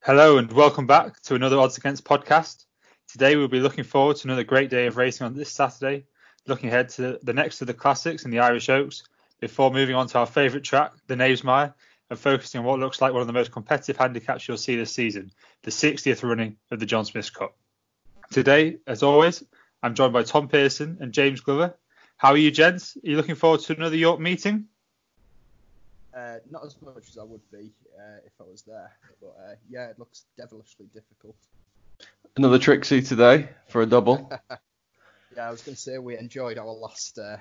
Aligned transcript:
Hello 0.00 0.38
and 0.38 0.50
welcome 0.52 0.86
back 0.86 1.20
to 1.22 1.34
another 1.34 1.58
Odds 1.58 1.76
Against 1.76 2.04
podcast. 2.04 2.64
Today 3.08 3.34
we'll 3.34 3.48
be 3.48 3.60
looking 3.60 3.82
forward 3.82 4.16
to 4.16 4.28
another 4.28 4.44
great 4.44 4.70
day 4.70 4.86
of 4.86 4.96
racing 4.96 5.26
on 5.26 5.34
this 5.34 5.50
Saturday, 5.50 6.04
looking 6.46 6.68
ahead 6.68 6.88
to 6.90 7.18
the 7.22 7.32
next 7.32 7.60
of 7.60 7.66
the 7.66 7.74
classics 7.74 8.24
and 8.24 8.32
the 8.32 8.38
Irish 8.38 8.68
Oaks, 8.68 9.02
before 9.40 9.72
moving 9.72 9.96
on 9.96 10.06
to 10.06 10.18
our 10.18 10.24
favourite 10.24 10.64
track, 10.64 10.92
the 11.08 11.16
Knavesmire, 11.16 11.74
and 12.08 12.18
focusing 12.18 12.60
on 12.60 12.64
what 12.64 12.78
looks 12.78 13.02
like 13.02 13.12
one 13.12 13.20
of 13.20 13.26
the 13.26 13.32
most 13.32 13.50
competitive 13.50 13.96
handicaps 13.96 14.46
you'll 14.46 14.56
see 14.56 14.76
this 14.76 14.92
season, 14.92 15.32
the 15.64 15.72
60th 15.72 16.22
running 16.22 16.56
of 16.70 16.78
the 16.78 16.86
John 16.86 17.04
Smith 17.04 17.34
Cup. 17.34 17.56
Today, 18.30 18.78
as 18.86 19.02
always, 19.02 19.42
I'm 19.82 19.94
joined 19.94 20.12
by 20.12 20.22
Tom 20.22 20.48
Pearson 20.48 20.98
and 21.00 21.12
James 21.12 21.40
Glover. 21.40 21.76
How 22.16 22.30
are 22.30 22.36
you, 22.36 22.52
gents? 22.52 22.96
Are 22.96 23.10
you 23.10 23.16
looking 23.16 23.34
forward 23.34 23.60
to 23.62 23.76
another 23.76 23.96
York 23.96 24.20
meeting? 24.20 24.66
Uh, 26.18 26.38
not 26.50 26.64
as 26.64 26.74
much 26.82 27.08
as 27.10 27.18
I 27.18 27.22
would 27.22 27.48
be 27.52 27.70
uh, 27.96 28.18
if 28.26 28.32
I 28.40 28.44
was 28.44 28.62
there, 28.62 28.90
but 29.20 29.36
uh, 29.38 29.54
yeah, 29.70 29.86
it 29.86 30.00
looks 30.00 30.24
devilishly 30.36 30.86
difficult. 30.92 31.36
Another 32.36 32.58
Trixie 32.58 33.02
today 33.02 33.48
for 33.68 33.82
a 33.82 33.86
double. 33.86 34.28
yeah, 35.36 35.46
I 35.46 35.50
was 35.50 35.62
going 35.62 35.76
to 35.76 35.80
say 35.80 35.96
we 35.98 36.18
enjoyed 36.18 36.58
our 36.58 36.66
last 36.66 37.18
uh, 37.18 37.36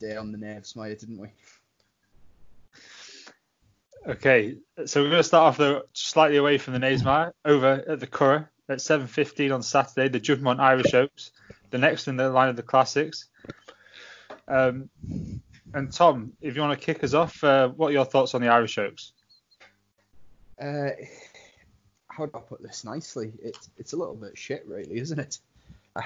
day 0.00 0.16
on 0.16 0.32
the 0.32 0.38
Knavesmire, 0.38 0.98
didn't 0.98 1.18
we? 1.18 1.28
Okay, 4.06 4.56
so 4.86 5.02
we're 5.02 5.10
going 5.10 5.20
to 5.20 5.24
start 5.24 5.48
off 5.48 5.58
though 5.58 5.82
slightly 5.92 6.38
away 6.38 6.56
from 6.56 6.72
the 6.72 6.80
Knavesmire, 6.80 7.32
over 7.44 7.84
at 7.86 8.00
the 8.00 8.06
Curragh 8.06 8.48
at 8.70 8.78
7:15 8.78 9.54
on 9.54 9.62
Saturday, 9.62 10.08
the 10.08 10.20
Juddmonte 10.20 10.60
Irish 10.60 10.94
Oaks, 10.94 11.32
the 11.68 11.78
next 11.78 12.08
in 12.08 12.16
the 12.16 12.30
line 12.30 12.48
of 12.48 12.56
the 12.56 12.62
classics. 12.62 13.26
Um, 14.46 14.88
and 15.74 15.92
Tom, 15.92 16.32
if 16.40 16.56
you 16.56 16.62
want 16.62 16.78
to 16.78 16.84
kick 16.84 17.04
us 17.04 17.14
off, 17.14 17.42
uh, 17.44 17.68
what 17.68 17.88
are 17.88 17.92
your 17.92 18.04
thoughts 18.04 18.34
on 18.34 18.40
the 18.40 18.48
Irish 18.48 18.78
Oaks? 18.78 19.12
Uh, 20.60 20.90
how 22.08 22.26
do 22.26 22.32
I 22.34 22.40
put 22.40 22.62
this 22.62 22.84
nicely? 22.84 23.32
It's 23.42 23.70
it's 23.78 23.92
a 23.92 23.96
little 23.96 24.16
bit 24.16 24.36
shit, 24.36 24.64
really, 24.66 24.98
isn't 24.98 25.18
it? 25.18 25.38
Uh, 25.94 26.02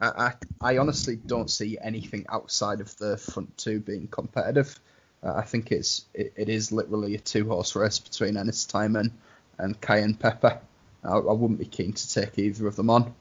I, 0.00 0.06
I, 0.06 0.32
I 0.60 0.78
honestly 0.78 1.16
don't 1.16 1.50
see 1.50 1.78
anything 1.80 2.26
outside 2.28 2.80
of 2.80 2.96
the 2.98 3.16
front 3.16 3.56
two 3.56 3.80
being 3.80 4.08
competitive. 4.08 4.78
Uh, 5.22 5.34
I 5.34 5.42
think 5.42 5.70
it's 5.70 6.04
it, 6.14 6.32
it 6.36 6.48
is 6.48 6.72
literally 6.72 7.14
a 7.14 7.18
two 7.18 7.48
horse 7.48 7.76
race 7.76 7.98
between 7.98 8.34
Ennistymon 8.34 9.12
and 9.58 9.80
Cayenne 9.80 10.14
Pepper. 10.14 10.60
I, 11.04 11.12
I, 11.12 11.32
wouldn't 11.32 11.58
be 11.58 11.66
keen 11.66 11.92
to 11.92 12.10
take 12.10 12.38
either 12.38 12.66
of 12.66 12.76
them 12.76 12.90
on. 12.90 13.14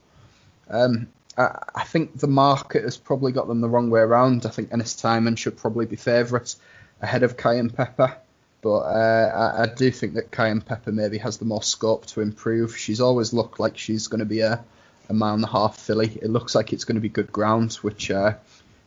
Um, 0.70 1.08
I, 1.38 1.84
think 1.84 2.20
the 2.20 2.28
market 2.28 2.84
has 2.84 2.98
probably 2.98 3.32
got 3.32 3.48
them 3.48 3.62
the 3.62 3.70
wrong 3.70 3.90
way 3.90 4.02
around. 4.02 4.46
I 4.46 4.50
think 4.50 4.70
Ennistymon 4.70 5.38
should 5.38 5.58
probably 5.58 5.86
be 5.86 5.96
favourite 5.96 6.56
ahead 7.02 7.24
of 7.24 7.38
Cayenne 7.38 7.72
Pepper. 7.72 8.16
But 8.62 8.80
uh, 8.80 9.54
I, 9.58 9.64
I, 9.64 9.66
do 9.66 9.92
think 9.92 10.14
that 10.14 10.32
Cayenne 10.32 10.62
Pepper 10.62 10.92
maybe 10.92 11.18
has 11.18 11.38
the 11.38 11.46
more 11.46 11.64
scope 11.64 12.06
to 12.08 12.22
improve. 12.22 12.78
She's 12.78 13.02
always 13.02 13.34
looked 13.34 13.60
like 13.60 13.78
she's 13.78 14.08
going 14.08 14.20
to 14.20 14.26
be 14.26 14.40
a, 14.40 14.64
a 15.10 15.14
mile 15.14 15.34
and 15.34 15.44
a 15.44 15.48
half 15.48 15.78
filly. 15.78 16.18
It 16.22 16.30
looks 16.30 16.56
like 16.56 16.72
it's 16.72 16.86
going 16.86 16.96
to 16.96 17.02
be 17.02 17.10
good 17.10 17.32
ground, 17.32 17.74
which 17.82 18.10
uh, 18.10 18.36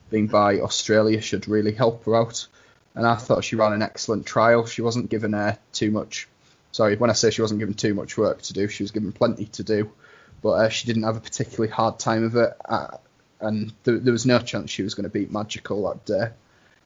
being 0.08 0.28
by 0.28 0.60
Australia 0.60 1.20
should 1.20 1.48
really 1.48 1.72
help 1.72 2.04
her 2.04 2.16
out. 2.16 2.46
And 2.94 3.06
I 3.06 3.16
thought 3.16 3.44
she 3.44 3.56
ran 3.56 3.74
an 3.74 3.82
excellent 3.82 4.24
trial. 4.24 4.64
She 4.66 4.80
wasn't 4.80 5.10
given 5.10 5.34
uh, 5.34 5.56
too 5.72 5.90
much. 5.90 6.28
Sorry, 6.72 6.96
when 6.96 7.10
I 7.10 7.14
say 7.14 7.30
she 7.30 7.42
wasn't 7.42 7.60
given 7.60 7.74
too 7.74 7.92
much 7.92 8.16
work 8.16 8.40
to 8.42 8.52
do, 8.54 8.68
she 8.68 8.82
was 8.82 8.92
given 8.92 9.12
plenty 9.12 9.46
to 9.46 9.62
do 9.62 9.90
but 10.46 10.52
uh, 10.52 10.68
she 10.68 10.86
didn't 10.86 11.02
have 11.02 11.16
a 11.16 11.20
particularly 11.20 11.72
hard 11.72 11.98
time 11.98 12.22
of 12.22 12.36
it. 12.36 12.52
Uh, 12.64 12.98
and 13.40 13.72
th- 13.84 14.02
there 14.02 14.12
was 14.12 14.26
no 14.26 14.38
chance 14.38 14.70
she 14.70 14.84
was 14.84 14.94
going 14.94 15.02
to 15.02 15.10
beat 15.10 15.32
Magical 15.32 15.88
that 15.88 16.04
day. 16.04 16.28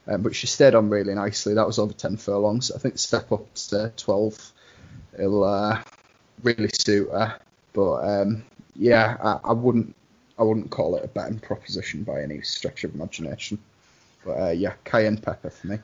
Um, 0.06 0.22
but 0.22 0.34
she 0.34 0.46
stayed 0.46 0.74
on 0.74 0.88
really 0.88 1.14
nicely. 1.14 1.52
That 1.52 1.66
was 1.66 1.78
over 1.78 1.92
10 1.92 2.16
furlongs. 2.16 2.70
I 2.70 2.78
think 2.78 2.98
step 2.98 3.30
up 3.30 3.52
to 3.54 3.92
12 3.98 4.52
it'll 5.18 5.44
uh, 5.44 5.82
really 6.42 6.70
suit 6.72 7.10
her. 7.10 7.38
But 7.74 7.96
um, 7.96 8.44
yeah, 8.74 9.18
I, 9.22 9.50
I, 9.50 9.52
wouldn't 9.52 9.94
I 10.38 10.42
wouldn't 10.44 10.70
call 10.70 10.96
it 10.96 11.04
a 11.04 11.08
betting 11.08 11.38
proposition 11.38 12.02
by 12.02 12.22
any 12.22 12.40
stretch 12.40 12.84
of 12.84 12.94
imagination. 12.94 13.58
But 14.24 14.40
uh, 14.40 14.50
yeah, 14.52 14.72
cayenne 14.84 15.18
pepper 15.18 15.50
for 15.50 15.66
me. 15.66 15.78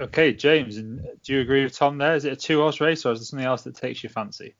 Okay, 0.00 0.32
James, 0.32 0.76
do 0.76 1.34
you 1.34 1.42
agree 1.42 1.64
with 1.64 1.76
Tom 1.76 1.98
there? 1.98 2.16
Is 2.16 2.24
it 2.24 2.32
a 2.32 2.36
two 2.36 2.60
horse 2.60 2.80
race 2.80 3.04
or 3.04 3.12
is 3.12 3.18
there 3.18 3.26
something 3.26 3.46
else 3.46 3.64
that 3.64 3.76
takes 3.76 4.02
your 4.02 4.08
fancy? 4.08 4.54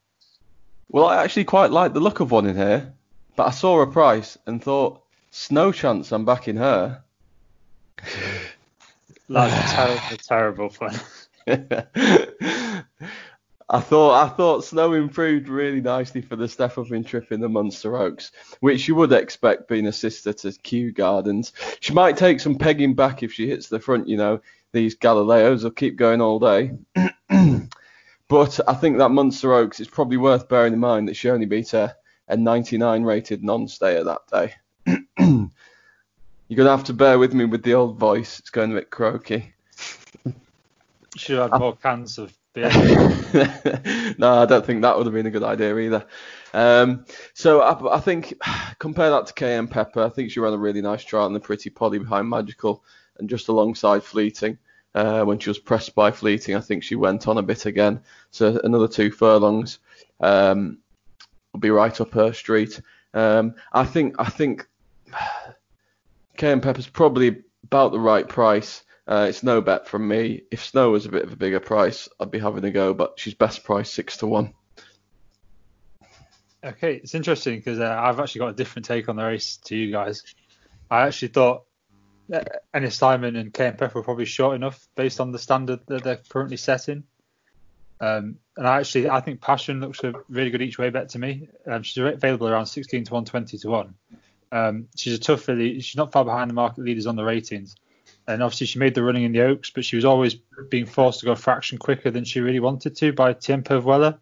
Well, 0.88 1.06
I 1.06 1.22
actually 1.22 1.44
quite 1.44 1.70
like 1.70 1.92
the 1.92 2.00
look 2.00 2.20
of 2.20 2.30
one 2.30 2.46
in 2.46 2.56
here, 2.56 2.92
but 3.34 3.48
I 3.48 3.50
saw 3.50 3.80
a 3.80 3.86
price 3.86 4.38
and 4.46 4.62
thought, 4.62 5.02
Snow 5.30 5.72
Chance, 5.72 6.12
I'm 6.12 6.24
backing 6.24 6.56
her. 6.56 7.02
That's 9.28 9.72
terrible, 9.72 10.16
terrible 10.22 10.68
fun. 10.70 11.00
I 13.68 13.80
thought 13.80 14.24
I 14.24 14.28
thought 14.28 14.64
Snow 14.64 14.92
improved 14.92 15.48
really 15.48 15.80
nicely 15.80 16.22
for 16.22 16.36
the 16.36 16.46
step 16.48 16.78
up 16.78 16.92
in 16.92 17.02
trip 17.02 17.32
in 17.32 17.40
the 17.40 17.48
Munster 17.48 17.96
Oaks, 17.96 18.30
which 18.60 18.86
you 18.86 18.94
would 18.94 19.12
expect 19.12 19.68
being 19.68 19.88
a 19.88 19.92
sister 19.92 20.32
to 20.32 20.52
Kew 20.52 20.92
Gardens. 20.92 21.52
She 21.80 21.92
might 21.92 22.16
take 22.16 22.38
some 22.38 22.56
pegging 22.56 22.94
back 22.94 23.24
if 23.24 23.32
she 23.32 23.48
hits 23.48 23.68
the 23.68 23.80
front, 23.80 24.08
you 24.08 24.16
know. 24.16 24.40
These 24.72 24.96
Galileos 24.96 25.64
will 25.64 25.70
keep 25.70 25.96
going 25.96 26.20
all 26.20 26.38
day. 26.38 26.72
But 28.28 28.58
I 28.66 28.74
think 28.74 28.98
that 28.98 29.10
Munster 29.10 29.54
Oaks, 29.54 29.78
it's 29.78 29.90
probably 29.90 30.16
worth 30.16 30.48
bearing 30.48 30.72
in 30.72 30.80
mind 30.80 31.08
that 31.08 31.14
she 31.14 31.30
only 31.30 31.46
beat 31.46 31.74
a, 31.74 31.94
a 32.28 32.36
99 32.36 33.04
rated 33.04 33.44
non-stayer 33.44 34.04
that 34.04 34.20
day. 34.32 34.54
You're 36.48 36.56
going 36.56 36.66
to 36.66 36.76
have 36.76 36.84
to 36.84 36.92
bear 36.92 37.18
with 37.18 37.34
me 37.34 37.44
with 37.44 37.62
the 37.62 37.74
old 37.74 37.98
voice. 37.98 38.38
It's 38.38 38.50
going 38.50 38.72
a 38.72 38.74
bit 38.74 38.90
croaky. 38.90 39.54
Should 41.16 41.38
have 41.38 41.52
had 41.52 41.60
more 41.60 41.76
cans 41.76 42.18
of 42.18 42.36
beer. 42.52 42.70
no, 44.18 44.42
I 44.42 44.46
don't 44.46 44.64
think 44.66 44.82
that 44.82 44.96
would 44.96 45.06
have 45.06 45.14
been 45.14 45.26
a 45.26 45.30
good 45.30 45.42
idea 45.42 45.76
either. 45.76 46.06
Um, 46.52 47.04
so 47.34 47.60
I, 47.60 47.96
I, 47.96 48.00
think 48.00 48.34
compare 48.78 49.10
that 49.10 49.26
to 49.26 49.34
Cayenne 49.34 49.68
Pepper. 49.68 50.02
I 50.02 50.08
think 50.08 50.30
she 50.30 50.40
ran 50.40 50.52
a 50.52 50.58
really 50.58 50.82
nice 50.82 51.04
trial 51.04 51.26
in 51.26 51.32
the 51.32 51.40
Pretty 51.40 51.70
Polly 51.70 51.98
behind 51.98 52.28
Magical 52.28 52.84
and 53.18 53.28
just 53.28 53.48
alongside 53.48 54.02
Fleeting. 54.02 54.58
Uh, 54.96 55.22
when 55.24 55.38
she 55.38 55.50
was 55.50 55.58
pressed 55.58 55.94
by 55.94 56.10
Fleeting, 56.10 56.56
I 56.56 56.60
think 56.60 56.82
she 56.82 56.94
went 56.94 57.28
on 57.28 57.36
a 57.36 57.42
bit 57.42 57.66
again. 57.66 58.00
So 58.30 58.58
another 58.64 58.88
two 58.88 59.10
furlongs 59.10 59.78
um, 60.20 60.78
will 61.52 61.60
be 61.60 61.68
right 61.68 62.00
up 62.00 62.14
her 62.14 62.32
street. 62.32 62.80
Um, 63.12 63.56
I 63.74 63.84
think 63.84 64.14
I 64.18 64.30
think 64.30 64.66
Cayenne 66.38 66.62
Pepper's 66.62 66.86
probably 66.86 67.42
about 67.64 67.92
the 67.92 68.00
right 68.00 68.26
price. 68.26 68.84
Uh, 69.06 69.26
it's 69.28 69.42
no 69.42 69.60
bet 69.60 69.86
from 69.86 70.08
me. 70.08 70.44
If 70.50 70.64
Snow 70.64 70.92
was 70.92 71.04
a 71.04 71.10
bit 71.10 71.24
of 71.24 71.32
a 71.34 71.36
bigger 71.36 71.60
price, 71.60 72.08
I'd 72.18 72.30
be 72.30 72.38
having 72.38 72.64
a 72.64 72.70
go, 72.70 72.94
but 72.94 73.20
she's 73.20 73.34
best 73.34 73.64
price 73.64 73.92
six 73.92 74.16
to 74.18 74.26
one. 74.26 74.54
Okay, 76.64 76.94
it's 76.94 77.14
interesting 77.14 77.56
because 77.56 77.80
uh, 77.80 78.00
I've 78.02 78.18
actually 78.18 78.38
got 78.38 78.48
a 78.48 78.54
different 78.54 78.86
take 78.86 79.10
on 79.10 79.16
the 79.16 79.24
race 79.24 79.58
to 79.66 79.76
you 79.76 79.92
guys. 79.92 80.22
I 80.90 81.06
actually 81.06 81.28
thought 81.28 81.65
Ennistymon 82.30 83.38
and 83.38 83.52
Pepper 83.52 83.84
are 83.84 84.02
probably 84.02 84.24
short 84.24 84.56
enough 84.56 84.86
based 84.96 85.20
on 85.20 85.32
the 85.32 85.38
standard 85.38 85.80
that 85.86 86.02
they're 86.02 86.20
currently 86.28 86.56
setting. 86.56 87.04
Um, 88.00 88.36
and 88.56 88.66
I 88.66 88.78
actually 88.78 89.08
I 89.08 89.20
think 89.20 89.40
Passion 89.40 89.80
looks 89.80 90.02
a 90.04 90.12
really 90.28 90.50
good 90.50 90.62
each 90.62 90.78
way 90.78 90.90
bet 90.90 91.10
to 91.10 91.18
me. 91.18 91.48
Um, 91.66 91.82
she's 91.82 91.96
available 92.02 92.48
around 92.48 92.66
16 92.66 93.04
to 93.04 93.14
1, 93.14 93.24
20 93.24 93.58
to 93.58 93.68
1. 93.68 93.94
Um, 94.52 94.88
she's 94.96 95.14
a 95.14 95.18
tough 95.18 95.42
filly. 95.42 95.80
She's 95.80 95.96
not 95.96 96.12
far 96.12 96.24
behind 96.24 96.50
the 96.50 96.54
market 96.54 96.84
leaders 96.84 97.06
on 97.06 97.16
the 97.16 97.24
ratings. 97.24 97.76
And 98.28 98.42
obviously 98.42 98.66
she 98.66 98.78
made 98.78 98.94
the 98.94 99.02
running 99.02 99.24
in 99.24 99.32
the 99.32 99.42
Oaks, 99.42 99.70
but 99.70 99.84
she 99.84 99.96
was 99.96 100.04
always 100.04 100.34
being 100.68 100.86
forced 100.86 101.20
to 101.20 101.26
go 101.26 101.32
a 101.32 101.36
fraction 101.36 101.78
quicker 101.78 102.10
than 102.10 102.24
she 102.24 102.40
really 102.40 102.60
wanted 102.60 102.96
to 102.96 103.12
by 103.12 103.32
Tiempo 103.32 103.80
Vuela. 103.80 104.18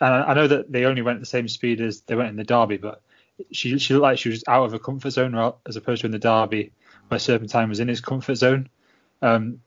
And 0.00 0.14
I 0.14 0.32
know 0.32 0.46
that 0.46 0.72
they 0.72 0.86
only 0.86 1.02
went 1.02 1.16
at 1.16 1.20
the 1.20 1.26
same 1.26 1.46
speed 1.48 1.80
as 1.82 2.00
they 2.02 2.16
went 2.16 2.30
in 2.30 2.36
the 2.36 2.44
Derby, 2.44 2.78
but 2.78 3.02
she 3.52 3.78
she 3.78 3.94
looked 3.94 4.02
like 4.02 4.18
she 4.18 4.30
was 4.30 4.42
out 4.48 4.64
of 4.64 4.72
her 4.72 4.78
comfort 4.78 5.10
zone 5.10 5.52
as 5.66 5.76
opposed 5.76 6.00
to 6.00 6.06
in 6.06 6.12
the 6.12 6.18
Derby 6.18 6.72
where 7.10 7.18
Serpentine 7.18 7.68
was 7.68 7.80
in 7.80 7.88
his 7.88 8.00
comfort 8.00 8.36
zone. 8.36 8.68
Um, 9.20 9.60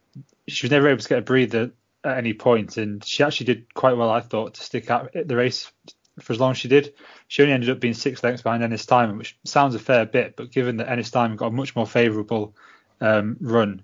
she 0.47 0.65
was 0.65 0.71
never 0.71 0.87
able 0.87 1.01
to 1.01 1.09
get 1.09 1.19
a 1.19 1.23
breather 1.23 1.71
at 2.03 2.17
any 2.17 2.33
point, 2.33 2.77
and 2.77 3.03
she 3.03 3.23
actually 3.23 3.47
did 3.47 3.73
quite 3.73 3.97
well, 3.97 4.09
I 4.09 4.21
thought, 4.21 4.55
to 4.55 4.63
stick 4.63 4.89
out 4.89 5.11
the 5.13 5.35
race 5.35 5.71
for 6.19 6.33
as 6.33 6.39
long 6.39 6.51
as 6.51 6.57
she 6.57 6.69
did. 6.69 6.93
She 7.27 7.41
only 7.41 7.53
ended 7.53 7.69
up 7.69 7.79
being 7.79 7.93
six 7.93 8.23
lengths 8.23 8.41
behind 8.41 8.63
Ennistymon, 8.63 9.17
which 9.17 9.37
sounds 9.43 9.75
a 9.75 9.79
fair 9.79 10.05
bit, 10.05 10.35
but 10.35 10.51
given 10.51 10.77
that 10.77 10.87
Ennistymon 10.87 11.35
got 11.35 11.47
a 11.47 11.51
much 11.51 11.75
more 11.75 11.87
favourable 11.87 12.55
um, 13.01 13.37
run, 13.41 13.83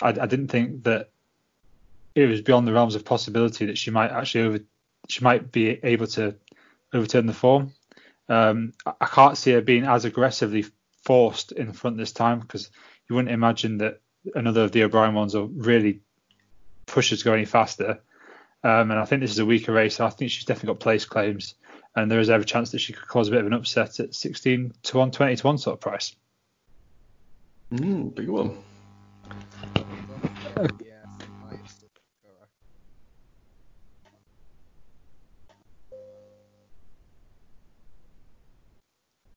I, 0.00 0.08
I, 0.08 0.26
didn't 0.26 0.48
think 0.48 0.84
that 0.84 1.10
it 2.14 2.26
was 2.26 2.42
beyond 2.42 2.66
the 2.66 2.72
realms 2.72 2.94
of 2.94 3.04
possibility 3.04 3.66
that 3.66 3.78
she 3.78 3.90
might 3.90 4.10
actually 4.10 4.44
over, 4.44 4.60
she 5.08 5.24
might 5.24 5.50
be 5.50 5.80
able 5.82 6.08
to 6.08 6.34
overturn 6.92 7.26
the 7.26 7.32
form. 7.32 7.72
Um, 8.28 8.72
I 8.86 9.06
can't 9.06 9.38
see 9.38 9.52
her 9.52 9.62
being 9.62 9.84
as 9.84 10.04
aggressively 10.04 10.66
forced 11.04 11.52
in 11.52 11.72
front 11.72 11.96
this 11.96 12.12
time 12.12 12.40
because 12.40 12.70
you 13.08 13.16
wouldn't 13.16 13.34
imagine 13.34 13.78
that 13.78 14.00
another 14.34 14.62
of 14.62 14.72
the 14.72 14.84
O'Brien 14.84 15.14
ones 15.14 15.34
will 15.34 15.48
really 15.48 16.00
push 16.86 17.10
her 17.10 17.16
to 17.16 17.24
go 17.24 17.32
any 17.32 17.44
faster. 17.44 18.00
Um, 18.64 18.90
and 18.90 19.00
I 19.00 19.04
think 19.04 19.20
this 19.20 19.32
is 19.32 19.38
a 19.38 19.46
weaker 19.46 19.72
race. 19.72 19.98
I 19.98 20.10
think 20.10 20.30
she's 20.30 20.44
definitely 20.44 20.74
got 20.74 20.80
place 20.80 21.04
claims, 21.04 21.56
and 21.96 22.10
there 22.10 22.20
is 22.20 22.30
every 22.30 22.44
chance 22.44 22.70
that 22.70 22.78
she 22.78 22.92
could 22.92 23.08
cause 23.08 23.28
a 23.28 23.32
bit 23.32 23.40
of 23.40 23.46
an 23.46 23.52
upset 23.54 23.98
at 23.98 24.14
16 24.14 24.72
to 24.84 24.98
1, 24.98 25.10
20 25.10 25.36
to 25.36 25.46
1 25.46 25.58
sort 25.58 25.74
of 25.74 25.80
price. 25.80 26.14
Mm, 27.72 28.14
big 28.14 28.28
one. 28.28 28.62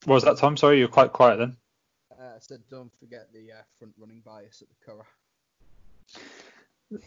What 0.06 0.16
was 0.16 0.24
that, 0.24 0.38
Tom? 0.38 0.56
Sorry, 0.58 0.78
you 0.78 0.86
were 0.86 0.92
quite 0.92 1.14
quiet 1.14 1.38
then. 1.38 1.58
Uh, 2.12 2.36
I 2.36 2.40
said, 2.40 2.62
don't 2.70 2.92
forget 3.00 3.28
the 3.34 3.52
uh, 3.52 3.62
front 3.80 3.94
running 3.98 4.22
bias 4.24 4.62
at 4.62 4.68
the 4.70 4.92
Curragh. 4.92 5.06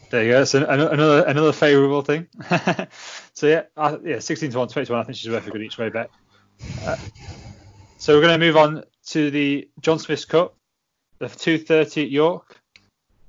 There 0.09 0.23
you 0.23 0.31
go. 0.31 0.43
So 0.43 0.65
another 0.65 1.23
another 1.23 1.53
favourable 1.53 2.01
thing. 2.01 2.27
so 3.33 3.47
yeah, 3.47 3.63
yeah, 4.03 4.19
16 4.19 4.51
to 4.51 4.57
1, 4.57 4.67
20 4.67 4.85
to 4.85 4.91
1. 4.91 5.01
I 5.01 5.03
think 5.05 5.17
she's 5.17 5.31
worth 5.31 5.47
a 5.47 5.51
good 5.51 5.61
each 5.61 5.77
way 5.77 5.89
bet. 5.89 6.09
Uh, 6.83 6.97
so 7.97 8.15
we're 8.15 8.21
going 8.21 8.37
to 8.39 8.45
move 8.45 8.57
on 8.57 8.83
to 9.07 9.31
the 9.31 9.69
John 9.79 9.99
Smith's 9.99 10.25
Cup, 10.25 10.55
the 11.19 11.29
230 11.29 12.03
at 12.03 12.09
York, 12.09 12.59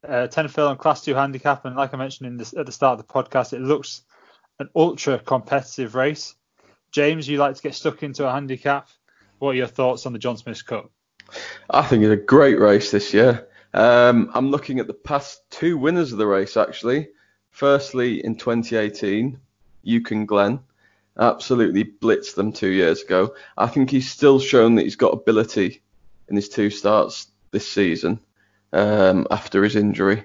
uh, 0.06 0.26
10 0.26 0.48
furlong 0.48 0.76
Class 0.76 1.04
2 1.04 1.14
handicap, 1.14 1.64
and 1.64 1.76
like 1.76 1.94
I 1.94 1.96
mentioned 1.96 2.38
this, 2.38 2.54
at 2.54 2.66
the 2.66 2.72
start 2.72 2.98
of 2.98 3.06
the 3.06 3.12
podcast, 3.12 3.52
it 3.52 3.60
looks 3.60 4.02
an 4.58 4.68
ultra 4.74 5.18
competitive 5.18 5.94
race. 5.94 6.34
James, 6.92 7.28
you 7.28 7.38
like 7.38 7.54
to 7.54 7.62
get 7.62 7.74
stuck 7.74 8.02
into 8.02 8.28
a 8.28 8.32
handicap. 8.32 8.88
What 9.40 9.52
are 9.52 9.54
your 9.54 9.66
thoughts 9.68 10.04
on 10.04 10.12
the 10.12 10.18
John 10.18 10.36
Smith's 10.36 10.60
Cup? 10.60 10.90
I 11.70 11.82
think 11.82 12.04
it's 12.04 12.12
a 12.12 12.24
great 12.24 12.60
race 12.60 12.90
this 12.90 13.14
year. 13.14 13.48
Um, 13.72 14.30
I'm 14.34 14.50
looking 14.50 14.80
at 14.80 14.86
the 14.86 14.92
past 14.92 15.40
two 15.48 15.78
winners 15.78 16.12
of 16.12 16.18
the 16.18 16.26
race 16.26 16.58
actually. 16.58 17.08
Firstly, 17.50 18.22
in 18.22 18.36
2018, 18.36 19.40
Euchen 19.82 20.26
Glen 20.26 20.60
absolutely 21.18 21.84
blitzed 21.84 22.34
them 22.34 22.52
two 22.52 22.68
years 22.68 23.02
ago. 23.02 23.34
I 23.56 23.68
think 23.68 23.88
he's 23.88 24.10
still 24.10 24.40
shown 24.40 24.74
that 24.74 24.82
he's 24.82 24.96
got 24.96 25.14
ability 25.14 25.80
in 26.28 26.36
his 26.36 26.50
two 26.50 26.68
starts 26.68 27.28
this 27.50 27.66
season 27.66 28.20
um, 28.74 29.26
after 29.30 29.64
his 29.64 29.74
injury. 29.74 30.22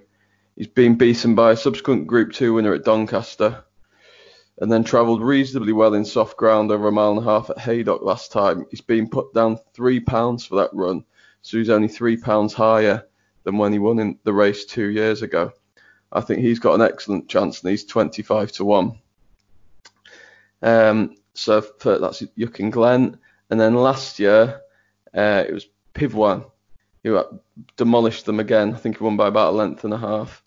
He's 0.57 0.67
been 0.67 0.95
beaten 0.97 1.35
by 1.35 1.51
a 1.51 1.57
subsequent 1.57 2.07
Group 2.07 2.33
2 2.33 2.53
winner 2.53 2.73
at 2.73 2.83
Doncaster 2.83 3.63
and 4.59 4.71
then 4.71 4.83
travelled 4.83 5.21
reasonably 5.21 5.73
well 5.73 5.93
in 5.93 6.05
soft 6.05 6.37
ground 6.37 6.71
over 6.71 6.87
a 6.87 6.91
mile 6.91 7.11
and 7.11 7.19
a 7.19 7.23
half 7.23 7.49
at 7.49 7.59
Haydock 7.59 8.01
last 8.01 8.31
time. 8.31 8.65
He's 8.69 8.81
been 8.81 9.09
put 9.09 9.33
down 9.33 9.59
£3 9.75 10.47
for 10.47 10.55
that 10.55 10.73
run, 10.73 11.03
so 11.41 11.57
he's 11.57 11.69
only 11.69 11.87
£3 11.87 12.53
higher 12.53 13.05
than 13.43 13.57
when 13.57 13.73
he 13.73 13.79
won 13.79 13.99
in 13.99 14.17
the 14.23 14.33
race 14.33 14.65
two 14.65 14.87
years 14.87 15.21
ago. 15.21 15.51
I 16.11 16.21
think 16.21 16.39
he's 16.39 16.59
got 16.59 16.75
an 16.75 16.81
excellent 16.81 17.27
chance, 17.27 17.61
and 17.61 17.69
he's 17.69 17.83
25 17.83 18.51
to 18.53 18.65
one. 18.65 18.99
Um, 20.61 21.15
so 21.33 21.61
for, 21.61 21.99
that's 21.99 22.21
and 22.21 22.71
Glen, 22.71 23.19
and 23.49 23.59
then 23.59 23.75
last 23.75 24.19
year 24.19 24.61
uh, 25.13 25.43
it 25.47 25.53
was 25.53 25.67
Pivoine 25.93 26.45
who 27.03 27.23
demolished 27.77 28.25
them 28.25 28.39
again. 28.39 28.73
I 28.73 28.77
think 28.77 28.97
he 28.97 29.03
won 29.03 29.15
by 29.15 29.27
about 29.27 29.53
a 29.53 29.55
length 29.55 29.83
and 29.83 29.93
a 29.93 29.97
half. 29.97 30.41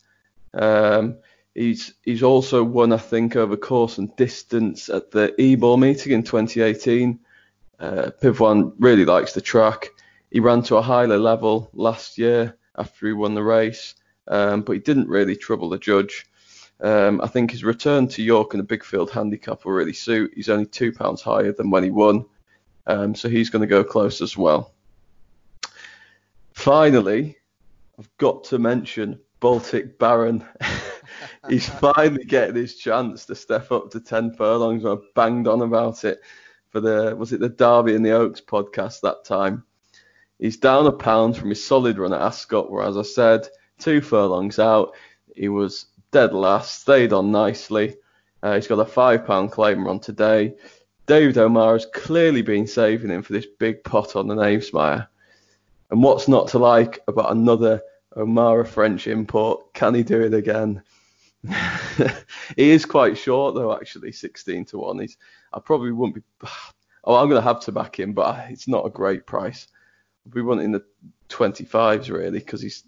Um, 0.55 1.19
he's 1.59 1.95
he's 2.05 2.23
also 2.23 2.63
won, 2.63 2.93
I 2.93 2.99
think, 2.99 3.37
over 3.37 3.57
course 3.57 3.99
and 3.99 4.15
distance 4.17 4.89
at 4.89 5.11
the 5.11 5.35
Ebor 5.39 5.77
meeting 5.77 6.13
in 6.13 6.23
2018. 6.23 7.19
Uh, 7.81 8.11
really 8.79 9.05
likes 9.05 9.33
the 9.33 9.41
track. 9.41 9.91
He 10.31 10.41
ran 10.41 10.63
to 10.63 10.77
a 10.77 10.83
higher 10.83 11.07
level 11.07 11.71
last 11.73 12.19
year 12.19 12.57
after 12.77 13.07
he 13.07 13.13
won 13.13 13.35
the 13.35 13.43
race, 13.43 13.95
um, 14.29 14.63
but 14.63 14.73
he 14.73 14.79
didn't 14.79 15.09
really 15.09 15.37
trouble 15.37 15.69
the 15.69 15.79
judge. 15.79 16.27
Um, 16.81 17.21
I 17.21 17.27
think 17.27 17.51
his 17.51 17.65
return 17.65 18.07
to 18.09 18.23
York 18.23 18.55
in 18.55 18.59
the 18.59 18.65
big 18.65 18.85
field 18.85 19.11
handicap 19.11 19.65
will 19.65 19.73
really 19.73 19.93
suit. 19.93 20.33
He's 20.35 20.49
only 20.49 20.67
two 20.67 20.93
pounds 20.93 21.23
higher 21.23 21.53
than 21.53 21.71
when 21.71 21.83
he 21.83 21.91
won, 21.91 22.25
um, 22.87 23.15
so 23.15 23.29
he's 23.29 23.51
going 23.51 23.63
to 23.63 23.67
go 23.67 23.83
close 23.83 24.21
as 24.21 24.37
well. 24.37 24.73
Finally, 26.53 27.37
I've 27.99 28.11
got 28.19 28.45
to 28.45 28.59
mention 28.59 29.19
Baltic 29.41 29.99
Baron. 29.99 30.45
he's 31.49 31.69
finally 31.81 32.25
getting 32.25 32.57
his 32.57 32.77
chance 32.77 33.27
to 33.27 33.35
step 33.35 33.71
up 33.73 33.91
to 33.91 34.01
10 34.01 34.33
furlongs. 34.35 34.85
I 34.85 34.97
banged 35.15 35.49
on 35.49 35.63
about 35.63 36.05
it 36.05 36.21
for 36.71 36.81
the, 36.81 37.15
was 37.17 37.33
it 37.33 37.41
the 37.41 37.49
Derby 37.49 37.95
and 37.95 38.05
the 38.05 38.13
Oaks 38.13 38.41
podcast 38.41 39.01
that 39.01 39.25
time? 39.25 39.65
He's 40.39 40.57
down 40.57 40.87
a 40.87 40.93
pound 40.93 41.37
from 41.37 41.49
his 41.49 41.65
solid 41.65 41.99
run 41.99 42.13
at 42.13 42.21
Ascot, 42.23 42.71
where, 42.71 42.87
as 42.87 42.97
I 42.97 43.03
said, 43.03 43.49
two 43.79 44.01
furlongs 44.01 44.59
out, 44.59 44.95
he 45.35 45.49
was 45.49 45.87
dead 46.11 46.33
last, 46.33 46.81
stayed 46.81 47.13
on 47.13 47.33
nicely. 47.33 47.97
Uh, 48.43 48.55
he's 48.55 48.69
got 48.69 48.79
a 48.79 48.85
five 48.85 49.27
pound 49.27 49.51
claim 49.51 49.85
run 49.85 49.99
today. 49.99 50.55
David 51.07 51.39
O'Meara 51.39 51.73
has 51.73 51.87
clearly 51.87 52.43
been 52.43 52.67
saving 52.67 53.11
him 53.11 53.23
for 53.23 53.33
this 53.33 53.47
big 53.59 53.83
pot 53.83 54.15
on 54.15 54.29
the 54.29 54.35
Knavesmire. 54.35 55.09
And 55.91 56.03
what's 56.03 56.29
not 56.29 56.49
to 56.49 56.59
like 56.59 57.01
about 57.09 57.33
another 57.33 57.81
O'Meara 58.17 58.67
French 58.67 59.07
import? 59.07 59.73
Can 59.73 59.95
he 59.95 60.03
do 60.03 60.21
it 60.21 60.35
again? 60.35 60.83
He 62.57 62.71
is 62.71 62.85
quite 62.85 63.17
short 63.17 63.55
though, 63.55 63.75
actually, 63.75 64.13
16 64.13 64.65
to 64.67 64.79
one. 64.79 64.99
He's 64.99 65.17
I 65.53 65.61
probably 65.61 65.93
wouldn't 65.93 66.17
be. 66.17 66.47
Oh, 67.05 67.15
I'm 67.15 67.29
going 67.31 67.41
to 67.41 67.49
have 67.49 67.61
to 67.61 67.73
back 67.73 67.99
him, 67.99 68.13
but 68.13 68.51
it's 68.51 68.69
not 68.69 68.85
a 68.85 68.91
great 68.91 69.25
price 69.25 69.67
we 70.35 70.43
want 70.43 70.61
in 70.61 70.73
the 70.73 70.85
25s 71.29 72.11
really 72.11 72.39
because 72.39 72.63
he's 72.63 72.85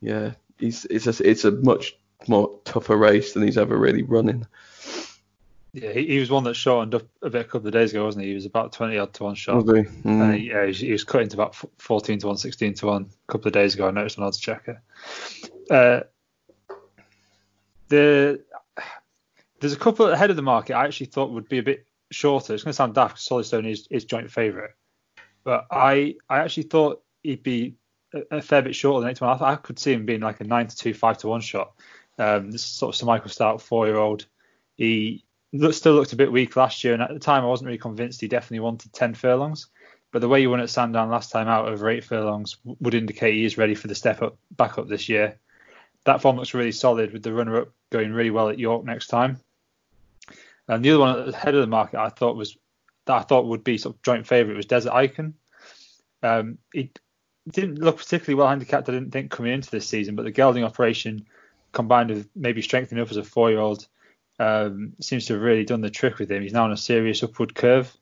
yeah 0.00 0.32
he's 0.58 0.84
it's 0.86 1.06
a, 1.06 1.28
it's 1.28 1.44
a 1.44 1.52
much 1.52 1.96
more 2.26 2.58
tougher 2.64 2.96
race 2.96 3.32
than 3.32 3.44
he's 3.44 3.58
ever 3.58 3.78
really 3.78 4.02
running. 4.02 4.46
Yeah, 5.72 5.92
he, 5.92 6.06
he 6.06 6.18
was 6.18 6.30
one 6.30 6.44
that 6.44 6.54
shortened 6.54 6.94
up 6.94 7.02
a 7.22 7.30
bit 7.30 7.42
a 7.42 7.44
couple 7.44 7.68
of 7.68 7.72
days 7.72 7.92
ago, 7.92 8.04
wasn't 8.04 8.24
he? 8.24 8.30
He 8.30 8.34
was 8.34 8.46
about 8.46 8.72
20 8.72 8.98
odd 8.98 9.12
to 9.14 9.24
one 9.24 9.34
shot. 9.36 9.64
Was 9.64 9.76
he? 9.76 9.84
Mm. 9.84 10.22
And 10.22 10.34
he, 10.34 10.48
yeah, 10.48 10.66
he, 10.66 10.72
he 10.72 10.92
was 10.92 11.04
cutting 11.04 11.28
to 11.28 11.36
about 11.36 11.54
14 11.78 12.18
to 12.20 12.26
1, 12.26 12.36
16 12.38 12.74
to 12.74 12.86
1 12.86 13.02
a 13.02 13.32
couple 13.32 13.48
of 13.48 13.52
days 13.52 13.74
ago. 13.74 13.86
I 13.86 13.92
noticed 13.92 14.18
on 14.18 14.24
odds 14.24 14.38
checker. 14.38 14.82
Uh, 15.70 16.00
the 17.88 18.42
there's 19.60 19.72
a 19.72 19.78
couple 19.78 20.06
ahead 20.06 20.30
of 20.30 20.36
the 20.36 20.42
market 20.42 20.74
I 20.74 20.84
actually 20.86 21.06
thought 21.06 21.30
would 21.32 21.48
be 21.48 21.58
a 21.58 21.62
bit 21.62 21.86
shorter. 22.10 22.54
It's 22.54 22.62
going 22.62 22.72
to 22.72 22.76
sound 22.76 22.94
daft 22.94 23.14
because 23.14 23.24
Solid 23.24 23.44
Stone 23.44 23.66
is, 23.66 23.86
is 23.90 24.04
joint 24.04 24.30
favourite. 24.30 24.70
But 25.44 25.66
I 25.70 26.16
I 26.28 26.38
actually 26.38 26.64
thought 26.64 27.02
he'd 27.22 27.42
be 27.42 27.76
a, 28.14 28.36
a 28.36 28.42
fair 28.42 28.62
bit 28.62 28.74
shorter 28.74 29.00
than 29.00 29.08
next 29.08 29.20
one. 29.20 29.40
I, 29.40 29.52
I, 29.52 29.56
could 29.56 29.78
see 29.78 29.92
him 29.92 30.06
being 30.06 30.20
like 30.20 30.40
a 30.40 30.44
nine 30.44 30.66
to 30.66 30.76
two, 30.76 30.94
five 30.94 31.18
to 31.18 31.28
one 31.28 31.40
shot. 31.40 31.72
Um, 32.18 32.50
this 32.50 32.64
sort 32.64 32.94
of 32.94 32.98
Sir 32.98 33.06
Michael 33.06 33.30
Stoute 33.30 33.60
four 33.60 33.86
year 33.86 33.96
old. 33.96 34.26
He 34.76 35.24
still 35.70 35.94
looked 35.94 36.12
a 36.12 36.16
bit 36.16 36.30
weak 36.30 36.56
last 36.56 36.84
year, 36.84 36.92
and 36.92 37.02
at 37.02 37.12
the 37.12 37.18
time 37.18 37.44
I 37.44 37.48
wasn't 37.48 37.66
really 37.66 37.78
convinced 37.78 38.20
he 38.20 38.28
definitely 38.28 38.60
wanted 38.60 38.92
ten 38.92 39.14
furlongs. 39.14 39.68
But 40.10 40.20
the 40.20 40.28
way 40.28 40.40
he 40.40 40.46
won 40.46 40.60
at 40.60 40.70
Sandown 40.70 41.10
last 41.10 41.30
time 41.30 41.48
out 41.48 41.68
over 41.68 41.88
eight 41.90 42.04
furlongs 42.04 42.56
would 42.64 42.94
indicate 42.94 43.34
he 43.34 43.44
is 43.44 43.58
ready 43.58 43.74
for 43.74 43.88
the 43.88 43.94
step 43.94 44.22
up 44.22 44.38
back 44.50 44.78
up 44.78 44.88
this 44.88 45.08
year. 45.08 45.38
That 46.08 46.22
form 46.22 46.36
looks 46.36 46.54
really 46.54 46.72
solid 46.72 47.12
with 47.12 47.22
the 47.22 47.34
runner 47.34 47.60
up 47.60 47.68
going 47.90 48.14
really 48.14 48.30
well 48.30 48.48
at 48.48 48.58
York 48.58 48.82
next 48.82 49.08
time. 49.08 49.40
And 50.66 50.82
the 50.82 50.88
other 50.92 51.00
one 51.00 51.18
at 51.18 51.26
the 51.26 51.36
head 51.36 51.54
of 51.54 51.60
the 51.60 51.66
market 51.66 52.00
I 52.00 52.08
thought 52.08 52.34
was 52.34 52.56
that 53.04 53.14
I 53.14 53.20
thought 53.20 53.44
would 53.44 53.62
be 53.62 53.76
sort 53.76 53.94
of 53.94 54.02
joint 54.02 54.26
favourite 54.26 54.56
was 54.56 54.64
Desert 54.64 54.94
Icon. 54.94 55.34
Um, 56.22 56.56
he 56.72 56.92
didn't 57.50 57.80
look 57.80 57.98
particularly 57.98 58.36
well 58.36 58.48
handicapped, 58.48 58.88
I 58.88 58.92
didn't 58.92 59.10
think, 59.10 59.30
coming 59.30 59.52
into 59.52 59.70
this 59.70 59.86
season, 59.86 60.16
but 60.16 60.22
the 60.22 60.30
gelding 60.30 60.64
operation 60.64 61.26
combined 61.72 62.08
with 62.08 62.30
maybe 62.34 62.62
strengthening 62.62 63.02
up 63.02 63.10
as 63.10 63.18
a 63.18 63.22
four 63.22 63.50
year 63.50 63.60
old 63.60 63.86
um, 64.38 64.94
seems 65.02 65.26
to 65.26 65.34
have 65.34 65.42
really 65.42 65.66
done 65.66 65.82
the 65.82 65.90
trick 65.90 66.18
with 66.18 66.30
him. 66.30 66.42
He's 66.42 66.54
now 66.54 66.64
on 66.64 66.72
a 66.72 66.78
serious 66.78 67.22
upward 67.22 67.54
curve. 67.54 67.94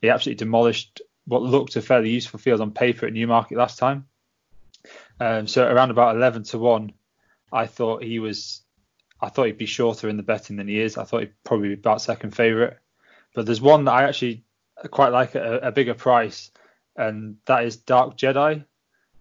He 0.00 0.08
absolutely 0.08 0.38
demolished 0.38 1.00
what 1.26 1.42
looked 1.42 1.76
a 1.76 1.82
fairly 1.82 2.10
useful 2.10 2.40
field 2.40 2.60
on 2.60 2.72
paper 2.72 3.06
at 3.06 3.12
Newmarket 3.12 3.56
last 3.56 3.78
time. 3.78 4.08
Um, 5.20 5.46
so 5.46 5.64
around 5.64 5.92
about 5.92 6.16
11 6.16 6.42
to 6.42 6.58
1, 6.58 6.92
I 7.52 7.66
thought 7.66 8.02
he 8.02 8.18
was. 8.18 8.62
I 9.20 9.28
thought 9.28 9.44
he'd 9.44 9.58
be 9.58 9.66
shorter 9.66 10.08
in 10.08 10.16
the 10.16 10.22
betting 10.22 10.56
than 10.56 10.66
he 10.66 10.80
is. 10.80 10.96
I 10.96 11.04
thought 11.04 11.20
he'd 11.20 11.44
probably 11.44 11.68
be 11.68 11.74
about 11.74 12.02
second 12.02 12.32
favourite. 12.32 12.74
But 13.34 13.46
there's 13.46 13.60
one 13.60 13.84
that 13.84 13.92
I 13.92 14.04
actually 14.04 14.44
quite 14.90 15.10
like 15.10 15.36
at 15.36 15.44
a, 15.44 15.68
a 15.68 15.72
bigger 15.72 15.94
price, 15.94 16.50
and 16.96 17.36
that 17.46 17.64
is 17.64 17.76
Dark 17.76 18.16
Jedi, 18.16 18.64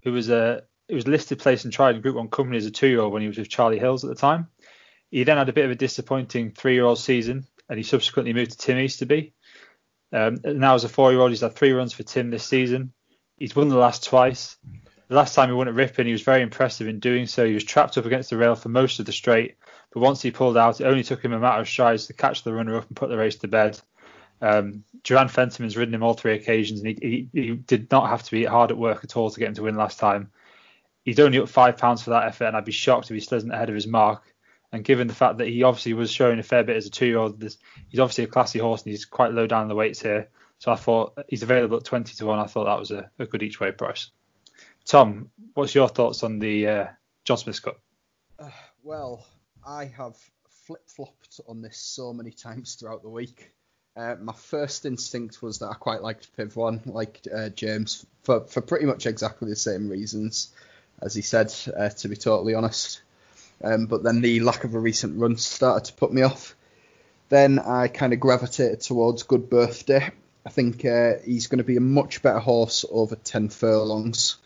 who 0.04 0.12
was 0.12 0.30
a 0.30 0.64
he 0.88 0.96
was 0.96 1.08
listed, 1.08 1.40
placed, 1.40 1.64
and 1.64 1.74
tried 1.74 1.96
in 1.96 2.02
Group 2.02 2.16
One 2.16 2.30
company 2.30 2.58
as 2.58 2.66
a 2.66 2.72
two-year-old 2.72 3.14
when 3.14 3.22
he 3.22 3.28
was 3.28 3.38
with 3.38 3.50
Charlie 3.50 3.80
Hills 3.80 4.04
at 4.04 4.10
the 4.10 4.16
time. 4.16 4.48
He 5.10 5.24
then 5.24 5.38
had 5.38 5.50
a 5.50 5.54
bit 5.54 5.66
of 5.66 5.72
a 5.72 5.76
disappointing 5.76 6.52
three-year-old 6.52 7.00
season, 7.00 7.46
and 7.70 7.78
he 7.78 7.84
subsequently 7.84 8.34
moved 8.34 8.52
to 8.52 8.58
Tim 8.58 8.78
Easterby. 8.78 9.34
Um, 10.12 10.40
now 10.44 10.76
as 10.76 10.84
a 10.84 10.90
four-year-old, 10.90 11.32
he's 11.32 11.42
had 11.42 11.56
three 11.56 11.72
runs 11.72 11.94
for 11.94 12.04
Tim 12.04 12.30
this 12.30 12.44
season. 12.44 12.92
He's 13.38 13.56
won 13.56 13.70
the 13.70 13.78
last 13.78 14.04
twice. 14.04 14.58
Last 15.12 15.36
time 15.36 15.50
he 15.50 15.54
won 15.54 15.68
at 15.68 15.74
Ripon, 15.74 16.06
he 16.06 16.14
was 16.14 16.22
very 16.22 16.42
impressive 16.42 16.88
in 16.88 17.02
doing 17.02 17.28
so. 17.28 17.46
He 17.46 17.54
was 17.54 17.66
trapped 17.66 17.98
up 17.98 18.06
against 18.06 18.30
the 18.30 18.38
rail 18.38 18.56
for 18.56 18.70
most 18.70 18.98
of 18.98 19.06
the 19.06 19.12
straight, 19.12 19.56
but 19.94 20.00
once 20.00 20.22
he 20.22 20.32
pulled 20.32 20.56
out, 20.56 20.80
it 20.80 20.86
only 20.86 21.04
took 21.04 21.22
him 21.22 21.34
a 21.34 21.40
matter 21.40 21.60
of 21.60 21.68
strides 21.68 22.08
to 22.08 22.14
catch 22.14 22.44
the 22.44 22.54
runner 22.54 22.78
up 22.78 22.88
and 22.88 22.96
put 22.96 23.10
the 23.10 23.18
race 23.18 23.36
to 23.40 23.50
bed. 23.50 23.78
Um, 24.42 24.86
Duran 25.04 25.28
Fentiman's 25.28 25.76
ridden 25.76 25.94
him 25.94 26.02
all 26.02 26.14
three 26.14 26.36
occasions, 26.36 26.80
and 26.80 26.98
he, 26.98 27.28
he, 27.34 27.42
he, 27.42 27.52
did 27.56 27.92
not 27.92 28.08
have 28.08 28.24
to 28.24 28.32
be 28.32 28.46
hard 28.46 28.72
at 28.72 28.78
work 28.78 29.04
at 29.04 29.18
all 29.18 29.30
to 29.30 29.38
get 29.38 29.50
him 29.50 29.56
to 29.56 29.64
win 29.64 29.76
last 29.76 30.00
time. 30.00 30.32
He's 31.04 31.20
only 31.20 31.40
up 31.40 31.50
five 31.50 31.76
pounds 31.76 32.02
for 32.02 32.12
that 32.12 32.28
effort, 32.28 32.46
and 32.46 32.56
I'd 32.56 32.64
be 32.64 32.72
shocked 32.72 33.12
if 33.12 33.14
he 33.14 33.20
still 33.20 33.40
isn't 33.40 33.52
ahead 33.52 33.68
of 33.68 33.76
his 33.76 33.88
mark. 33.88 34.34
And 34.72 34.82
given 34.82 35.08
the 35.08 35.14
fact 35.14 35.40
that 35.40 35.50
he 35.50 35.64
obviously 35.64 35.92
was 35.92 36.10
showing 36.10 36.40
a 36.40 36.44
fair 36.44 36.64
bit 36.64 36.78
as 36.78 36.86
a 36.86 36.90
two-year-old, 36.90 37.44
he's 37.90 38.00
obviously 38.00 38.24
a 38.24 38.28
classy 38.28 38.60
horse, 38.60 38.84
and 38.84 38.92
he's 38.92 39.04
quite 39.04 39.34
low 39.34 39.46
down 39.46 39.68
the 39.68 39.76
weights 39.76 40.02
here. 40.02 40.30
So 40.60 40.72
I 40.72 40.78
thought 40.78 41.18
he's 41.28 41.44
available 41.44 41.76
at 41.76 41.84
20 41.84 42.16
to 42.16 42.26
one. 42.26 42.40
I 42.40 42.46
thought 42.46 42.64
that 42.64 42.80
was 42.80 42.92
a, 42.92 43.12
a 43.20 43.26
good 43.26 43.44
each-way 43.44 43.74
price. 43.74 44.10
Tom, 44.86 45.30
what's 45.54 45.76
your 45.76 45.88
thoughts 45.88 46.24
on 46.24 46.40
the 46.40 46.68
uh, 46.68 46.88
John 47.24 47.38
Smith 47.38 47.62
Cup? 47.62 47.80
Uh, 48.40 48.50
well, 48.84 49.26
I 49.66 49.86
have 49.86 50.16
flip-flopped 50.66 51.42
on 51.48 51.62
this 51.62 51.78
so 51.78 52.14
many 52.14 52.32
times 52.32 52.76
throughout 52.76 53.04
the 53.04 53.10
week. 53.10 53.52
Uh, 53.96 54.16
my 54.22 54.34
first 54.34 54.86
instinct 54.86 55.42
was 55.42 55.60
that 55.60 55.70
I 55.70 55.74
quite 55.74 56.02
liked 56.02 56.36
Pivoine, 56.38 56.82
like 56.86 57.22
uh, 57.34 57.50
James, 57.50 58.06
for 58.24 58.46
for 58.46 58.62
pretty 58.62 58.86
much 58.86 59.06
exactly 59.06 59.50
the 59.50 59.56
same 59.56 59.90
reasons 59.90 60.52
as 61.02 61.14
he 61.14 61.22
said. 61.22 61.54
Uh, 61.76 61.90
to 61.90 62.08
be 62.08 62.16
totally 62.16 62.54
honest, 62.54 63.02
um, 63.64 63.88
but 63.88 64.04
then 64.04 64.22
the 64.22 64.40
lack 64.40 64.64
of 64.64 64.76
a 64.76 64.80
recent 64.80 65.20
run 65.20 65.38
started 65.38 65.86
to 65.86 65.94
put 65.94 66.14
me 66.14 66.22
off. 66.22 66.56
Then 67.30 67.60
I 67.60 67.88
kind 67.88 68.14
of 68.14 68.20
gravitated 68.20 68.82
towards 68.82 69.24
Good 69.24 69.50
Birthday. 69.50 70.10
I 70.46 70.50
think 70.50 70.86
uh, 70.86 71.14
he's 71.24 71.48
going 71.48 71.60
to 71.60 71.64
be 71.64 71.78
a 71.78 71.82
much 71.82 72.22
better 72.22 72.40
horse 72.40 72.86
over 72.90 73.16
10 73.16 73.50
furlongs. 73.50 74.38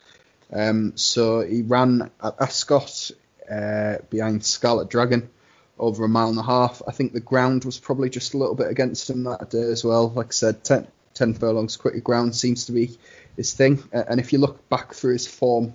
Um, 0.51 0.95
so 0.95 1.41
he 1.41 1.61
ran 1.61 2.11
at 2.23 2.35
Ascot 2.39 3.11
uh, 3.51 3.97
behind 4.09 4.45
Scarlet 4.45 4.89
Dragon 4.89 5.29
over 5.77 6.05
a 6.05 6.09
mile 6.09 6.29
and 6.29 6.39
a 6.39 6.43
half. 6.43 6.81
I 6.87 6.91
think 6.91 7.13
the 7.13 7.19
ground 7.19 7.65
was 7.65 7.79
probably 7.79 8.09
just 8.09 8.33
a 8.33 8.37
little 8.37 8.55
bit 8.55 8.69
against 8.69 9.09
him 9.09 9.23
that 9.23 9.49
day 9.49 9.63
as 9.63 9.83
well. 9.83 10.09
Like 10.09 10.27
I 10.27 10.31
said, 10.31 10.63
10, 10.63 10.87
10 11.13 11.33
furlongs 11.35 11.77
quicker 11.77 11.99
ground 11.99 12.35
seems 12.35 12.65
to 12.65 12.71
be 12.71 12.97
his 13.35 13.53
thing. 13.53 13.83
Uh, 13.93 14.03
and 14.07 14.19
if 14.19 14.33
you 14.33 14.39
look 14.39 14.67
back 14.69 14.93
through 14.93 15.13
his 15.13 15.27
form 15.27 15.73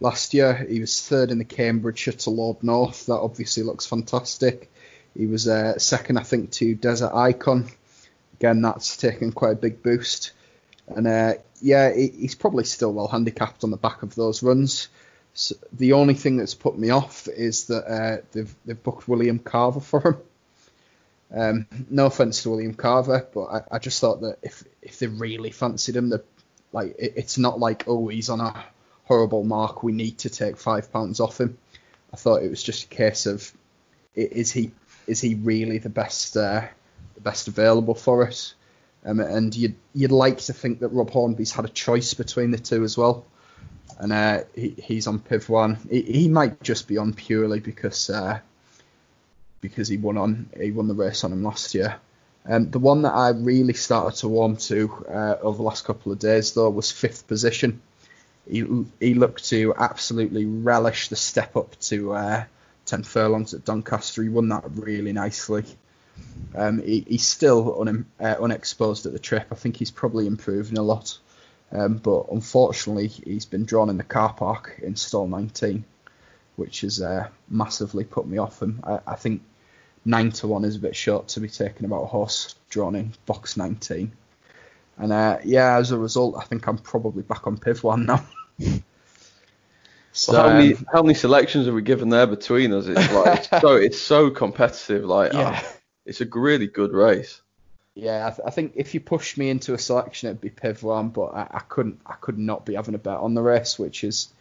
last 0.00 0.34
year, 0.34 0.54
he 0.68 0.80
was 0.80 1.00
third 1.00 1.30
in 1.30 1.38
the 1.38 1.44
Cambridgeshire 1.44 2.12
to 2.12 2.30
Lord 2.30 2.62
North. 2.62 3.06
That 3.06 3.20
obviously 3.20 3.62
looks 3.62 3.86
fantastic. 3.86 4.70
He 5.16 5.26
was 5.26 5.46
uh, 5.48 5.78
second, 5.78 6.18
I 6.18 6.22
think, 6.22 6.50
to 6.52 6.74
Desert 6.74 7.12
Icon. 7.14 7.68
Again, 8.34 8.62
that's 8.62 8.96
taken 8.96 9.32
quite 9.32 9.52
a 9.52 9.56
big 9.56 9.82
boost. 9.82 10.32
And 10.88 11.06
uh, 11.06 11.34
yeah, 11.60 11.92
he, 11.94 12.08
he's 12.08 12.34
probably 12.34 12.64
still 12.64 12.92
well 12.92 13.08
handicapped 13.08 13.64
on 13.64 13.70
the 13.70 13.76
back 13.76 14.02
of 14.02 14.14
those 14.14 14.42
runs. 14.42 14.88
So 15.34 15.54
the 15.72 15.94
only 15.94 16.14
thing 16.14 16.36
that's 16.36 16.54
put 16.54 16.78
me 16.78 16.90
off 16.90 17.28
is 17.28 17.66
that 17.66 17.86
uh, 17.86 18.22
they've 18.32 18.54
they've 18.64 18.82
booked 18.82 19.08
William 19.08 19.38
Carver 19.38 19.80
for 19.80 20.00
him. 20.00 20.16
Um, 21.34 21.66
no 21.88 22.06
offense 22.06 22.42
to 22.42 22.50
William 22.50 22.74
Carver, 22.74 23.26
but 23.32 23.44
I, 23.44 23.62
I, 23.76 23.78
just 23.78 24.00
thought 24.00 24.20
that 24.20 24.38
if 24.42 24.64
if 24.82 24.98
they 24.98 25.06
really 25.06 25.50
fancied 25.50 25.96
him, 25.96 26.10
that 26.10 26.26
like 26.72 26.94
it, 26.98 27.14
it's 27.16 27.38
not 27.38 27.58
like 27.58 27.84
oh 27.86 28.08
he's 28.08 28.28
on 28.28 28.40
a 28.40 28.64
horrible 29.04 29.42
mark, 29.42 29.82
we 29.82 29.92
need 29.92 30.18
to 30.18 30.30
take 30.30 30.58
five 30.58 30.92
pounds 30.92 31.20
off 31.20 31.40
him. 31.40 31.56
I 32.12 32.16
thought 32.16 32.42
it 32.42 32.50
was 32.50 32.62
just 32.62 32.84
a 32.84 32.88
case 32.88 33.24
of 33.24 33.50
is 34.14 34.52
he 34.52 34.72
is 35.06 35.22
he 35.22 35.34
really 35.34 35.78
the 35.78 35.88
best 35.88 36.36
uh, 36.36 36.66
the 37.14 37.20
best 37.20 37.48
available 37.48 37.94
for 37.94 38.26
us? 38.26 38.54
Um, 39.04 39.20
and 39.20 39.54
you'd 39.54 39.74
you'd 39.94 40.12
like 40.12 40.38
to 40.38 40.52
think 40.52 40.80
that 40.80 40.88
Rob 40.88 41.10
Hornby's 41.10 41.52
had 41.52 41.64
a 41.64 41.68
choice 41.68 42.14
between 42.14 42.52
the 42.52 42.58
two 42.58 42.84
as 42.84 42.96
well, 42.96 43.24
and 43.98 44.12
uh, 44.12 44.44
he, 44.54 44.70
he's 44.70 45.06
on 45.06 45.18
Pivoine. 45.18 45.78
He, 45.90 46.02
he, 46.02 46.28
might 46.28 46.62
just 46.62 46.86
be 46.86 46.98
on 46.98 47.12
purely 47.12 47.58
because 47.58 48.10
uh, 48.10 48.38
because 49.60 49.88
he 49.88 49.96
won 49.96 50.18
on 50.18 50.48
he 50.56 50.70
won 50.70 50.86
the 50.86 50.94
race 50.94 51.24
on 51.24 51.32
him 51.32 51.42
last 51.42 51.74
year. 51.74 51.96
Um, 52.46 52.70
the 52.70 52.78
one 52.78 53.02
that 53.02 53.12
I 53.12 53.30
really 53.30 53.74
started 53.74 54.18
to 54.20 54.28
warm 54.28 54.56
to 54.56 55.04
uh, 55.08 55.36
over 55.42 55.56
the 55.56 55.62
last 55.62 55.84
couple 55.84 56.12
of 56.12 56.18
days 56.18 56.52
though 56.52 56.70
was 56.70 56.92
fifth 56.92 57.26
position. 57.26 57.80
He 58.48 58.64
he 59.00 59.14
looked 59.14 59.48
to 59.50 59.74
absolutely 59.76 60.46
relish 60.46 61.08
the 61.08 61.16
step 61.16 61.56
up 61.56 61.78
to 61.80 62.12
uh, 62.12 62.44
10 62.86 63.04
furlongs 63.04 63.54
at 63.54 63.64
Doncaster. 63.64 64.22
He 64.22 64.28
won 64.28 64.48
that 64.48 64.64
really 64.74 65.12
nicely. 65.12 65.64
Um, 66.54 66.82
he, 66.82 67.04
he's 67.08 67.26
still 67.26 67.80
un, 67.80 68.06
uh, 68.20 68.36
unexposed 68.40 69.06
at 69.06 69.12
the 69.12 69.18
trip. 69.18 69.46
I 69.50 69.54
think 69.54 69.76
he's 69.76 69.90
probably 69.90 70.26
improving 70.26 70.78
a 70.78 70.82
lot. 70.82 71.18
Um, 71.70 71.96
but 71.96 72.26
unfortunately, 72.30 73.08
he's 73.08 73.46
been 73.46 73.64
drawn 73.64 73.88
in 73.88 73.96
the 73.96 74.04
car 74.04 74.34
park 74.34 74.78
in 74.82 74.94
stall 74.94 75.26
19, 75.26 75.84
which 76.56 76.82
has 76.82 77.00
uh, 77.00 77.28
massively 77.48 78.04
put 78.04 78.26
me 78.26 78.38
off 78.38 78.60
him. 78.60 78.80
I, 78.84 78.98
I, 79.06 79.14
think 79.16 79.42
9 80.04 80.32
to 80.32 80.48
1 80.48 80.64
is 80.66 80.76
a 80.76 80.80
bit 80.80 80.94
short 80.94 81.28
to 81.28 81.40
be 81.40 81.48
taken 81.48 81.86
about 81.86 82.02
a 82.02 82.06
horse 82.06 82.54
drawn 82.68 82.94
in 82.94 83.14
box 83.24 83.56
19. 83.56 84.12
And 84.98 85.12
uh, 85.12 85.38
yeah, 85.44 85.78
as 85.78 85.90
a 85.92 85.98
result, 85.98 86.36
I 86.38 86.44
think 86.44 86.66
I'm 86.66 86.76
probably 86.76 87.22
back 87.22 87.46
on 87.46 87.56
Pivoine 87.56 88.04
now. 88.04 88.26
So, 90.14 90.34
well, 90.34 90.42
how 90.42 90.54
many 90.58 90.74
um, 90.74 90.86
how 90.92 91.02
many 91.02 91.14
selections 91.14 91.66
are 91.66 91.72
we 91.72 91.80
given 91.80 92.10
there 92.10 92.26
between 92.26 92.72
us? 92.74 92.86
It's 92.86 93.12
like 93.12 93.38
it's 93.38 93.60
so 93.62 93.76
it's 93.76 93.98
so 93.98 94.30
competitive. 94.30 95.06
Like 95.06 95.32
yeah. 95.32 95.62
It's 96.04 96.20
a 96.20 96.26
really 96.26 96.66
good 96.66 96.92
race. 96.92 97.40
Yeah, 97.94 98.26
I, 98.26 98.30
th- 98.30 98.46
I, 98.46 98.50
think 98.50 98.72
if 98.76 98.94
you 98.94 99.00
pushed 99.00 99.36
me 99.36 99.50
into 99.50 99.74
a 99.74 99.78
selection, 99.78 100.28
it'd 100.28 100.40
be 100.40 100.48
Pivoine, 100.48 101.12
but 101.12 101.34
I, 101.34 101.46
I, 101.50 101.58
couldn't 101.60 102.00
I 102.06 102.14
could 102.14 102.38
not 102.38 102.64
be 102.64 102.74
having 102.74 102.94
a 102.94 102.98
bet 102.98 103.18
on 103.18 103.34
the 103.34 103.42
race, 103.42 103.78
which 103.78 104.02
is 104.02 104.32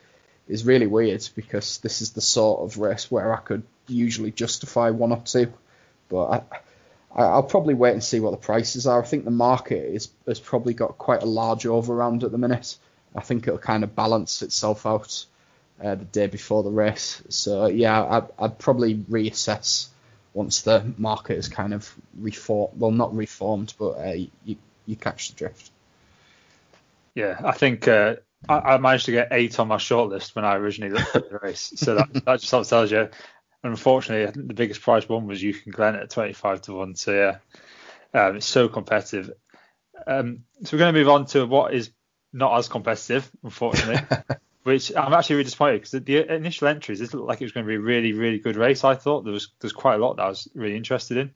is 0.48 0.66
really 0.66 0.88
weird 0.88 1.28
because 1.36 1.78
this 1.80 2.02
is 2.02 2.12
the 2.12 2.22
sort 2.22 2.62
of 2.62 2.78
race 2.78 3.12
where 3.12 3.34
I 3.34 3.38
could 3.38 3.64
usually 3.88 4.32
justify 4.32 4.90
one 4.90 5.12
or 5.12 5.22
two, 5.24 5.54
but 6.10 6.46
I, 7.16 7.24
I 7.24 7.36
will 7.36 7.44
probably 7.44 7.74
wait 7.74 7.94
and 7.94 8.04
see 8.04 8.20
what 8.20 8.32
the 8.32 8.38
prices 8.38 8.88
are. 8.88 9.02
I 9.02 9.06
think 9.06 9.26
the 9.26 9.32
market 9.32 9.94
is 9.94 10.10
has 10.26 10.40
probably 10.40 10.74
got 10.74 10.98
quite 10.98 11.22
a 11.22 11.28
large 11.28 11.64
overround 11.66 12.24
at 12.24 12.32
the 12.32 12.38
minute. 12.38 12.78
I 13.14 13.22
think 13.22 13.48
it'll 13.48 13.60
kind 13.60 13.84
of 13.84 13.96
balance 13.96 14.42
itself 14.42 14.86
out 14.86 15.26
uh, 15.84 15.96
the 15.96 16.06
day 16.06 16.28
before 16.28 16.64
the 16.64 16.72
race. 16.72 17.22
So 17.28 17.68
yeah, 17.68 18.02
I, 18.02 18.46
I'd 18.46 18.60
probably 18.60 18.96
reassess 18.96 19.88
once 20.34 20.62
the 20.62 20.94
market 20.98 21.38
is 21.38 21.48
kind 21.48 21.74
of 21.74 21.94
reformed. 22.18 22.80
Well, 22.80 22.92
not 22.92 23.16
reformed, 23.16 23.74
but 23.78 23.92
uh, 23.92 24.16
you 24.46 24.56
you 24.86 24.96
catch 24.96 25.30
the 25.30 25.36
drift. 25.36 25.72
Yeah, 27.16 27.40
I 27.44 27.52
think 27.52 27.88
uh, 27.88 28.16
I, 28.48 28.60
I, 28.60 28.78
managed 28.78 29.06
to 29.06 29.12
get 29.12 29.30
eight 29.32 29.60
on 29.60 29.68
my 29.68 29.76
shortlist 29.76 30.36
when 30.36 30.46
I 30.46 30.56
originally 30.56 30.94
looked 30.94 31.16
at 31.16 31.30
the 31.30 31.40
race. 31.40 31.74
So 31.76 31.96
that, 31.96 32.14
that 32.26 32.40
just 32.40 32.50
sort 32.50 32.66
of 32.66 32.70
tells 32.70 32.92
you. 32.92 33.10
Unfortunately, 33.64 34.26
I 34.28 34.32
think 34.32 34.48
the 34.48 34.54
biggest 34.56 34.82
prize 34.82 35.08
one 35.08 35.28
was 35.28 35.44
Euchen 35.44 35.72
Glen 35.72 35.96
at 35.96 36.10
25 36.10 36.64
to 36.64 36.74
1. 36.74 36.96
So 36.96 37.14
yeah, 37.14 37.38
um, 38.20 38.38
it's 38.38 38.48
so 38.48 38.68
competitive. 38.68 39.32
Um, 40.08 40.46
so 40.64 40.76
we're 40.76 40.80
going 40.80 40.94
to 40.94 41.00
move 41.00 41.10
on 41.10 41.26
to 41.28 41.46
what 41.46 41.74
is 41.74 41.92
not 42.34 42.58
as 42.58 42.68
competitive, 42.68 43.30
unfortunately. 43.44 44.02
which 44.64 44.96
I'm 44.96 45.14
actually 45.14 45.38
really 45.38 45.46
disappointed 45.46 45.82
because 45.82 45.92
the 45.92 46.36
initial 46.36 46.68
entries 46.68 47.00
this 47.00 47.14
looked 47.14 47.28
like 47.28 47.42
it 47.42 47.46
was 47.46 47.52
going 47.52 47.66
to 47.66 47.70
be 47.70 47.76
a 47.76 47.80
really 47.80 48.14
really 48.14 48.40
good 48.40 48.56
race. 48.56 48.84
I 48.84 48.96
thought 48.96 49.24
there 49.24 49.34
was 49.34 49.50
there's 49.60 49.74
quite 49.74 49.96
a 49.96 49.98
lot 49.98 50.18
that 50.18 50.24
I 50.24 50.30
was 50.30 50.48
really 50.54 50.76
interested 50.76 51.18
in, 51.18 51.32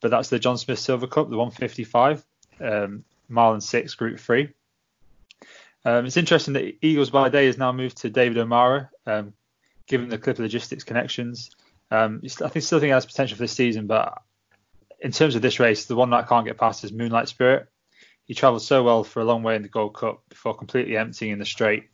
but 0.00 0.10
that's 0.10 0.28
the 0.28 0.38
John 0.38 0.58
Smith 0.58 0.78
Silver 0.78 1.06
Cup, 1.06 1.30
the 1.30 1.36
155 1.36 2.24
um, 2.60 3.04
mile 3.28 3.52
and 3.52 3.62
six 3.62 3.94
Group 3.94 4.18
Three. 4.18 4.52
Um, 5.84 6.06
it's 6.06 6.16
interesting 6.16 6.54
that 6.54 6.76
Eagles 6.82 7.10
by 7.10 7.28
Day 7.28 7.46
has 7.46 7.56
now 7.56 7.72
moved 7.72 7.98
to 7.98 8.10
David 8.10 8.38
O'Meara, 8.38 8.90
um, 9.06 9.32
given 9.86 10.08
the 10.08 10.18
Clipper 10.18 10.42
Logistics 10.42 10.84
connections. 10.84 11.50
Um, 11.90 12.20
I 12.24 12.48
think 12.48 12.64
still 12.64 12.80
think 12.80 12.90
it 12.90 12.94
has 12.94 13.06
potential 13.06 13.36
for 13.36 13.44
this 13.44 13.52
season, 13.52 13.86
but 13.86 14.20
in 15.00 15.12
terms 15.12 15.36
of 15.36 15.42
this 15.42 15.60
race, 15.60 15.86
the 15.86 15.96
one 15.96 16.10
that 16.10 16.24
I 16.24 16.26
can't 16.26 16.46
get 16.46 16.58
past 16.58 16.84
is 16.84 16.92
Moonlight 16.92 17.28
Spirit. 17.28 17.68
He 18.24 18.34
travelled 18.34 18.62
so 18.62 18.82
well 18.82 19.04
for 19.04 19.20
a 19.20 19.24
long 19.24 19.42
way 19.42 19.56
in 19.56 19.62
the 19.62 19.68
Gold 19.68 19.94
Cup 19.94 20.22
before 20.28 20.54
completely 20.54 20.98
emptying 20.98 21.32
in 21.32 21.38
the 21.38 21.46
straight 21.46 21.88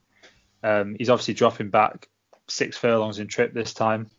um, 0.64 0.96
he's 0.98 1.10
obviously 1.10 1.34
dropping 1.34 1.68
back 1.68 2.08
six 2.48 2.76
furlongs 2.76 3.18
in 3.18 3.28
trip 3.28 3.52
this 3.52 3.74
time. 3.74 4.10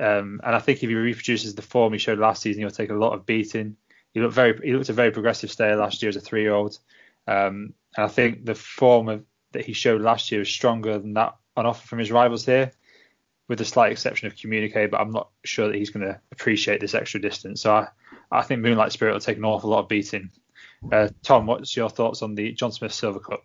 Um, 0.00 0.40
and 0.42 0.56
I 0.56 0.60
think 0.60 0.82
if 0.82 0.88
he 0.88 0.94
reproduces 0.94 1.54
the 1.54 1.62
form 1.62 1.92
he 1.92 1.98
showed 1.98 2.18
last 2.18 2.42
season, 2.42 2.62
he'll 2.62 2.70
take 2.70 2.90
a 2.90 2.94
lot 2.94 3.12
of 3.12 3.26
beating. 3.26 3.76
He 4.14 4.20
looked 4.20 4.34
very 4.34 4.58
he 4.64 4.72
looked 4.72 4.88
a 4.88 4.94
very 4.94 5.10
progressive 5.10 5.50
stayer 5.50 5.76
last 5.76 6.02
year 6.02 6.08
as 6.08 6.16
a 6.16 6.20
three 6.20 6.42
year 6.42 6.54
old. 6.54 6.78
Um, 7.26 7.74
and 7.96 8.06
I 8.06 8.08
think 8.08 8.46
the 8.46 8.54
form 8.54 9.08
of, 9.08 9.24
that 9.52 9.66
he 9.66 9.74
showed 9.74 10.00
last 10.00 10.32
year 10.32 10.40
is 10.40 10.48
stronger 10.48 10.98
than 10.98 11.14
that 11.14 11.36
on 11.56 11.66
offer 11.66 11.86
from 11.86 11.98
his 11.98 12.10
rivals 12.10 12.46
here, 12.46 12.72
with 13.48 13.58
the 13.58 13.64
slight 13.64 13.92
exception 13.92 14.26
of 14.26 14.36
Communique. 14.36 14.86
But 14.86 15.00
I'm 15.00 15.10
not 15.10 15.28
sure 15.44 15.68
that 15.68 15.76
he's 15.76 15.90
going 15.90 16.06
to 16.06 16.18
appreciate 16.32 16.80
this 16.80 16.94
extra 16.94 17.20
distance. 17.20 17.60
So 17.60 17.74
I, 17.74 17.88
I 18.30 18.42
think 18.42 18.62
Moonlight 18.62 18.92
Spirit 18.92 19.12
will 19.12 19.20
take 19.20 19.36
an 19.36 19.44
awful 19.44 19.68
lot 19.68 19.80
of 19.80 19.88
beating. 19.88 20.30
Uh, 20.90 21.08
Tom, 21.22 21.46
what's 21.46 21.76
your 21.76 21.90
thoughts 21.90 22.22
on 22.22 22.34
the 22.34 22.52
John 22.52 22.72
Smith 22.72 22.94
Silver 22.94 23.20
Cup? 23.20 23.42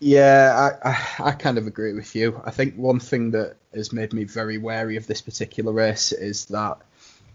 Yeah, 0.00 0.76
I, 0.84 0.90
I, 0.90 1.28
I 1.28 1.32
kind 1.32 1.58
of 1.58 1.66
agree 1.66 1.92
with 1.92 2.14
you. 2.14 2.40
I 2.44 2.50
think 2.50 2.74
one 2.76 3.00
thing 3.00 3.30
that 3.32 3.56
has 3.74 3.92
made 3.92 4.12
me 4.12 4.24
very 4.24 4.58
wary 4.58 4.96
of 4.96 5.06
this 5.06 5.20
particular 5.20 5.72
race 5.72 6.12
is 6.12 6.46
that 6.46 6.78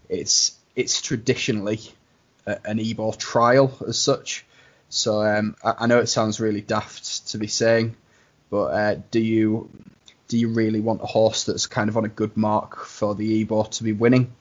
it's 0.08 0.56
it's 0.76 1.00
traditionally 1.00 1.80
a, 2.46 2.58
an 2.64 2.78
Ebor 2.78 3.12
trial 3.12 3.76
as 3.86 3.98
such. 3.98 4.44
So 4.88 5.22
um, 5.22 5.56
I, 5.64 5.74
I, 5.80 5.86
know 5.86 5.98
it 5.98 6.06
sounds 6.06 6.40
really 6.40 6.60
daft 6.60 7.28
to 7.28 7.38
be 7.38 7.46
saying, 7.46 7.96
but 8.50 8.64
uh, 8.66 8.96
do 9.10 9.20
you 9.20 9.70
do 10.28 10.38
you 10.38 10.48
really 10.48 10.80
want 10.80 11.02
a 11.02 11.06
horse 11.06 11.44
that's 11.44 11.66
kind 11.66 11.88
of 11.88 11.96
on 11.96 12.04
a 12.04 12.08
good 12.08 12.36
mark 12.36 12.84
for 12.84 13.14
the 13.14 13.40
Ebor 13.42 13.64
to 13.64 13.84
be 13.84 13.92
winning? 13.92 14.32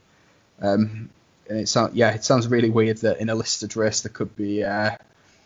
Um, 0.62 1.10
and 1.48 1.60
it 1.60 1.70
sounds 1.70 1.96
yeah, 1.96 2.12
it 2.12 2.24
sounds 2.24 2.48
really 2.48 2.70
weird 2.70 2.98
that 2.98 3.20
in 3.20 3.30
a 3.30 3.36
listed 3.36 3.76
race 3.76 4.02
there 4.02 4.12
could 4.12 4.36
be 4.36 4.64
uh, 4.64 4.98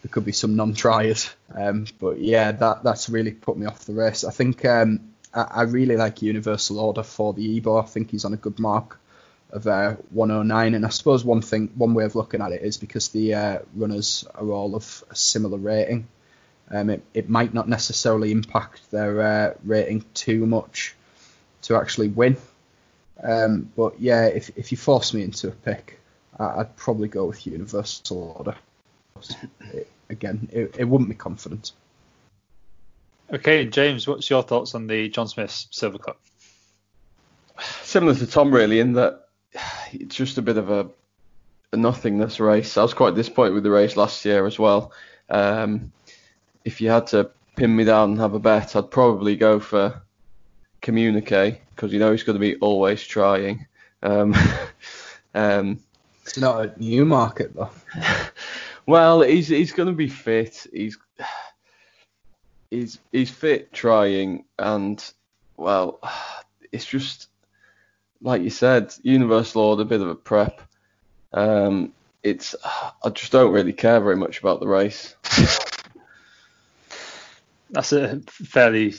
there 0.03 0.10
could 0.12 0.25
be 0.25 0.33
some 0.33 0.55
non-triers. 0.55 1.29
Um, 1.55 1.86
but 2.00 2.19
yeah, 2.19 2.51
that 2.51 2.83
that's 2.83 3.10
really 3.10 3.31
put 3.31 3.57
me 3.57 3.65
off 3.65 3.86
the 3.86 3.93
race. 3.93 4.25
I 4.25 4.31
think 4.31 4.65
um, 4.65 5.13
I, 5.33 5.41
I, 5.41 5.62
really 5.63 5.95
like 5.95 6.22
Universal 6.22 6.79
Order 6.79 7.03
for 7.03 7.33
the 7.33 7.57
Ebor. 7.57 7.79
I 7.79 7.86
think 7.86 8.12
he's 8.12 8.25
on 8.25 8.33
a 8.33 8.38
good 8.38 8.60
mark 8.60 9.00
of 9.51 9.65
uh, 9.65 9.95
109. 10.10 10.75
And 10.75 10.86
I 10.86 10.89
suppose 10.89 11.24
one 11.24 11.41
thing, 11.41 11.72
one 11.75 11.93
way 11.93 12.03
of 12.03 12.15
looking 12.15 12.41
at 12.41 12.51
it 12.51 12.63
is 12.63 12.77
because 12.77 13.10
the 13.10 13.33
uh, 13.33 13.60
runners 13.74 14.25
are 14.36 14.51
all 14.51 14.75
of 14.75 15.05
a 15.10 15.15
similar 15.15 15.57
rating. 15.57 16.07
Um, 16.69 16.89
it, 16.89 17.03
it 17.13 17.29
might 17.29 17.53
not 17.53 17.69
necessarily 17.69 18.31
impact 18.31 18.91
their 18.91 19.22
uh, 19.22 19.53
rating 19.63 20.03
too 20.13 20.45
much 20.45 20.95
to 21.63 21.77
actually 21.77 22.10
win. 22.10 22.36
Um, 23.24 23.72
but 23.77 24.01
yeah, 24.01 24.25
if 24.25 24.51
if 24.57 24.72
you 24.74 24.77
force 24.77 25.13
me 25.13 25.24
into 25.24 25.48
a 25.48 25.51
pick, 25.51 26.00
I- 26.38 26.60
I'd 26.60 26.75
probably 26.75 27.07
go 27.07 27.25
with 27.25 27.48
Universal 27.48 28.36
Order. 28.38 28.55
It- 29.74 29.89
again, 30.10 30.48
it, 30.51 30.75
it 30.77 30.84
wouldn't 30.84 31.10
be 31.10 31.15
confident. 31.15 31.72
Okay, 33.34 33.65
James, 33.65 34.08
what's 34.08 34.30
your 34.30 34.44
thoughts 34.44 34.75
on 34.75 34.86
the 34.86 35.10
John 35.10 35.27
Smith 35.27 35.65
Silver 35.72 35.98
Cup? 35.98 36.20
Similar 37.82 38.13
to 38.15 38.27
Tom, 38.27 38.53
really, 38.53 38.80
in 38.80 38.94
that 38.94 39.27
it's 39.92 40.15
just 40.15 40.38
a 40.38 40.42
bit 40.42 40.58
of 40.58 40.70
a, 40.70 40.88
a 41.72 41.77
nothingness 41.77 42.39
race. 42.39 42.77
I 42.77 42.82
was 42.84 42.94
quite 42.94 43.15
disappointed 43.15 43.53
with 43.53 43.63
the 43.63 43.72
race 43.72 43.96
last 43.98 44.24
year 44.25 44.46
as 44.46 44.60
well. 44.60 44.92
Um, 45.30 45.92
if 46.65 46.80
you 46.82 46.89
had 46.89 47.08
to 47.08 47.32
pin 47.56 47.75
me 47.75 47.84
down 47.84 48.12
and 48.12 48.20
have 48.20 48.34
a 48.34 48.39
bet, 48.39 48.75
I'd 48.75 48.92
probably 48.92 49.36
go 49.36 49.60
for 49.60 50.01
Communique 50.82 51.60
because 51.75 51.92
you 51.94 52.00
know 52.00 52.12
he's 52.12 52.24
going 52.24 52.36
to 52.36 52.39
be 52.39 52.56
always 52.58 53.01
trying. 53.03 53.65
Um, 54.03 54.36
um, 55.34 55.80
It's 56.24 56.38
not 56.38 56.65
a 56.65 56.74
new 56.80 57.06
market 57.06 57.56
though. 57.56 57.72
well, 58.86 59.22
he's 59.22 59.48
he's 59.48 59.72
going 59.72 59.88
to 59.88 59.96
be 59.96 60.10
fit. 60.10 60.68
He's 60.72 60.98
he's 62.70 63.00
he's 63.12 63.30
fit, 63.30 63.72
trying, 63.74 64.46
and 64.58 65.04
well, 65.58 66.00
it's 66.72 66.86
just 66.86 67.28
like 68.22 68.42
you 68.42 68.50
said, 68.50 68.94
Universal 69.04 69.62
Order, 69.62 69.82
a 69.84 69.86
bit 69.86 70.02
of 70.02 70.10
a 70.10 70.16
prep. 70.16 70.62
Um, 71.34 71.94
it's 72.24 72.56
I 72.63 73.10
just 73.10 73.32
don't 73.32 73.52
really 73.52 73.74
care 73.74 74.00
very 74.00 74.16
much 74.16 74.40
about 74.40 74.60
the 74.60 74.68
race. 74.68 75.16
That's 77.70 77.92
a 77.92 78.20
fairly. 78.28 78.96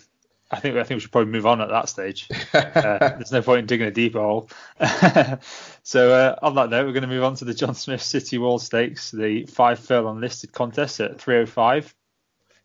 I 0.55 0.61
think 0.61 0.77
I 0.77 0.85
think 0.85 0.97
we 0.97 1.01
should 1.01 1.13
probably 1.13 1.33
move 1.33 1.47
on 1.47 1.61
at 1.61 1.69
that 1.69 1.89
stage. 1.89 2.29
Uh, 2.55 2.99
there's 2.99 3.33
no 3.33 3.43
point 3.43 3.61
in 3.61 3.67
digging 3.67 3.87
a 3.87 3.91
deeper 3.91 4.21
hole. 4.21 4.49
so 5.83 6.13
uh, 6.13 6.37
on 6.43 6.55
that 6.55 6.71
note, 6.71 6.87
we're 6.87 6.93
going 6.93 7.03
to 7.03 7.09
move 7.09 7.25
on 7.25 7.35
to 7.37 7.45
the 7.45 7.55
John 7.55 7.75
Smith 7.75 8.03
City 8.03 8.39
Wall 8.39 8.59
Stakes, 8.59 9.11
the 9.11 9.47
five 9.47 9.79
furlong 9.79 10.21
listed 10.21 10.53
contest 10.53 11.01
at 11.01 11.21
305. 11.21 11.95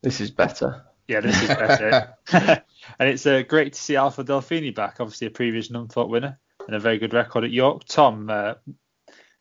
This 0.02 0.22
is 0.22 0.32
better. 0.32 0.84
Yeah, 1.08 1.22
this 1.22 1.42
is 1.42 1.48
better. 1.50 2.14
and 2.32 3.10
it's 3.10 3.26
uh, 3.26 3.44
great 3.48 3.74
to 3.74 3.82
see 3.82 3.96
Alpha 3.96 4.24
Delphini 4.24 4.74
back, 4.74 4.98
obviously 5.00 5.28
a 5.28 5.32
previous 5.32 5.70
Nunthorpe 5.70 6.10
winner 6.10 6.38
and 6.68 6.76
a 6.76 6.80
very 6.80 6.98
good 6.98 7.14
record 7.14 7.44
at 7.44 7.52
York. 7.52 7.84
Tom, 7.86 8.30
uh, 8.30 8.56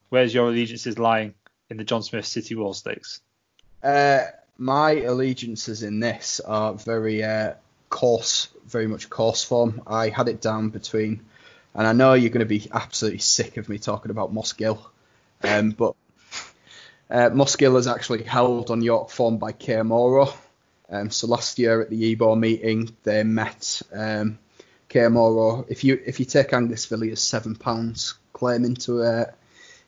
where's 0.08 0.32
your 0.32 0.48
allegiances 0.48 0.98
lying 0.98 1.34
in 1.70 1.76
the 1.76 1.84
John 1.84 2.02
Smith 2.02 2.26
City 2.26 2.54
Wall 2.54 2.72
Stakes? 2.72 3.20
Uh, 3.82 4.22
my 4.56 4.92
allegiances 4.92 5.82
in 5.82 6.00
this 6.00 6.40
are 6.40 6.74
very 6.74 7.22
uh, 7.22 7.54
coarse, 7.88 8.49
very 8.66 8.87
much 8.87 9.11
coarse 9.11 9.45
form. 9.45 9.83
I 9.87 10.09
had 10.09 10.28
it 10.28 10.40
down 10.40 10.71
between, 10.71 11.25
and 11.75 11.87
I 11.87 11.92
know 11.92 12.14
you're 12.14 12.30
going 12.30 12.40
to 12.40 12.47
be 12.47 12.68
absolutely 12.73 13.21
sick 13.21 13.57
of 13.57 13.68
me 13.68 13.78
talking 13.78 14.11
about 14.11 14.33
Mossgill, 14.33 14.78
um, 15.42 15.71
but 15.71 15.95
uh, 17.11 17.30
Mossgill 17.30 17.78
is 17.78 17.87
actually 17.87 18.25
held 18.25 18.71
on 18.71 18.83
York 18.83 19.11
form 19.11 19.38
by 19.38 19.52
Que 19.52 19.76
Amoro. 19.76 20.33
Um, 20.90 21.11
so 21.11 21.26
last 21.26 21.59
year 21.59 21.80
at 21.80 21.90
the 21.90 22.14
EBOR 22.14 22.38
meeting, 22.38 22.95
they 23.02 23.23
met 23.23 23.83
um, 23.92 24.38
Que 24.88 25.02
Amoro. 25.02 25.66
If 25.68 25.85
you 25.85 26.00
if 26.04 26.18
you 26.18 26.26
take 26.26 26.52
Angus 26.52 26.87
Villiers 26.87 27.21
seven 27.21 27.57
pounds 27.57 28.14
claim 28.33 28.64
into 28.64 29.02
uh, 29.02 29.26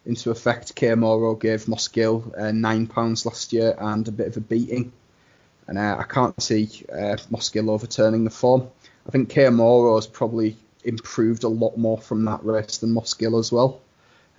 into 0.07 0.31
effect, 0.31 0.75
Que 0.75 0.89
Amoro 0.89 1.39
gave 1.39 1.65
Mossgill 1.67 2.39
uh, 2.39 2.53
nine 2.53 2.87
pounds 2.87 3.27
last 3.27 3.53
year 3.53 3.75
and 3.79 4.07
a 4.09 4.13
bit 4.13 4.29
of 4.29 4.37
a 4.37 4.41
beating. 4.41 4.93
And 5.71 5.79
uh, 5.79 5.99
I 6.01 6.03
can't 6.03 6.43
see 6.43 6.69
uh, 6.93 7.17
overturning 7.57 8.25
the 8.25 8.31
form. 8.31 8.69
I 9.07 9.11
think 9.11 9.31
Que 9.31 9.45
Amoro 9.45 9.95
has 9.95 10.09
probably 10.09 10.57
improved 10.83 11.45
a 11.45 11.49
lot 11.49 11.77
more 11.77 11.97
from 11.97 12.25
that 12.25 12.45
race 12.45 12.79
than 12.79 12.93
Mossgill 12.93 13.39
as 13.39 13.53
well. 13.53 13.81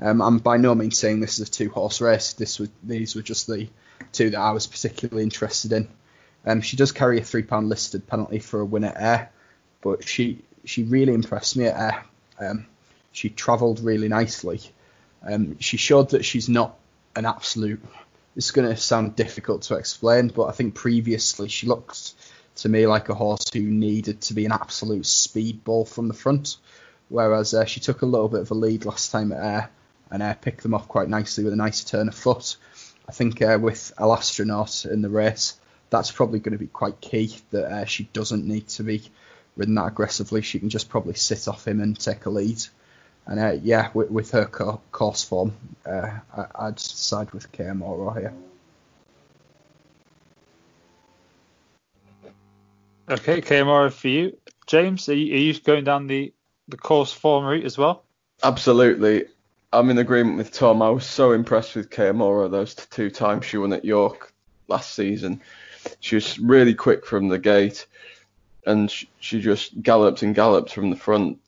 Um, 0.01 0.21
I'm 0.21 0.39
by 0.39 0.57
no 0.57 0.75
means 0.75 0.97
saying 0.97 1.21
this 1.21 1.39
is 1.39 1.47
a 1.47 1.51
two 1.51 1.69
horse 1.69 2.01
race. 2.01 2.33
This 2.33 2.59
was 2.59 2.67
these 2.83 3.15
were 3.15 3.21
just 3.21 3.47
the 3.47 3.69
two 4.11 4.31
that 4.31 4.39
I 4.41 4.51
was 4.51 4.67
particularly 4.67 5.23
interested 5.23 5.71
in. 5.71 5.87
Um, 6.45 6.59
she 6.59 6.75
does 6.75 6.91
carry 6.91 7.21
a 7.21 7.23
three 7.23 7.43
pound 7.43 7.69
listed 7.69 8.07
penalty 8.07 8.39
for 8.39 8.59
a 8.59 8.65
win 8.65 8.83
at 8.83 8.97
Ayr, 8.97 9.29
but 9.79 10.05
she 10.05 10.43
she 10.65 10.83
really 10.83 11.13
impressed 11.13 11.55
me 11.55 11.67
at 11.67 11.79
Ayr. 11.79 12.03
Um, 12.45 12.65
she 13.13 13.29
travelled 13.29 13.79
really 13.79 14.09
nicely. 14.09 14.59
Um, 15.23 15.59
she 15.59 15.77
showed 15.77 16.09
that 16.09 16.25
she's 16.25 16.49
not 16.49 16.77
an 17.15 17.25
absolute. 17.25 17.81
This 18.33 18.45
is 18.45 18.51
going 18.51 18.69
to 18.69 18.77
sound 18.77 19.17
difficult 19.17 19.63
to 19.63 19.75
explain, 19.75 20.29
but 20.29 20.45
I 20.45 20.51
think 20.51 20.73
previously 20.73 21.49
she 21.49 21.67
looked 21.67 22.13
to 22.55 22.69
me 22.69 22.87
like 22.87 23.09
a 23.09 23.13
horse 23.13 23.49
who 23.51 23.61
needed 23.61 24.21
to 24.21 24.33
be 24.33 24.45
an 24.45 24.53
absolute 24.53 25.03
speedball 25.03 25.87
from 25.87 26.07
the 26.07 26.13
front, 26.13 26.55
whereas 27.09 27.53
uh, 27.53 27.65
she 27.65 27.81
took 27.81 28.01
a 28.01 28.05
little 28.05 28.29
bit 28.29 28.41
of 28.41 28.51
a 28.51 28.53
lead 28.53 28.85
last 28.85 29.11
time 29.11 29.33
at 29.33 29.43
Air 29.43 29.69
and 30.09 30.23
uh, 30.23 30.33
picked 30.35 30.63
them 30.63 30.73
off 30.73 30.87
quite 30.87 31.09
nicely 31.09 31.43
with 31.43 31.51
a 31.51 31.57
nice 31.57 31.83
turn 31.83 32.07
of 32.07 32.15
foot. 32.15 32.55
I 33.07 33.11
think 33.11 33.41
uh, 33.41 33.57
with 33.61 33.91
El 33.97 34.13
Astronaute 34.13 34.85
in 34.85 35.01
the 35.01 35.09
race, 35.09 35.59
that's 35.89 36.11
probably 36.11 36.39
going 36.39 36.53
to 36.53 36.57
be 36.57 36.67
quite 36.67 37.01
key 37.01 37.35
that 37.49 37.65
uh, 37.65 37.85
she 37.85 38.05
doesn't 38.13 38.47
need 38.47 38.67
to 38.69 38.83
be 38.83 39.03
ridden 39.57 39.75
that 39.75 39.87
aggressively. 39.87 40.41
She 40.41 40.59
can 40.59 40.69
just 40.69 40.87
probably 40.87 41.15
sit 41.15 41.49
off 41.49 41.67
him 41.67 41.81
and 41.81 41.99
take 41.99 42.25
a 42.25 42.29
lead. 42.29 42.63
And 43.27 43.39
uh, 43.39 43.51
yeah, 43.63 43.89
with, 43.93 44.09
with 44.09 44.31
her 44.31 44.45
co- 44.45 44.81
course 44.91 45.23
form, 45.23 45.53
uh, 45.85 46.09
I, 46.35 46.45
I'd 46.55 46.79
side 46.79 47.31
with 47.31 47.51
Que 47.51 47.65
Amoro 47.65 48.11
here. 48.17 48.33
Okay, 53.09 53.41
KMR 53.41 53.91
for 53.91 54.07
you. 54.07 54.37
James, 54.67 55.09
are 55.09 55.13
you, 55.13 55.33
are 55.33 55.37
you 55.37 55.59
going 55.59 55.83
down 55.83 56.07
the, 56.07 56.33
the 56.69 56.77
course 56.77 57.11
form 57.11 57.43
route 57.43 57.65
as 57.65 57.77
well? 57.77 58.05
Absolutely. 58.41 59.25
I'm 59.73 59.89
in 59.89 59.97
agreement 59.97 60.37
with 60.37 60.51
Tom. 60.53 60.81
I 60.81 60.89
was 60.89 61.05
so 61.05 61.33
impressed 61.33 61.75
with 61.75 61.89
Que 61.89 62.05
Amoro 62.05 62.49
those 62.49 62.73
two 62.73 63.09
times 63.09 63.45
she 63.45 63.57
won 63.57 63.73
at 63.73 63.83
York 63.83 64.33
last 64.67 64.93
season. 64.93 65.41
She 65.99 66.15
was 66.15 66.39
really 66.39 66.73
quick 66.73 67.05
from 67.05 67.27
the 67.27 67.39
gate, 67.39 67.85
and 68.65 68.89
she, 68.89 69.09
she 69.19 69.41
just 69.41 69.81
galloped 69.81 70.21
and 70.21 70.33
galloped 70.33 70.71
from 70.71 70.89
the 70.89 70.95
front. 70.95 71.39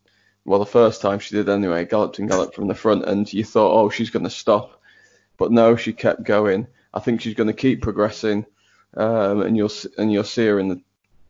Well, 0.45 0.60
the 0.60 0.65
first 0.65 1.01
time 1.01 1.19
she 1.19 1.36
did 1.36 1.47
anyway, 1.47 1.86
galloped 1.86 2.19
and 2.19 2.29
galloped 2.29 2.56
from 2.56 2.67
the 2.67 2.75
front, 2.75 3.06
and 3.06 3.32
you 3.32 3.43
thought, 3.45 3.73
oh, 3.73 3.89
she's 3.89 4.10
going 4.10 4.25
to 4.25 4.29
stop, 4.29 4.82
but 5.38 5.51
no, 5.51 5.75
she 5.75 5.93
kept 5.93 6.23
going. 6.23 6.67
I 6.93 6.99
think 6.99 7.21
she's 7.21 7.34
going 7.34 7.47
to 7.47 7.53
keep 7.53 7.82
progressing, 7.82 8.45
um, 8.95 9.41
and 9.41 9.56
you'll 9.56 9.71
and 9.97 10.12
you'll 10.12 10.23
see 10.23 10.45
her 10.47 10.60
in 10.60 10.67
the 10.67 10.82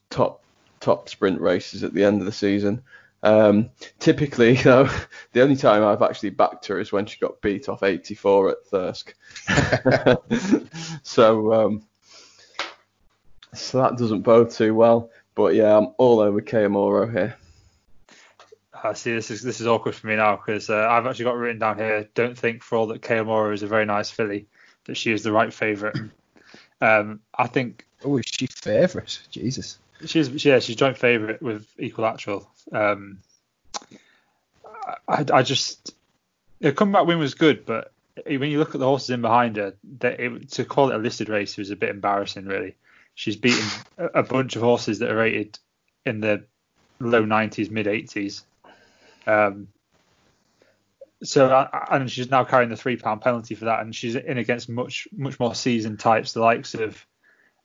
top 0.09 0.43
top 0.79 1.09
sprint 1.09 1.39
races 1.39 1.83
at 1.83 1.93
the 1.93 2.03
end 2.03 2.21
of 2.21 2.25
the 2.25 2.31
season. 2.31 2.81
Um, 3.23 3.69
typically, 3.99 4.55
though, 4.63 4.89
the 5.31 5.41
only 5.41 5.55
time 5.55 5.83
I've 5.83 6.01
actually 6.01 6.31
backed 6.31 6.67
her 6.67 6.79
is 6.79 6.91
when 6.91 7.05
she 7.05 7.19
got 7.19 7.41
beat 7.41 7.69
off 7.69 7.83
84 7.83 8.49
at 8.49 8.65
Thirsk. 8.65 9.15
so, 11.03 11.53
um, 11.53 11.83
so 13.53 13.81
that 13.81 13.97
doesn't 13.97 14.21
bode 14.21 14.49
too 14.49 14.75
well. 14.75 15.09
But 15.35 15.55
yeah, 15.55 15.77
I'm 15.77 15.93
all 15.97 16.19
over 16.19 16.41
Que 16.41 16.65
Amoro 16.65 17.11
here. 17.11 17.37
I 18.83 18.93
see 18.93 19.13
this 19.13 19.31
is 19.31 19.41
this 19.41 19.61
is 19.61 19.67
awkward 19.67 19.95
for 19.95 20.07
me 20.07 20.15
now 20.15 20.35
because 20.35 20.69
uh, 20.69 20.87
I've 20.89 21.05
actually 21.05 21.25
got 21.25 21.37
written 21.37 21.59
down 21.59 21.77
here. 21.77 22.07
Don't 22.15 22.37
think 22.37 22.63
for 22.63 22.77
all 22.77 22.87
that 22.87 23.01
Que 23.01 23.17
Amoro 23.17 23.53
is 23.53 23.63
a 23.63 23.67
very 23.67 23.85
nice 23.85 24.09
filly 24.11 24.45
that 24.85 24.95
she 24.95 25.11
is 25.11 25.23
the 25.23 25.31
right 25.31 25.53
favourite. 25.53 25.95
um, 26.81 27.19
I 27.37 27.47
think 27.47 27.85
Oh, 28.03 28.17
is 28.17 28.25
she 28.25 28.47
favourite? 28.47 29.19
Jesus. 29.31 29.79
she's 30.05 30.45
yeah 30.45 30.59
she's 30.59 30.75
joint 30.75 30.97
favourite 30.97 31.41
with 31.41 31.67
Equilateral. 31.79 32.47
Um, 32.71 33.19
I, 35.07 35.25
I 35.33 35.43
just 35.43 35.93
the 36.59 36.73
comeback 36.73 37.05
win 37.05 37.19
was 37.19 37.33
good, 37.33 37.65
but 37.65 37.91
when 38.25 38.49
you 38.49 38.59
look 38.59 38.75
at 38.75 38.79
the 38.79 38.85
horses 38.85 39.09
in 39.09 39.21
behind 39.21 39.55
her, 39.57 39.73
that 39.99 40.19
it, 40.19 40.51
to 40.51 40.65
call 40.65 40.91
it 40.91 40.95
a 40.95 40.97
listed 40.97 41.29
race 41.29 41.57
was 41.57 41.71
a 41.71 41.75
bit 41.75 41.89
embarrassing, 41.89 42.45
really. 42.45 42.75
She's 43.15 43.35
beaten 43.35 43.65
a, 43.97 44.05
a 44.19 44.23
bunch 44.23 44.55
of 44.55 44.61
horses 44.61 44.99
that 44.99 45.11
are 45.11 45.15
rated 45.17 45.59
in 46.05 46.19
the 46.19 46.43
low 46.99 47.23
90s, 47.23 47.69
mid 47.71 47.85
80s. 47.85 48.43
Um, 49.25 49.67
so 51.23 51.67
and 51.89 52.11
she's 52.11 52.29
now 52.29 52.43
carrying 52.43 52.69
the 52.69 52.75
three 52.75 52.97
pound 52.97 53.21
penalty 53.21 53.55
for 53.55 53.65
that, 53.65 53.81
and 53.81 53.95
she's 53.95 54.15
in 54.15 54.37
against 54.37 54.69
much 54.69 55.07
much 55.15 55.39
more 55.39 55.55
seasoned 55.55 55.99
types, 55.99 56.33
the 56.33 56.41
likes 56.41 56.73
of 56.75 57.05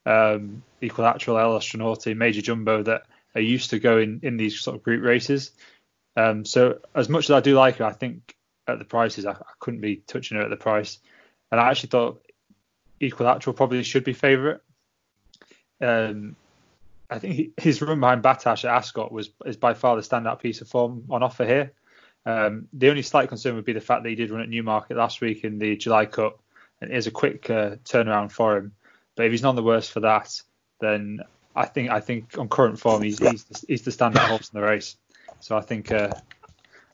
um, 0.05 0.63
Equilateral, 0.81 1.37
El 1.37 1.57
Astronaute, 1.57 2.15
Major 2.15 2.41
Jumbo 2.41 2.83
that 2.83 3.03
are 3.35 3.41
used 3.41 3.71
to 3.71 3.79
going 3.79 4.21
in 4.23 4.37
these 4.37 4.59
sort 4.59 4.77
of 4.77 4.83
group 4.83 5.03
races. 5.03 5.51
Um, 6.15 6.45
so 6.45 6.79
as 6.95 7.09
much 7.09 7.25
as 7.25 7.31
I 7.31 7.41
do 7.41 7.55
like 7.55 7.77
her, 7.77 7.85
I 7.85 7.91
think 7.91 8.35
at 8.67 8.79
the 8.79 8.85
prices 8.85 9.25
I, 9.25 9.31
I 9.31 9.53
couldn't 9.59 9.81
be 9.81 9.97
touching 9.97 10.37
her 10.37 10.43
at 10.43 10.49
the 10.49 10.57
price, 10.57 10.99
and 11.51 11.59
I 11.59 11.69
actually 11.69 11.89
thought 11.89 12.25
Equilateral 13.01 13.55
probably 13.55 13.83
should 13.83 14.03
be 14.03 14.13
favourite. 14.13 14.61
Um, 15.81 16.35
I 17.09 17.19
think 17.19 17.35
he, 17.35 17.53
his 17.57 17.81
run 17.81 17.99
behind 17.99 18.23
Battaash 18.23 18.65
at 18.65 18.75
Ascot 18.75 19.11
was 19.11 19.29
is 19.45 19.57
by 19.57 19.73
far 19.73 19.95
the 19.95 20.01
standout 20.01 20.39
piece 20.39 20.61
of 20.61 20.67
form 20.67 21.05
on 21.09 21.23
offer 21.23 21.45
here. 21.45 21.73
Um, 22.25 22.67
the 22.73 22.89
only 22.89 23.01
slight 23.01 23.29
concern 23.29 23.55
would 23.55 23.65
be 23.65 23.73
the 23.73 23.81
fact 23.81 24.03
that 24.03 24.09
he 24.09 24.15
did 24.15 24.29
run 24.29 24.41
at 24.41 24.49
Newmarket 24.49 24.97
last 24.97 25.21
week 25.21 25.43
in 25.43 25.57
the 25.57 25.75
July 25.75 26.05
Cup, 26.05 26.39
and 26.81 26.91
it 26.91 26.97
is 26.97 27.07
a 27.07 27.11
quick 27.11 27.49
uh, 27.49 27.77
turnaround 27.83 28.31
for 28.31 28.57
him. 28.57 28.73
But 29.15 29.25
if 29.25 29.31
he's 29.31 29.41
none 29.41 29.55
the 29.55 29.63
worse 29.63 29.89
for 29.89 30.01
that, 30.01 30.41
then 30.79 31.21
I 31.55 31.65
think 31.65 31.89
I 31.89 31.99
think 31.99 32.37
on 32.37 32.49
current 32.49 32.79
form 32.79 33.01
he's 33.01 33.19
he's 33.19 33.43
the, 33.45 33.65
he's 33.67 33.81
the 33.81 33.91
standout 33.91 34.27
horse 34.27 34.49
in 34.53 34.59
the 34.59 34.65
race. 34.65 34.97
So 35.39 35.57
I 35.57 35.61
think 35.61 35.91
uh, 35.91 36.11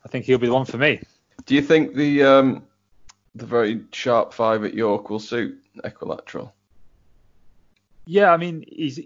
I 0.04 0.08
think 0.08 0.24
he'll 0.24 0.38
be 0.38 0.46
the 0.46 0.54
one 0.54 0.64
for 0.64 0.78
me. 0.78 1.02
Do 1.44 1.54
you 1.54 1.62
think 1.62 1.94
the 1.94 2.22
um, 2.22 2.62
the 3.36 3.46
very 3.46 3.82
sharp 3.92 4.32
five 4.32 4.64
at 4.64 4.74
York 4.74 5.10
will 5.10 5.20
suit 5.20 5.62
Equilateral. 5.84 6.52
Yeah, 8.06 8.32
I 8.32 8.36
mean, 8.36 8.64
he's. 8.66 9.00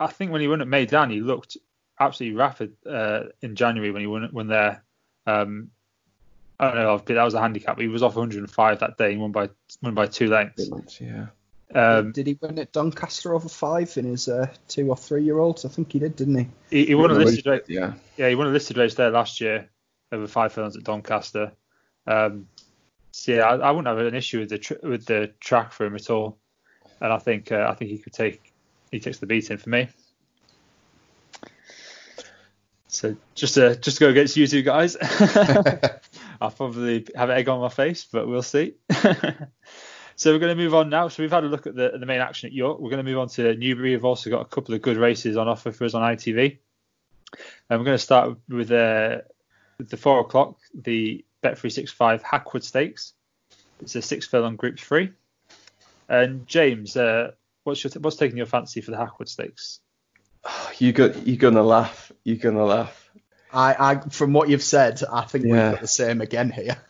I 0.00 0.08
think 0.08 0.32
when 0.32 0.40
he 0.40 0.48
won 0.48 0.60
at 0.60 0.68
Meydan, 0.68 1.10
he 1.10 1.20
looked 1.20 1.56
absolutely 1.98 2.36
rapid 2.36 2.74
uh, 2.86 3.24
in 3.40 3.54
January 3.54 3.90
when 3.90 4.00
he 4.00 4.06
won, 4.06 4.28
won 4.32 4.48
there. 4.48 4.82
Um, 5.26 5.70
I 6.58 6.66
don't 6.66 6.76
know 6.76 6.98
that 6.98 7.24
was 7.24 7.34
a 7.34 7.40
handicap, 7.40 7.78
he 7.80 7.88
was 7.88 8.02
off 8.02 8.14
105 8.14 8.80
that 8.80 8.96
day 8.96 9.12
and 9.12 9.20
won 9.20 9.32
by 9.32 9.50
won 9.82 9.94
by 9.94 10.06
two 10.06 10.28
lengths. 10.28 10.70
Yeah. 11.00 11.26
Um, 11.74 12.12
did 12.12 12.28
he 12.28 12.38
win 12.40 12.58
at 12.60 12.72
Doncaster 12.72 13.34
over 13.34 13.48
five 13.48 13.96
in 13.96 14.04
his 14.04 14.28
uh, 14.28 14.46
two 14.68 14.88
or 14.88 14.96
three 14.96 15.24
year 15.24 15.38
olds? 15.38 15.64
I 15.64 15.68
think 15.68 15.90
he 15.90 15.98
did, 15.98 16.14
didn't 16.14 16.38
he? 16.38 16.48
He, 16.70 16.86
he 16.86 16.94
won 16.94 17.10
a 17.10 17.14
listed 17.14 17.46
race. 17.46 17.62
Yeah. 17.66 17.94
Yeah, 18.16 18.28
he 18.28 18.36
won 18.36 18.46
a 18.46 18.50
listed 18.50 18.76
race 18.76 18.94
there 18.94 19.10
last 19.10 19.40
year 19.40 19.68
over 20.12 20.28
five 20.28 20.52
furlongs 20.52 20.76
at 20.76 20.84
Doncaster. 20.84 21.52
Um, 22.06 22.46
so 23.10 23.32
yeah, 23.32 23.42
I, 23.42 23.56
I, 23.56 23.70
wouldn't 23.70 23.86
have 23.86 23.98
an 24.06 24.14
issue 24.14 24.40
with 24.40 24.50
the 24.50 24.58
tr- 24.58 24.82
with 24.82 25.06
the 25.06 25.32
track 25.40 25.72
for 25.72 25.86
him 25.86 25.94
at 25.94 26.10
all, 26.10 26.38
and 27.00 27.12
I 27.12 27.18
think 27.18 27.50
uh, 27.50 27.66
I 27.68 27.74
think 27.74 27.90
he 27.90 27.98
could 27.98 28.12
take 28.12 28.43
he 28.94 29.00
takes 29.00 29.18
the 29.18 29.26
beating 29.26 29.58
for 29.58 29.70
me. 29.70 29.88
So 32.86 33.16
just 33.34 33.54
to 33.54 33.74
just 33.74 33.98
to 33.98 34.04
go 34.04 34.08
against 34.08 34.36
you 34.36 34.46
two 34.46 34.62
guys, 34.62 34.96
I'll 36.40 36.52
probably 36.52 37.04
have 37.16 37.28
an 37.28 37.36
egg 37.36 37.48
on 37.48 37.60
my 37.60 37.68
face, 37.68 38.06
but 38.10 38.28
we'll 38.28 38.42
see. 38.42 38.74
so 40.14 40.32
we're 40.32 40.38
going 40.38 40.56
to 40.56 40.62
move 40.62 40.76
on 40.76 40.90
now. 40.90 41.08
So 41.08 41.24
we've 41.24 41.32
had 41.32 41.42
a 41.42 41.48
look 41.48 41.66
at 41.66 41.74
the 41.74 41.96
the 41.98 42.06
main 42.06 42.20
action 42.20 42.46
at 42.46 42.52
York. 42.52 42.78
We're 42.78 42.90
going 42.90 43.04
to 43.04 43.10
move 43.10 43.18
on 43.18 43.28
to 43.30 43.56
Newbury. 43.56 43.90
We've 43.90 44.04
also 44.04 44.30
got 44.30 44.42
a 44.42 44.44
couple 44.44 44.76
of 44.76 44.80
good 44.80 44.96
races 44.96 45.36
on 45.36 45.48
offer 45.48 45.72
for 45.72 45.86
us 45.86 45.94
on 45.94 46.02
ITV, 46.02 46.58
and 47.68 47.80
we're 47.80 47.84
going 47.84 47.98
to 47.98 47.98
start 47.98 48.38
with 48.48 48.70
uh, 48.70 49.22
the 49.78 49.96
four 49.96 50.20
o'clock, 50.20 50.56
the 50.72 51.24
Bet365 51.42 52.22
Hackwood 52.22 52.62
Stakes. 52.62 53.14
It's 53.80 53.96
a 53.96 54.02
six 54.02 54.28
furlong 54.28 54.54
Group 54.54 54.78
Three. 54.78 55.10
And 56.08 56.46
James, 56.46 56.96
uh, 56.96 57.32
what's 57.64 57.82
your 57.82 57.90
what's 58.00 58.16
taking 58.16 58.36
your 58.36 58.46
fancy 58.46 58.80
for 58.80 58.90
the 58.92 58.96
Hackwood 58.96 59.28
Stakes? 59.28 59.80
You 60.78 60.92
got 60.92 61.26
you're 61.26 61.36
gonna 61.36 61.62
laugh. 61.62 62.12
You're 62.24 62.36
gonna 62.36 62.64
laugh. 62.64 63.10
I, 63.52 63.74
I 63.78 64.00
from 64.10 64.32
what 64.32 64.48
you've 64.48 64.62
said, 64.62 65.02
I 65.10 65.22
think 65.22 65.44
Yeah. 65.44 65.50
we've 65.50 65.72
got 65.72 65.80
the 65.80 65.88
same 65.88 66.20
again 66.20 66.50
here. 66.50 66.76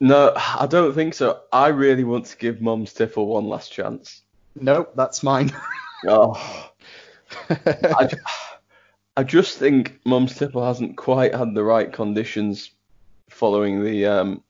No, 0.00 0.32
I 0.36 0.66
don't 0.66 0.94
think 0.94 1.14
so. 1.14 1.42
I 1.52 1.68
really 1.68 2.02
want 2.02 2.26
to 2.26 2.36
give 2.36 2.60
Mum's 2.60 2.92
Tipple 2.92 3.24
one 3.24 3.46
last 3.46 3.70
chance. 3.72 4.20
Nope, 4.56 4.94
that's 4.96 5.22
mine. 5.22 5.52
Oh, 6.08 6.34
I, 7.48 8.08
I 9.16 9.22
just 9.22 9.56
think 9.58 10.00
Mum's 10.04 10.34
Tipple 10.34 10.64
hasn't 10.66 10.96
quite 10.96 11.32
had 11.32 11.54
the 11.54 11.62
right 11.62 11.92
conditions 11.92 12.72
following 13.30 13.84
the 13.84 14.06
um, 14.06 14.42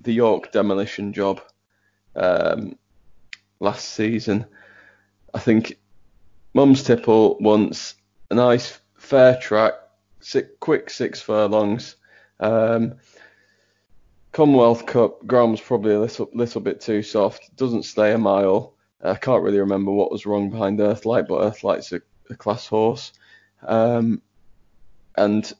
the 0.00 0.12
York 0.12 0.50
demolition 0.50 1.12
job 1.12 1.40
um, 2.16 2.76
last 3.60 3.90
season. 3.90 4.46
I 5.34 5.38
think 5.38 5.78
Mum's 6.54 6.82
Tipple 6.82 7.38
wants 7.40 7.94
a 8.30 8.34
nice 8.34 8.80
fair 8.96 9.38
track, 9.38 9.74
six, 10.20 10.48
quick 10.60 10.90
six 10.90 11.20
furlongs. 11.20 11.96
Um, 12.40 12.94
Commonwealth 14.32 14.86
Cup 14.86 15.26
ground's 15.26 15.60
probably 15.60 15.94
a 15.94 16.00
little 16.00 16.30
little 16.32 16.60
bit 16.60 16.80
too 16.80 17.02
soft. 17.02 17.56
Doesn't 17.56 17.84
stay 17.84 18.12
a 18.12 18.18
mile. 18.18 18.74
I 19.02 19.14
can't 19.14 19.42
really 19.42 19.60
remember 19.60 19.90
what 19.90 20.10
was 20.10 20.26
wrong 20.26 20.50
behind 20.50 20.80
Earthlight, 20.80 21.28
but 21.28 21.44
Earthlight's 21.44 21.92
a, 21.92 22.00
a 22.30 22.34
class 22.34 22.66
horse. 22.66 23.12
Um, 23.62 24.22
and 25.16 25.52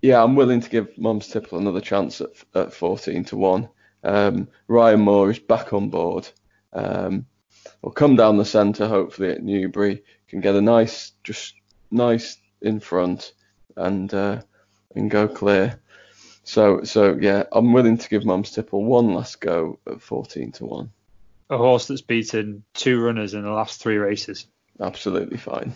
yeah, 0.00 0.22
I'm 0.22 0.36
willing 0.36 0.60
to 0.60 0.70
give 0.70 0.96
Mum's 0.98 1.28
Tipple 1.28 1.58
another 1.58 1.80
chance 1.80 2.20
at, 2.20 2.30
at 2.54 2.72
14 2.72 3.24
to 3.26 3.36
1. 3.36 3.68
Um, 4.04 4.48
Ryan 4.66 5.00
Moore 5.00 5.30
is 5.30 5.38
back 5.38 5.72
on 5.72 5.88
board. 5.88 6.28
Um, 6.72 7.26
will 7.82 7.92
come 7.92 8.16
down 8.16 8.38
the 8.38 8.44
centre, 8.44 8.88
hopefully 8.88 9.30
at 9.30 9.42
Newbury. 9.42 10.04
Can 10.28 10.40
get 10.40 10.54
a 10.54 10.62
nice, 10.62 11.12
just 11.22 11.54
nice 11.90 12.38
in 12.60 12.80
front 12.80 13.32
and 13.76 14.12
uh, 14.12 14.40
and 14.94 15.10
go 15.10 15.28
clear. 15.28 15.78
So 16.44 16.82
so 16.84 17.18
yeah, 17.20 17.44
I'm 17.52 17.72
willing 17.72 17.98
to 17.98 18.08
give 18.08 18.24
Mum's 18.24 18.52
Tipple 18.52 18.84
one 18.84 19.14
last 19.14 19.40
go 19.40 19.78
at 19.86 20.00
14 20.00 20.52
to 20.52 20.64
1. 20.64 20.90
A 21.50 21.58
horse 21.58 21.86
that's 21.86 22.00
beaten 22.00 22.64
two 22.72 23.00
runners 23.00 23.34
in 23.34 23.42
the 23.42 23.50
last 23.50 23.80
three 23.80 23.98
races. 23.98 24.46
Absolutely 24.80 25.36
fine. 25.36 25.74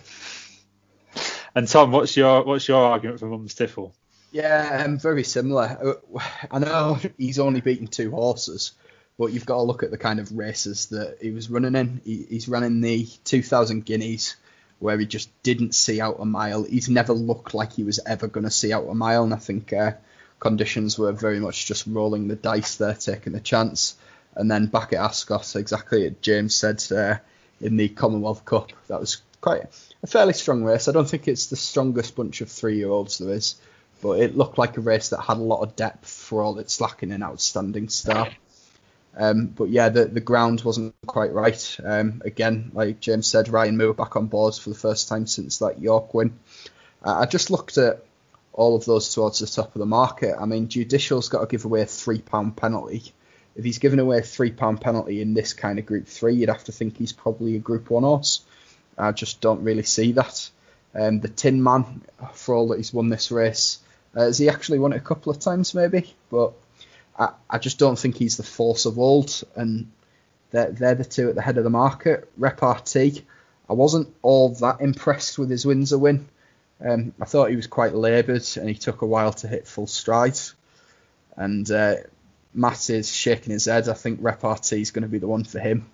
And 1.54 1.68
Tom, 1.68 1.92
what's 1.92 2.16
your 2.16 2.44
what's 2.44 2.66
your 2.66 2.82
argument 2.82 3.20
for 3.20 3.26
Mum's 3.26 3.54
Tipple? 3.54 3.94
Yeah, 4.32 4.82
um, 4.85 4.98
very 4.98 5.24
similar. 5.24 6.00
Uh, 6.14 6.20
I 6.50 6.59
know 6.59 6.98
he's 7.16 7.38
only 7.38 7.61
beaten 7.61 7.87
two 7.87 8.11
horses, 8.11 8.72
but 9.18 9.33
you've 9.33 9.46
got 9.46 9.57
to 9.57 9.62
look 9.62 9.83
at 9.83 9.90
the 9.90 9.98
kind 9.98 10.20
of 10.20 10.37
races 10.37 10.87
that 10.87 11.18
he 11.20 11.31
was 11.31 11.50
running 11.50 11.74
in. 11.74 12.00
He, 12.05 12.26
he's 12.29 12.48
running 12.48 12.81
the 12.81 13.07
2000 13.24 13.85
Guineas, 13.85 14.37
where 14.79 14.98
he 14.98 15.07
just 15.07 15.31
didn't 15.42 15.74
see 15.74 16.00
out 16.00 16.16
a 16.20 16.24
mile. 16.24 16.64
He's 16.64 16.88
never 16.88 17.12
looked 17.12 17.55
like 17.55 17.72
he 17.72 17.85
was 17.85 18.00
ever 18.05 18.26
going 18.26 18.44
to 18.44 18.50
see 18.50 18.72
out 18.72 18.88
a 18.88 18.94
mile, 18.94 19.24
and 19.24 19.33
I 19.33 19.38
think 19.38 19.72
uh, 19.72 19.92
conditions 20.38 20.98
were 20.98 21.12
very 21.12 21.40
much 21.40 21.66
just 21.66 21.87
rolling 21.87 22.29
the 22.29 22.37
dice 22.37 22.76
there, 22.76 22.94
taking 22.94 23.33
the 23.33 23.40
chance. 23.40 23.96
And 24.35 24.50
then 24.50 24.66
back 24.66 24.92
at 24.92 25.00
Ascot, 25.00 25.57
exactly 25.57 26.07
as 26.07 26.12
James 26.20 26.55
said 26.55 26.85
uh, 26.92 27.16
in 27.61 27.76
the 27.76 27.88
Commonwealth 27.88 28.44
Cup, 28.44 28.72
that 28.88 29.00
was 29.00 29.22
quite 29.40 29.62
a 30.02 30.07
fairly 30.07 30.35
strong 30.35 30.62
race. 30.62 30.88
I 30.88 30.92
don't 30.92 31.09
think 31.09 31.26
it's 31.26 31.46
the 31.46 31.57
strongest 31.57 32.16
bunch 32.16 32.42
of 32.42 32.50
three-year-olds 32.50 33.18
there 33.18 33.33
is, 33.33 33.55
but 34.02 34.20
it 34.20 34.37
looked 34.37 34.59
like 34.59 34.76
a 34.76 34.83
race 34.83 35.09
that 35.09 35.22
had 35.22 35.38
a 35.38 35.42
lot 35.42 35.62
of 35.62 35.74
depth 35.74 36.09
for 36.11 36.42
all 36.42 36.59
its 36.59 36.83
lacking 36.83 37.12
an 37.12 37.22
outstanding 37.22 37.88
start. 37.88 38.35
Um, 39.16 39.46
but 39.46 39.70
yeah, 39.70 39.88
the 39.88 40.05
the 40.05 40.20
ground 40.20 40.62
wasn't 40.62 40.94
quite 41.07 41.33
right. 41.33 41.76
Um, 41.83 42.20
again, 42.24 42.70
like 42.74 43.00
James 43.00 43.26
said, 43.26 43.48
Ryan 43.48 43.79
Moore 43.79 43.94
back 43.94 44.14
on 44.16 44.26
board 44.26 44.55
for 44.55 44.68
the 44.70 44.76
first 44.76 45.09
time 45.09 45.26
since 45.26 45.59
that 45.59 45.81
York 45.81 46.12
win. 46.12 46.38
Uh, 47.02 47.20
I 47.20 47.26
just 47.26 47.50
looked 47.50 47.79
at 47.79 48.05
all 48.52 48.76
of 48.76 48.85
those 48.85 49.14
towards 49.14 49.38
the 49.38 49.46
top 49.46 49.74
of 49.74 49.79
the 49.79 49.87
market. 49.87 50.35
I 50.38 50.44
mean, 50.44 50.68
Judicial's 50.68 51.29
got 51.29 51.40
to 51.40 51.46
give 51.46 51.64
away 51.64 51.83
a 51.83 51.87
three 51.87 52.20
pound 52.20 52.57
penalty. 52.57 53.12
If 53.55 53.64
he's 53.64 53.79
giving 53.79 54.00
away 54.00 54.18
a 54.18 54.22
three 54.22 54.50
pound 54.50 54.83
penalty 54.83 55.22
in 55.22 55.33
this 55.33 55.55
kind 55.55 55.79
of 55.79 55.87
Group 55.87 56.07
Three, 56.07 56.35
you'd 56.35 56.50
have 56.50 56.64
to 56.64 56.72
think 56.72 56.98
he's 56.98 57.12
probably 57.12 57.57
a 57.57 57.61
Group 57.61 57.88
One 57.88 58.02
horse. 58.02 58.42
I 58.98 59.12
just 59.12 59.40
don't 59.40 59.62
really 59.62 59.83
see 59.83 60.12
that. 60.12 60.50
Um, 60.94 61.20
the 61.20 61.29
Tin 61.29 61.62
Man, 61.62 62.02
for 62.35 62.55
all 62.55 62.68
that 62.68 62.79
he's 62.79 62.92
won 62.92 63.09
this 63.09 63.31
race, 63.31 63.79
uh, 64.14 64.22
has 64.22 64.38
he 64.38 64.48
actually 64.48 64.79
won 64.79 64.92
it 64.92 64.96
a 64.96 65.00
couple 65.00 65.31
of 65.31 65.38
times 65.38 65.74
maybe? 65.74 66.14
But 66.31 66.52
I, 67.18 67.31
I 67.48 67.59
just 67.59 67.79
don't 67.79 67.98
think 67.98 68.16
he's 68.16 68.37
the 68.37 68.42
force 68.42 68.87
of 68.87 68.98
old, 68.98 69.42
and 69.55 69.90
they're, 70.50 70.70
they're 70.70 70.94
the 70.94 71.05
two 71.05 71.29
at 71.29 71.35
the 71.35 71.42
head 71.42 71.59
of 71.59 71.64
the 71.64 71.70
market. 71.70 72.31
Repartee, 72.37 73.24
I 73.68 73.72
wasn't 73.72 74.14
all 74.22 74.50
that 74.57 74.81
impressed 74.81 75.38
with 75.38 75.50
his 75.50 75.66
Windsor 75.66 75.98
win. 75.98 76.29
Um, 76.81 77.14
I 77.20 77.24
thought 77.24 77.50
he 77.50 77.57
was 77.57 77.66
quite 77.66 77.94
laboured, 77.94 78.46
and 78.57 78.68
he 78.68 78.74
took 78.74 79.02
a 79.02 79.07
while 79.07 79.33
to 79.33 79.48
hit 79.48 79.66
full 79.66 79.87
stride. 79.87 80.38
And 81.37 81.70
uh, 81.70 81.96
Matt 82.55 82.90
is 82.90 83.12
shaking 83.12 83.52
his 83.52 83.66
head. 83.66 83.88
I 83.88 83.94
think 83.94 84.20
Repartee 84.22 84.83
is 84.83 84.90
going 84.90 85.02
to 85.02 85.09
be 85.09 85.18
the 85.18 85.26
one 85.26 85.44
for 85.44 85.59
him. 85.59 85.87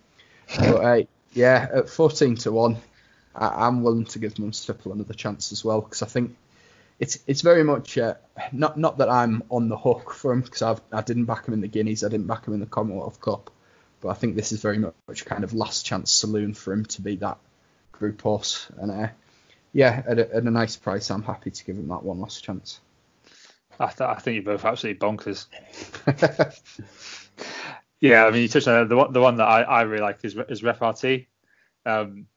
But 0.59 0.85
uh, 0.85 1.03
yeah, 1.33 1.69
at 1.73 1.89
14 1.89 2.37
to 2.37 2.53
1, 2.53 2.77
I, 3.35 3.67
I'm 3.67 3.83
willing 3.83 4.07
to 4.07 4.19
give 4.19 4.39
Mum's 4.39 4.65
Tipple 4.65 4.93
another 4.93 5.15
chance 5.15 5.53
as 5.53 5.65
well 5.65 5.81
because 5.81 6.03
I 6.03 6.07
think 6.07 6.37
it's 7.03 7.19
it's 7.27 7.41
very 7.41 7.65
much 7.65 7.99
uh, 7.99 8.15
not 8.53 8.79
not 8.79 8.99
that 8.99 9.11
I'm 9.11 9.43
on 9.51 9.69
the 9.69 9.77
hook 9.77 10.13
for 10.13 10.33
him 10.33 10.41
because 10.41 10.63
I 10.63 11.03
didn't 11.03 11.25
back 11.25 11.49
him 11.49 11.55
in 11.55 11.61
the 11.61 11.67
Guineas, 11.67 12.05
I 12.05 12.09
didn't 12.09 12.29
back 12.29 12.47
him 12.47 12.55
in 12.55 12.61
the 12.61 12.67
Commonwealth 12.67 13.21
Cup, 13.21 13.51
but 14.01 14.11
I 14.11 14.15
think 14.15 14.37
this 14.37 14.53
is 14.53 14.63
very 14.63 14.79
much 14.79 15.25
kind 15.25 15.43
of 15.43 15.53
last 15.53 15.85
chance 15.85 16.13
saloon 16.13 16.55
for 16.55 16.73
him 16.73 16.85
to 16.85 17.03
be 17.03 17.17
that 17.17 17.39
group 17.91 18.23
horse. 18.23 18.69
And 18.79 18.93
uh, 18.93 19.09
yeah, 19.73 20.05
at 20.07 20.21
a, 20.21 20.33
at 20.33 20.45
a 20.45 20.51
nice 20.51 20.77
price, 20.77 21.11
I'm 21.11 21.25
happy 21.25 21.51
to 21.51 21.65
give 21.65 21.77
him 21.77 21.89
that 21.89 22.05
one 22.05 22.21
last 22.21 22.45
chance. 22.45 22.79
I, 23.81 23.87
th- 23.87 24.03
I 24.03 24.21
think 24.21 24.37
you're 24.37 24.57
both 24.57 24.65
absolutely 24.65 25.01
bonkers. 25.05 25.47
yeah, 28.01 28.27
I 28.27 28.31
mean, 28.31 28.43
you 28.43 28.49
touched 28.49 28.69
on 28.69 28.87
the 28.87 28.97
one, 28.97 29.13
the 29.13 29.21
one 29.21 29.39
that 29.39 29.49
I, 29.49 29.63
I 29.63 29.83
really 29.83 30.03
like 30.03 30.21
is 30.23 30.37
is 30.49 30.63
Repartee. 30.63 31.27
Um, 31.85 32.29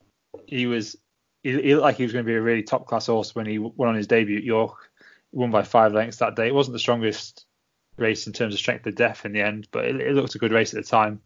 he 0.47 0.65
was 0.65 0.97
he, 1.45 1.61
he 1.61 1.75
looked 1.75 1.83
like 1.83 1.97
he 1.97 2.03
was 2.03 2.11
going 2.11 2.25
to 2.25 2.29
be 2.29 2.35
a 2.35 2.41
really 2.41 2.63
top 2.63 2.87
class 2.87 3.05
horse 3.05 3.35
when 3.35 3.45
he 3.45 3.59
won 3.59 3.89
on 3.89 3.95
his 3.95 4.07
debut 4.07 4.37
at 4.37 4.43
York. 4.43 4.89
He 5.31 5.37
won 5.37 5.51
by 5.51 5.61
five 5.61 5.93
lengths 5.93 6.17
that 6.17 6.35
day. 6.35 6.47
It 6.47 6.55
wasn't 6.55 6.73
the 6.73 6.79
strongest 6.79 7.45
race 7.97 8.25
in 8.25 8.33
terms 8.33 8.55
of 8.55 8.59
strength 8.59 8.87
of 8.87 8.95
depth 8.95 9.25
in 9.25 9.31
the 9.31 9.41
end, 9.41 9.67
but 9.71 9.85
it, 9.85 10.01
it 10.01 10.15
looked 10.15 10.33
a 10.33 10.39
good 10.39 10.51
race 10.51 10.73
at 10.73 10.83
the 10.83 10.89
time. 10.89 11.21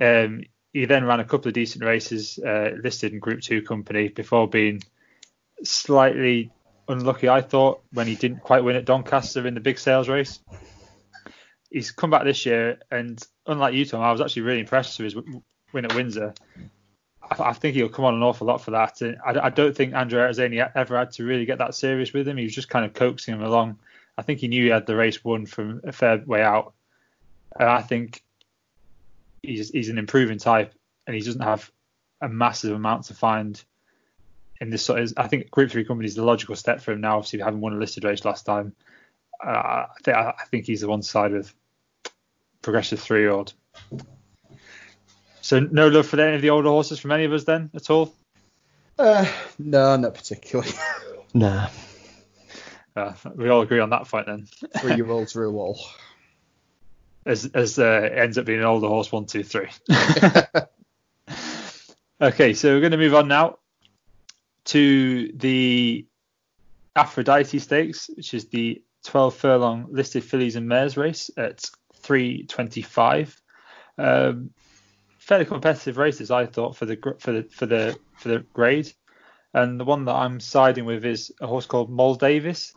Um, 0.00 0.44
he 0.72 0.84
then 0.84 1.04
ran 1.04 1.18
a 1.18 1.24
couple 1.24 1.48
of 1.48 1.54
decent 1.54 1.84
races 1.84 2.38
uh, 2.38 2.70
listed 2.80 3.12
in 3.12 3.18
Group 3.18 3.40
Two 3.40 3.62
company 3.62 4.08
before 4.08 4.48
being 4.48 4.80
slightly 5.64 6.52
unlucky, 6.86 7.28
I 7.28 7.40
thought, 7.40 7.82
when 7.92 8.06
he 8.06 8.14
didn't 8.14 8.42
quite 8.42 8.62
win 8.62 8.76
at 8.76 8.84
Doncaster 8.84 9.44
in 9.44 9.54
the 9.54 9.60
big 9.60 9.80
sales 9.80 10.08
race. 10.08 10.38
He's 11.68 11.90
come 11.90 12.10
back 12.10 12.22
this 12.22 12.46
year, 12.46 12.78
and 12.92 13.20
unlike 13.44 13.74
you, 13.74 13.84
Tom, 13.86 14.02
I 14.02 14.12
was 14.12 14.20
actually 14.20 14.42
really 14.42 14.60
impressed 14.60 15.00
with 15.00 15.14
his 15.14 15.24
win 15.72 15.84
at 15.84 15.96
Windsor. 15.96 16.32
I, 17.40 17.52
think 17.52 17.74
he'll 17.74 17.88
come 17.88 18.04
on 18.04 18.14
an 18.14 18.22
awful 18.22 18.46
lot 18.46 18.62
for 18.62 18.72
that. 18.72 19.00
And 19.00 19.16
I, 19.24 19.46
I 19.46 19.50
don't 19.50 19.76
think 19.76 19.94
Andrew 19.94 20.20
Atzeni 20.20 20.70
ever 20.74 20.98
had 20.98 21.12
to 21.12 21.24
really 21.24 21.44
get 21.44 21.58
that 21.58 21.74
serious 21.74 22.12
with 22.12 22.26
him. 22.26 22.36
He 22.36 22.44
was 22.44 22.54
just 22.54 22.68
kind 22.68 22.84
of 22.84 22.94
coaxing 22.94 23.34
him 23.34 23.42
along. 23.42 23.78
I 24.16 24.22
think 24.22 24.40
he 24.40 24.48
knew 24.48 24.64
he 24.64 24.70
had 24.70 24.86
the 24.86 24.96
race 24.96 25.24
won 25.24 25.46
from 25.46 25.80
a 25.84 25.92
fair 25.92 26.22
way 26.26 26.42
out. 26.42 26.74
And 27.58 27.68
I 27.68 27.82
think 27.82 28.22
he's 29.42 29.70
he's 29.70 29.88
an 29.88 29.98
improving 29.98 30.38
type, 30.38 30.74
and 31.06 31.14
he 31.14 31.22
doesn't 31.22 31.42
have 31.42 31.70
a 32.20 32.28
massive 32.28 32.72
amount 32.74 33.04
to 33.04 33.14
find 33.14 33.62
in 34.60 34.70
this 34.70 34.84
sort 34.84 35.00
of. 35.00 35.12
I 35.16 35.28
think 35.28 35.50
Group 35.50 35.70
Three 35.70 35.84
company 35.84 36.06
is 36.06 36.14
the 36.14 36.24
logical 36.24 36.56
step 36.56 36.80
for 36.80 36.92
him 36.92 37.00
now. 37.00 37.16
Obviously, 37.18 37.40
having 37.40 37.60
won 37.60 37.74
a 37.74 37.78
listed 37.78 38.04
race 38.04 38.24
last 38.24 38.46
time, 38.46 38.74
uh, 39.44 39.48
I, 39.48 39.86
think, 40.02 40.16
I 40.16 40.44
think 40.50 40.66
he's 40.66 40.80
the 40.80 40.88
one 40.88 41.02
side 41.02 41.34
of 41.34 41.52
progressive 42.62 43.00
three 43.00 43.20
year 43.20 43.30
old. 43.30 43.52
So 45.42 45.58
no 45.58 45.88
love 45.88 46.06
for 46.06 46.20
any 46.20 46.36
of 46.36 46.42
the 46.42 46.50
older 46.50 46.68
horses 46.68 47.00
from 47.00 47.10
any 47.12 47.24
of 47.24 47.32
us 47.32 47.44
then 47.44 47.70
at 47.74 47.90
all. 47.90 48.14
Uh, 48.98 49.26
no, 49.58 49.96
not 49.96 50.14
particularly. 50.14 50.72
Nah. 51.34 51.68
Uh, 52.94 53.14
we 53.36 53.48
all 53.48 53.62
agree 53.62 53.80
on 53.80 53.88
that 53.88 54.06
fight 54.06 54.26
then. 54.26 54.46
Three 54.80 54.96
year 54.96 55.10
olds 55.10 55.34
rule 55.34 55.58
all. 55.58 55.80
As 57.24 57.46
as 57.46 57.78
uh, 57.78 58.02
it 58.04 58.18
ends 58.18 58.36
up 58.36 58.44
being 58.44 58.58
an 58.58 58.66
older 58.66 58.86
horse, 58.86 59.10
one, 59.10 59.24
two, 59.24 59.42
three. 59.42 59.68
okay, 62.20 62.52
so 62.52 62.68
we're 62.68 62.80
going 62.80 62.92
to 62.92 62.98
move 62.98 63.14
on 63.14 63.28
now 63.28 63.56
to 64.66 65.32
the 65.32 66.06
Aphrodite 66.94 67.58
Stakes, 67.58 68.10
which 68.14 68.34
is 68.34 68.48
the 68.48 68.82
12 69.04 69.34
furlong 69.36 69.86
listed 69.90 70.22
fillies 70.22 70.56
and 70.56 70.68
mares 70.68 70.98
race 70.98 71.30
at 71.36 71.64
325. 71.94 73.40
Um, 73.96 74.50
fairly 75.22 75.44
competitive 75.44 75.98
races, 75.98 76.30
I 76.30 76.46
thought, 76.46 76.76
for 76.76 76.84
the 76.84 76.96
for 77.18 77.32
the 77.32 77.44
for 77.44 77.66
the 77.66 77.96
for 78.18 78.28
the 78.28 78.44
grade. 78.52 78.92
And 79.54 79.78
the 79.78 79.84
one 79.84 80.06
that 80.06 80.14
I'm 80.14 80.40
siding 80.40 80.84
with 80.84 81.04
is 81.04 81.30
a 81.40 81.46
horse 81.46 81.66
called 81.66 81.90
Moll 81.90 82.14
Davis. 82.14 82.74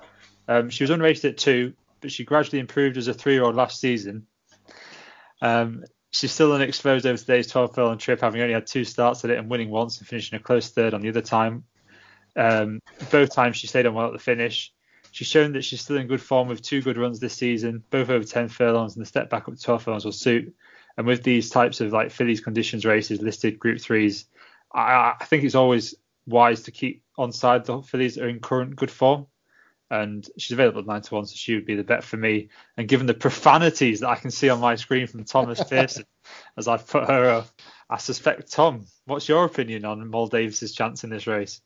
Um, 0.48 0.70
she 0.70 0.84
was 0.84 0.92
unrated 0.92 1.30
at 1.30 1.38
two, 1.38 1.74
but 2.02 2.12
she 2.12 2.24
gradually 2.24 2.60
improved 2.60 2.98
as 2.98 3.08
a 3.08 3.14
three-year-old 3.14 3.56
last 3.56 3.80
season. 3.80 4.28
Um, 5.42 5.86
she's 6.12 6.34
still 6.34 6.54
unexposed 6.54 7.06
over 7.06 7.18
today's 7.18 7.48
12 7.48 7.74
furlong 7.74 7.98
trip, 7.98 8.22
having 8.22 8.42
only 8.42 8.54
had 8.54 8.68
two 8.68 8.84
starts 8.84 9.24
at 9.24 9.32
it 9.32 9.40
and 9.40 9.50
winning 9.50 9.70
once 9.70 9.98
and 9.98 10.08
finishing 10.08 10.38
a 10.38 10.42
close 10.42 10.70
third 10.70 10.94
on 10.94 11.02
the 11.02 11.10
other 11.10 11.22
time. 11.22 11.64
Um, 12.36 12.82
both 13.10 13.34
times 13.34 13.56
she 13.56 13.68
stayed 13.68 13.86
on 13.86 13.94
well 13.94 14.08
at 14.08 14.14
the 14.14 14.20
finish. 14.20 14.74
She's 15.12 15.28
shown 15.28 15.54
that 15.54 15.64
she's 15.64 15.82
still 15.82 15.98
in 15.98 16.08
good 16.08 16.22
form 16.22 16.50
with 16.50 16.62
two 16.62 16.82
good 16.82 16.98
runs 16.98 17.22
this 17.22 17.36
season, 17.36 17.84
both 17.90 18.10
over 18.10 18.26
10 18.26 18.50
furlongs, 18.50 18.96
and 18.96 19.02
the 19.02 19.08
step 19.08 19.30
back 19.30 19.48
up 19.48 19.56
to 19.56 19.62
12 19.62 19.84
furlongs 19.84 20.06
will 20.06 20.12
suit. 20.12 20.54
And 20.98 21.06
with 21.06 21.24
these 21.24 21.50
types 21.50 21.82
of 21.82 21.92
like 21.92 22.12
fillies 22.12 22.42
conditions 22.42 22.86
races 22.86 23.22
listed 23.22 23.60
group 23.60 23.82
threes, 23.82 24.26
I, 24.74 25.14
I 25.20 25.26
think 25.26 25.44
it's 25.44 25.56
always 25.56 25.96
wise 26.26 26.64
to 26.64 26.72
keep 26.72 27.04
on 27.18 27.32
side 27.32 27.66
the 27.66 27.82
fillies 27.82 28.18
are 28.18 28.28
in 28.28 28.40
current 28.40 28.76
good 28.76 28.92
form. 28.92 29.28
And 29.92 30.28
she's 30.38 30.54
available 30.54 30.80
at 30.80 30.88
nine 30.88 31.02
to 31.02 31.14
one, 31.14 31.26
so 31.28 31.36
she 31.36 31.54
would 31.54 31.66
be 31.66 31.76
the 31.76 31.84
bet 31.84 32.04
for 32.04 32.18
me. 32.18 32.50
And 32.76 32.88
given 32.88 33.06
the 33.06 33.14
profanities 33.14 34.00
that 34.00 34.10
I 34.10 34.16
can 34.16 34.32
see 34.32 34.50
on 34.50 34.60
my 34.60 34.76
screen 34.76 35.06
from 35.06 35.26
Thomas 35.26 35.64
Pearson 35.70 36.06
as 36.58 36.68
I've 36.68 36.88
put 36.88 37.08
her 37.08 37.30
up, 37.30 37.50
I 37.90 37.98
suspect 37.98 38.52
Tom, 38.52 38.88
what's 39.06 39.30
your 39.30 39.46
opinion 39.46 39.86
on 39.86 40.10
Moll 40.10 40.28
Davis's 40.28 40.74
chance 40.74 41.04
in 41.04 41.12
this 41.12 41.28
race? 41.28 41.62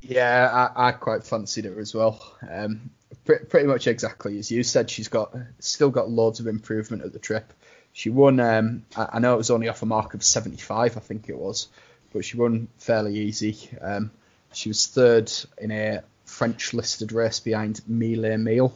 Yeah, 0.00 0.70
I, 0.74 0.88
I 0.88 0.92
quite 0.92 1.24
fancied 1.24 1.66
her 1.66 1.78
as 1.78 1.94
well. 1.94 2.18
Um, 2.50 2.90
pr- 3.24 3.44
pretty 3.48 3.66
much 3.66 3.86
exactly 3.86 4.38
as 4.38 4.50
you 4.50 4.62
said. 4.62 4.88
She's 4.88 5.08
got 5.08 5.34
still 5.58 5.90
got 5.90 6.08
loads 6.08 6.40
of 6.40 6.46
improvement 6.46 7.02
at 7.02 7.12
the 7.12 7.18
trip. 7.18 7.52
She 7.92 8.10
won. 8.10 8.40
Um, 8.40 8.84
I, 8.96 9.08
I 9.14 9.18
know 9.18 9.34
it 9.34 9.38
was 9.38 9.50
only 9.50 9.68
off 9.68 9.82
a 9.82 9.86
mark 9.86 10.14
of 10.14 10.22
75, 10.22 10.96
I 10.96 11.00
think 11.00 11.28
it 11.28 11.36
was, 11.36 11.68
but 12.12 12.24
she 12.24 12.36
won 12.36 12.68
fairly 12.78 13.18
easy. 13.18 13.58
Um, 13.80 14.10
she 14.52 14.68
was 14.68 14.86
third 14.86 15.30
in 15.58 15.70
a 15.70 16.02
French 16.24 16.72
listed 16.74 17.12
race 17.12 17.40
behind 17.40 17.80
Mille 17.86 18.38
Mile. 18.38 18.72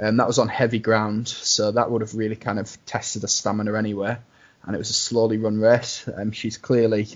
Um, 0.00 0.16
that 0.16 0.26
was 0.26 0.38
on 0.38 0.48
heavy 0.48 0.78
ground, 0.78 1.28
so 1.28 1.72
that 1.72 1.90
would 1.90 2.00
have 2.00 2.14
really 2.14 2.36
kind 2.36 2.58
of 2.58 2.84
tested 2.86 3.22
her 3.22 3.28
stamina 3.28 3.76
anyway. 3.76 4.16
And 4.62 4.74
it 4.74 4.78
was 4.78 4.90
a 4.90 4.94
slowly 4.94 5.38
run 5.38 5.58
race. 5.58 6.08
Um, 6.14 6.32
she's 6.32 6.56
clearly 6.56 7.08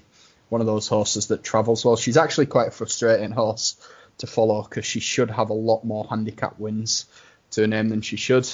one 0.48 0.60
of 0.60 0.66
those 0.66 0.88
horses 0.88 1.28
that 1.28 1.42
travels 1.42 1.84
well. 1.84 1.96
She's 1.96 2.16
actually 2.16 2.46
quite 2.46 2.68
a 2.68 2.72
frustrating 2.72 3.30
horse 3.30 3.76
to 4.18 4.26
follow 4.26 4.62
because 4.62 4.84
she 4.84 5.00
should 5.00 5.30
have 5.30 5.50
a 5.50 5.54
lot 5.54 5.84
more 5.84 6.06
handicap 6.08 6.58
wins 6.58 7.06
to 7.52 7.62
her 7.62 7.66
name 7.66 7.88
than 7.88 8.02
she 8.02 8.16
should. 8.16 8.48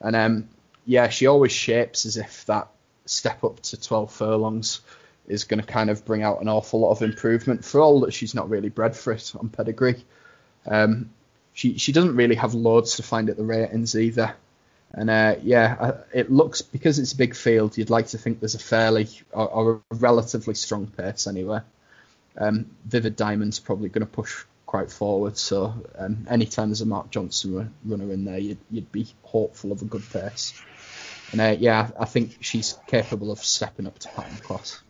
And 0.00 0.16
um, 0.16 0.48
yeah, 0.84 1.08
she 1.08 1.26
always 1.26 1.52
shapes 1.52 2.06
as 2.06 2.16
if 2.16 2.46
that 2.46 2.68
step 3.06 3.44
up 3.44 3.60
to 3.60 3.80
12 3.80 4.12
furlongs 4.12 4.80
is 5.26 5.44
going 5.44 5.60
to 5.60 5.66
kind 5.66 5.90
of 5.90 6.04
bring 6.04 6.22
out 6.22 6.40
an 6.40 6.48
awful 6.48 6.80
lot 6.80 6.90
of 6.90 7.02
improvement 7.02 7.64
for 7.64 7.80
all 7.80 8.00
that 8.00 8.12
she's 8.12 8.34
not 8.34 8.50
really 8.50 8.68
bred 8.68 8.96
for 8.96 9.12
it 9.12 9.32
on 9.38 9.48
pedigree. 9.48 10.04
Um, 10.66 11.10
she 11.52 11.78
she 11.78 11.92
doesn't 11.92 12.16
really 12.16 12.34
have 12.34 12.54
loads 12.54 12.96
to 12.96 13.02
find 13.02 13.30
at 13.30 13.36
the 13.36 13.44
ratings 13.44 13.94
either. 13.94 14.34
And 14.92 15.10
uh, 15.10 15.36
yeah, 15.42 16.02
it 16.12 16.30
looks 16.30 16.62
because 16.62 16.98
it's 16.98 17.12
a 17.12 17.16
big 17.16 17.34
field, 17.34 17.76
you'd 17.76 17.90
like 17.90 18.08
to 18.08 18.18
think 18.18 18.40
there's 18.40 18.54
a 18.54 18.60
fairly 18.60 19.08
or, 19.32 19.48
or 19.48 19.82
a 19.90 19.94
relatively 19.94 20.54
strong 20.54 20.86
pace 20.86 21.26
anyway. 21.26 21.60
Um, 22.36 22.66
Vivid 22.84 23.16
Diamond's 23.16 23.58
probably 23.58 23.88
going 23.88 24.06
to 24.06 24.12
push 24.12 24.44
quite 24.66 24.90
forward, 24.90 25.36
so 25.36 25.74
um, 25.98 26.26
anytime 26.28 26.68
there's 26.68 26.80
a 26.80 26.86
Mark 26.86 27.10
Johnston 27.10 27.72
runner 27.84 28.12
in 28.12 28.24
there, 28.24 28.38
you'd, 28.38 28.58
you'd 28.70 28.90
be 28.90 29.06
hopeful 29.22 29.72
of 29.72 29.82
a 29.82 29.84
good 29.84 30.02
pace. 30.12 30.60
And 31.32 31.40
uh, 31.40 31.56
yeah, 31.58 31.90
I 31.98 32.04
think 32.04 32.38
she's 32.40 32.78
capable 32.86 33.30
of 33.30 33.38
stepping 33.38 33.86
up 33.86 33.98
to 34.00 34.08
pattern 34.08 34.36
class. 34.38 34.80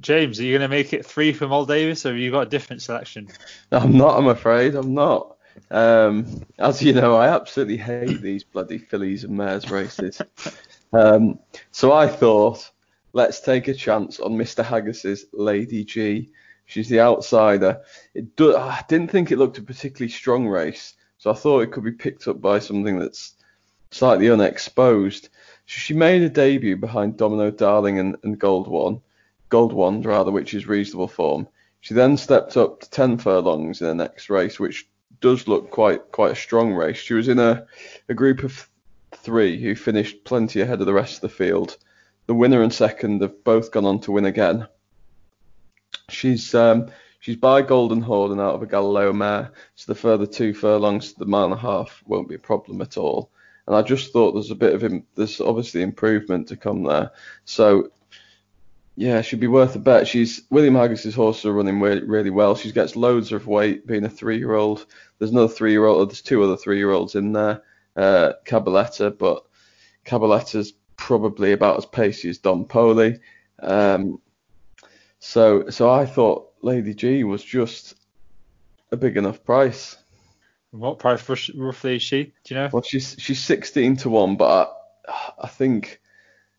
James, 0.00 0.40
are 0.40 0.42
you 0.42 0.52
going 0.52 0.68
to 0.68 0.76
make 0.76 0.92
it 0.92 1.06
three 1.06 1.32
for 1.32 1.46
Moll 1.46 1.66
Davis, 1.66 2.04
or 2.04 2.10
have 2.10 2.18
you 2.18 2.32
got 2.32 2.48
a 2.48 2.50
different 2.50 2.82
selection? 2.82 3.28
I'm 3.70 3.96
not. 3.96 4.18
I'm 4.18 4.26
afraid. 4.26 4.74
I'm 4.74 4.92
not. 4.92 5.36
Um, 5.70 6.44
as 6.58 6.82
you 6.82 6.92
know, 6.92 7.14
I 7.16 7.28
absolutely 7.28 7.76
hate 7.76 8.20
these 8.20 8.42
bloody 8.42 8.78
fillies 8.78 9.22
and 9.22 9.36
mares 9.36 9.70
races. 9.70 10.20
um, 10.92 11.38
so 11.70 11.92
I 11.92 12.08
thought, 12.08 12.70
let's 13.12 13.40
take 13.40 13.68
a 13.68 13.74
chance 13.74 14.18
on 14.18 14.32
Mr. 14.32 14.64
Haggas's 14.64 15.26
Lady 15.32 15.84
G. 15.84 16.30
She's 16.66 16.88
the 16.88 17.00
outsider. 17.00 17.82
It 18.14 18.36
do, 18.36 18.56
I 18.56 18.82
didn't 18.88 19.10
think 19.10 19.30
it 19.30 19.38
looked 19.38 19.58
a 19.58 19.62
particularly 19.62 20.10
strong 20.10 20.48
race, 20.48 20.94
so 21.18 21.30
I 21.30 21.34
thought 21.34 21.60
it 21.60 21.72
could 21.72 21.84
be 21.84 21.92
picked 21.92 22.26
up 22.26 22.40
by 22.40 22.58
something 22.58 22.98
that's 22.98 23.33
slightly 23.94 24.28
unexposed. 24.28 25.28
She 25.66 25.94
made 25.94 26.22
a 26.22 26.28
debut 26.28 26.76
behind 26.76 27.16
Domino 27.16 27.50
Darling 27.50 28.00
and, 28.00 28.16
and 28.24 28.38
Gold 28.38 28.66
One, 28.66 29.00
Gold 29.48 29.72
Wand 29.72 30.04
rather, 30.04 30.32
which 30.32 30.52
is 30.52 30.66
reasonable 30.66 31.06
form. 31.06 31.46
She 31.80 31.94
then 31.94 32.16
stepped 32.16 32.56
up 32.56 32.80
to 32.80 32.90
10 32.90 33.18
furlongs 33.18 33.80
in 33.80 33.86
the 33.86 33.94
next 33.94 34.30
race, 34.30 34.58
which 34.58 34.88
does 35.20 35.46
look 35.46 35.70
quite 35.70 36.10
quite 36.10 36.32
a 36.32 36.36
strong 36.36 36.74
race. 36.74 36.96
She 36.96 37.14
was 37.14 37.28
in 37.28 37.38
a, 37.38 37.66
a 38.08 38.14
group 38.14 38.42
of 38.42 38.68
three 39.12 39.62
who 39.62 39.76
finished 39.76 40.24
plenty 40.24 40.60
ahead 40.60 40.80
of 40.80 40.86
the 40.86 40.92
rest 40.92 41.16
of 41.16 41.20
the 41.22 41.28
field. 41.28 41.76
The 42.26 42.34
winner 42.34 42.62
and 42.62 42.72
second 42.72 43.22
have 43.22 43.44
both 43.44 43.70
gone 43.70 43.84
on 43.84 44.00
to 44.00 44.12
win 44.12 44.24
again. 44.24 44.66
She's 46.08 46.54
um, 46.54 46.90
she's 47.20 47.36
by 47.36 47.62
Golden 47.62 48.02
Horn 48.02 48.32
and 48.32 48.40
out 48.40 48.54
of 48.54 48.62
a 48.62 48.66
Galileo 48.66 49.12
mare, 49.12 49.52
so 49.76 49.92
the 49.92 49.98
further 49.98 50.26
two 50.26 50.52
furlongs 50.52 51.12
to 51.12 51.18
the 51.20 51.26
mile 51.26 51.44
and 51.44 51.54
a 51.54 51.58
half 51.58 52.02
won't 52.06 52.28
be 52.28 52.34
a 52.34 52.40
problem 52.50 52.80
at 52.80 52.96
all. 52.96 53.30
And 53.66 53.74
I 53.74 53.82
just 53.82 54.12
thought 54.12 54.32
there's 54.32 54.50
a 54.50 54.54
bit 54.54 54.74
of 54.74 55.02
there's 55.14 55.40
obviously 55.40 55.82
improvement 55.82 56.48
to 56.48 56.56
come 56.56 56.82
there. 56.82 57.12
So 57.44 57.90
yeah, 58.96 59.22
she'd 59.22 59.40
be 59.40 59.48
worth 59.48 59.74
a 59.74 59.80
bet. 59.80 60.06
She's 60.06 60.42
William 60.50 60.74
Haggas's 60.74 61.14
horses 61.14 61.46
are 61.46 61.52
running 61.52 61.80
really, 61.80 62.04
really 62.04 62.30
well. 62.30 62.54
She 62.54 62.70
gets 62.70 62.94
loads 62.94 63.32
of 63.32 63.46
weight, 63.46 63.86
being 63.86 64.04
a 64.04 64.08
three-year-old. 64.08 64.86
There's 65.18 65.32
another 65.32 65.48
three-year-old. 65.48 66.10
There's 66.10 66.22
two 66.22 66.42
other 66.42 66.56
three-year-olds 66.56 67.16
in 67.16 67.32
there, 67.32 67.62
uh, 67.96 68.34
Cabaletta, 68.44 69.16
but 69.18 69.44
Cabaletta's 70.04 70.74
probably 70.96 71.52
about 71.52 71.78
as 71.78 71.86
pacey 71.86 72.28
as 72.28 72.38
Don 72.38 72.66
Poli. 72.66 73.18
Um, 73.60 74.20
so, 75.18 75.70
so 75.70 75.90
I 75.90 76.06
thought 76.06 76.52
Lady 76.62 76.94
G 76.94 77.24
was 77.24 77.42
just 77.42 77.94
a 78.92 78.96
big 78.96 79.16
enough 79.16 79.42
price. 79.42 79.96
What 80.74 80.98
price 80.98 81.50
roughly 81.54 81.96
is 81.96 82.02
she? 82.02 82.32
Do 82.42 82.54
you 82.54 82.60
know? 82.60 82.68
Well, 82.72 82.82
she's 82.82 83.14
she's 83.18 83.38
16 83.38 83.96
to 83.98 84.10
one, 84.10 84.36
but 84.36 84.76
I, 85.08 85.32
I 85.44 85.48
think 85.48 86.00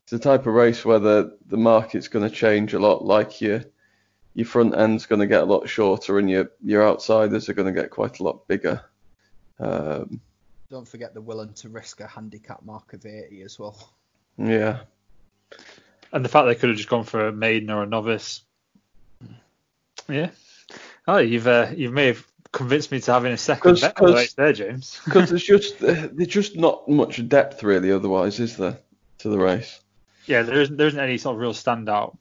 it's 0.04 0.12
the 0.12 0.20
type 0.20 0.48
of 0.48 0.54
race 0.54 0.86
where 0.86 1.00
the, 1.00 1.38
the 1.48 1.58
market's 1.58 2.08
going 2.08 2.28
to 2.28 2.34
change 2.34 2.74
a 2.74 2.80
lot. 2.80 3.04
Like 3.04 3.42
your 3.42 3.66
your 4.34 4.46
front 4.46 4.74
end's 4.74 5.06
going 5.06 5.20
to 5.20 5.28
get 5.28 5.42
a 5.42 5.46
lot 5.46 5.68
shorter, 5.68 6.18
and 6.18 6.30
your 6.30 6.50
your 6.64 6.88
outsiders 6.88 7.50
are 7.50 7.54
going 7.54 7.74
to 7.74 7.82
get 7.82 7.90
quite 7.90 8.20
a 8.20 8.24
lot 8.24 8.48
bigger. 8.48 8.82
Um, 9.60 10.22
Don't 10.70 10.88
forget 10.88 11.14
they're 11.14 11.22
willing 11.22 11.54
to 11.56 11.68
risk 11.68 12.00
a 12.00 12.08
handicap 12.08 12.64
mark 12.64 12.94
of 12.94 13.06
80 13.06 13.42
as 13.42 13.60
well. 13.60 13.78
Yeah. 14.38 14.80
And 16.14 16.24
the 16.24 16.30
fact 16.30 16.48
they 16.48 16.56
could 16.56 16.70
have 16.70 16.78
just 16.78 16.90
gone 16.90 17.04
for 17.04 17.28
a 17.28 17.34
maiden 17.34 17.70
or 17.70 17.84
a 17.84 17.86
novice. 17.86 18.44
Yeah. 20.08 20.30
Oh, 21.06 21.18
you've 21.18 21.48
uh, 21.48 21.72
you've 21.76 21.94
may 21.94 22.08
have 22.08 22.26
convinced 22.56 22.92
me 22.92 23.02
to 23.02 23.12
having 23.12 23.34
a 23.34 23.38
second 23.38 23.82
bet 23.82 24.00
right 24.00 24.34
there, 24.38 24.54
James. 24.54 25.00
Because 25.06 25.30
there's 25.30 25.44
just 25.44 25.80
there's 25.80 26.28
just 26.28 26.56
not 26.56 26.88
much 26.90 27.28
depth 27.28 27.62
really. 27.62 27.92
Otherwise, 27.92 28.40
is 28.40 28.58
there 28.58 28.80
to 29.20 29.30
the 29.30 29.38
race? 29.38 29.80
yeah, 30.26 30.42
there 30.42 30.62
isn't 30.62 30.78
there 30.78 30.88
isn't 30.88 31.00
any 31.00 31.18
sort 31.18 31.36
of 31.36 31.42
real 31.42 31.54
standout 31.54 32.18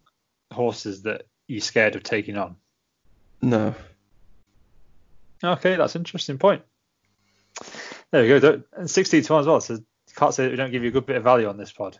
horses 0.52 1.02
that 1.02 1.26
you're 1.46 1.60
scared 1.60 1.96
of 1.96 2.02
taking 2.02 2.36
on. 2.36 2.56
No. 3.40 3.74
Okay, 5.42 5.76
that's 5.76 5.94
an 5.94 6.00
interesting 6.00 6.38
point. 6.38 6.62
There 8.10 8.22
we 8.22 8.40
go. 8.40 8.62
And 8.72 8.90
16 8.90 9.22
to 9.24 9.32
1 9.32 9.40
as 9.40 9.46
well, 9.46 9.60
so 9.60 9.78
can't 10.16 10.32
say 10.32 10.44
that 10.44 10.50
we 10.50 10.56
don't 10.56 10.70
give 10.70 10.82
you 10.82 10.88
a 10.88 10.92
good 10.92 11.06
bit 11.06 11.16
of 11.16 11.24
value 11.24 11.48
on 11.48 11.56
this 11.56 11.72
pod. 11.72 11.98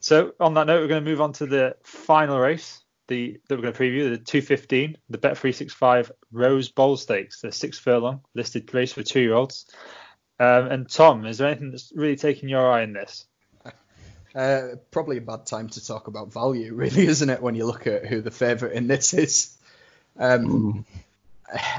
So 0.00 0.34
on 0.40 0.54
that 0.54 0.66
note, 0.66 0.80
we're 0.80 0.88
going 0.88 1.04
to 1.04 1.10
move 1.10 1.20
on 1.20 1.32
to 1.34 1.46
the 1.46 1.76
final 1.82 2.38
race, 2.38 2.82
the 3.10 3.38
that 3.48 3.56
we're 3.56 3.62
going 3.62 3.74
to 3.74 3.78
preview, 3.78 4.10
the 4.10 4.16
215, 4.16 4.96
the 5.10 5.18
Bet365 5.18 6.10
Rose 6.32 6.70
Bowl 6.70 6.96
Stakes, 6.96 7.42
the 7.42 7.52
six 7.52 7.78
furlong 7.78 8.22
listed 8.34 8.72
race 8.72 8.94
for 8.94 9.02
two-year-olds. 9.02 9.66
Um, 10.38 10.66
and 10.68 10.88
Tom, 10.88 11.26
is 11.26 11.36
there 11.36 11.48
anything 11.48 11.72
that's 11.72 11.92
really 11.94 12.16
taking 12.16 12.48
your 12.48 12.70
eye 12.70 12.82
in 12.82 12.94
this? 12.94 13.26
Uh, 14.34 14.76
probably 14.92 15.18
a 15.18 15.20
bad 15.20 15.44
time 15.44 15.68
to 15.68 15.84
talk 15.84 16.06
about 16.06 16.32
value, 16.32 16.72
really, 16.72 17.06
isn't 17.14 17.28
it? 17.28 17.42
When 17.42 17.54
you 17.54 17.66
look 17.66 17.86
at 17.86 18.06
who 18.06 18.22
the 18.22 18.30
favourite 18.30 18.74
in 18.74 18.86
this 18.86 19.12
is. 19.12 19.56
Um, 20.16 20.86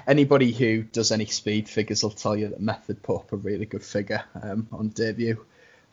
anybody 0.05 0.51
who 0.51 0.83
does 0.83 1.11
any 1.11 1.25
speed 1.25 1.69
figures 1.69 2.03
will 2.03 2.11
tell 2.11 2.35
you 2.35 2.49
that 2.49 2.59
Method 2.59 3.01
put 3.01 3.17
up 3.17 3.31
a 3.31 3.37
really 3.37 3.65
good 3.65 3.83
figure 3.83 4.23
um, 4.41 4.67
on 4.71 4.89
debut. 4.89 5.43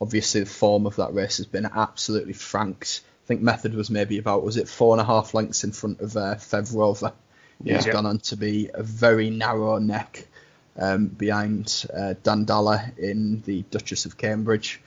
Obviously, 0.01 0.41
the 0.41 0.47
form 0.47 0.87
of 0.87 0.97
that 0.97 1.15
race 1.15 1.39
has 1.39 1.47
been 1.47 1.67
absolutely 1.67 2.33
franked. 2.33 3.03
Think 3.29 3.43
Method 3.43 3.75
was 3.75 3.91
maybe 3.91 4.17
about 4.17 4.43
was 4.43 4.57
it 4.57 4.71
four 4.71 4.95
and 4.95 5.03
a 5.03 5.05
half 5.05 5.35
lengths 5.35 5.63
in 5.63 5.73
front 5.73 6.01
of 6.01 6.17
uh, 6.17 6.37
Fev 6.37 6.75
Rover. 6.75 7.13
Yeah. 7.63 7.75
He's 7.75 7.85
gone 7.85 8.07
on 8.07 8.21
to 8.21 8.37
be 8.37 8.71
a 8.73 8.83
very 8.83 9.29
narrow 9.29 9.77
neck 9.77 10.27
um, 10.79 11.09
behind 11.09 11.85
uh, 11.93 12.15
Dandalla 12.23 12.97
in 12.97 13.43
the 13.43 13.65
Duchess 13.71 14.07
of 14.07 14.17
Cambridge. 14.17 14.81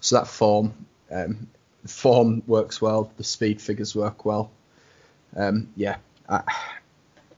So 0.00 0.16
that 0.16 0.26
form, 0.26 0.74
um, 1.10 1.48
form 1.86 2.42
works 2.46 2.82
well. 2.82 3.10
The 3.16 3.24
speed 3.24 3.62
figures 3.62 3.94
work 3.94 4.26
well. 4.26 4.50
Um, 5.34 5.70
yeah, 5.74 5.96
I, 6.28 6.42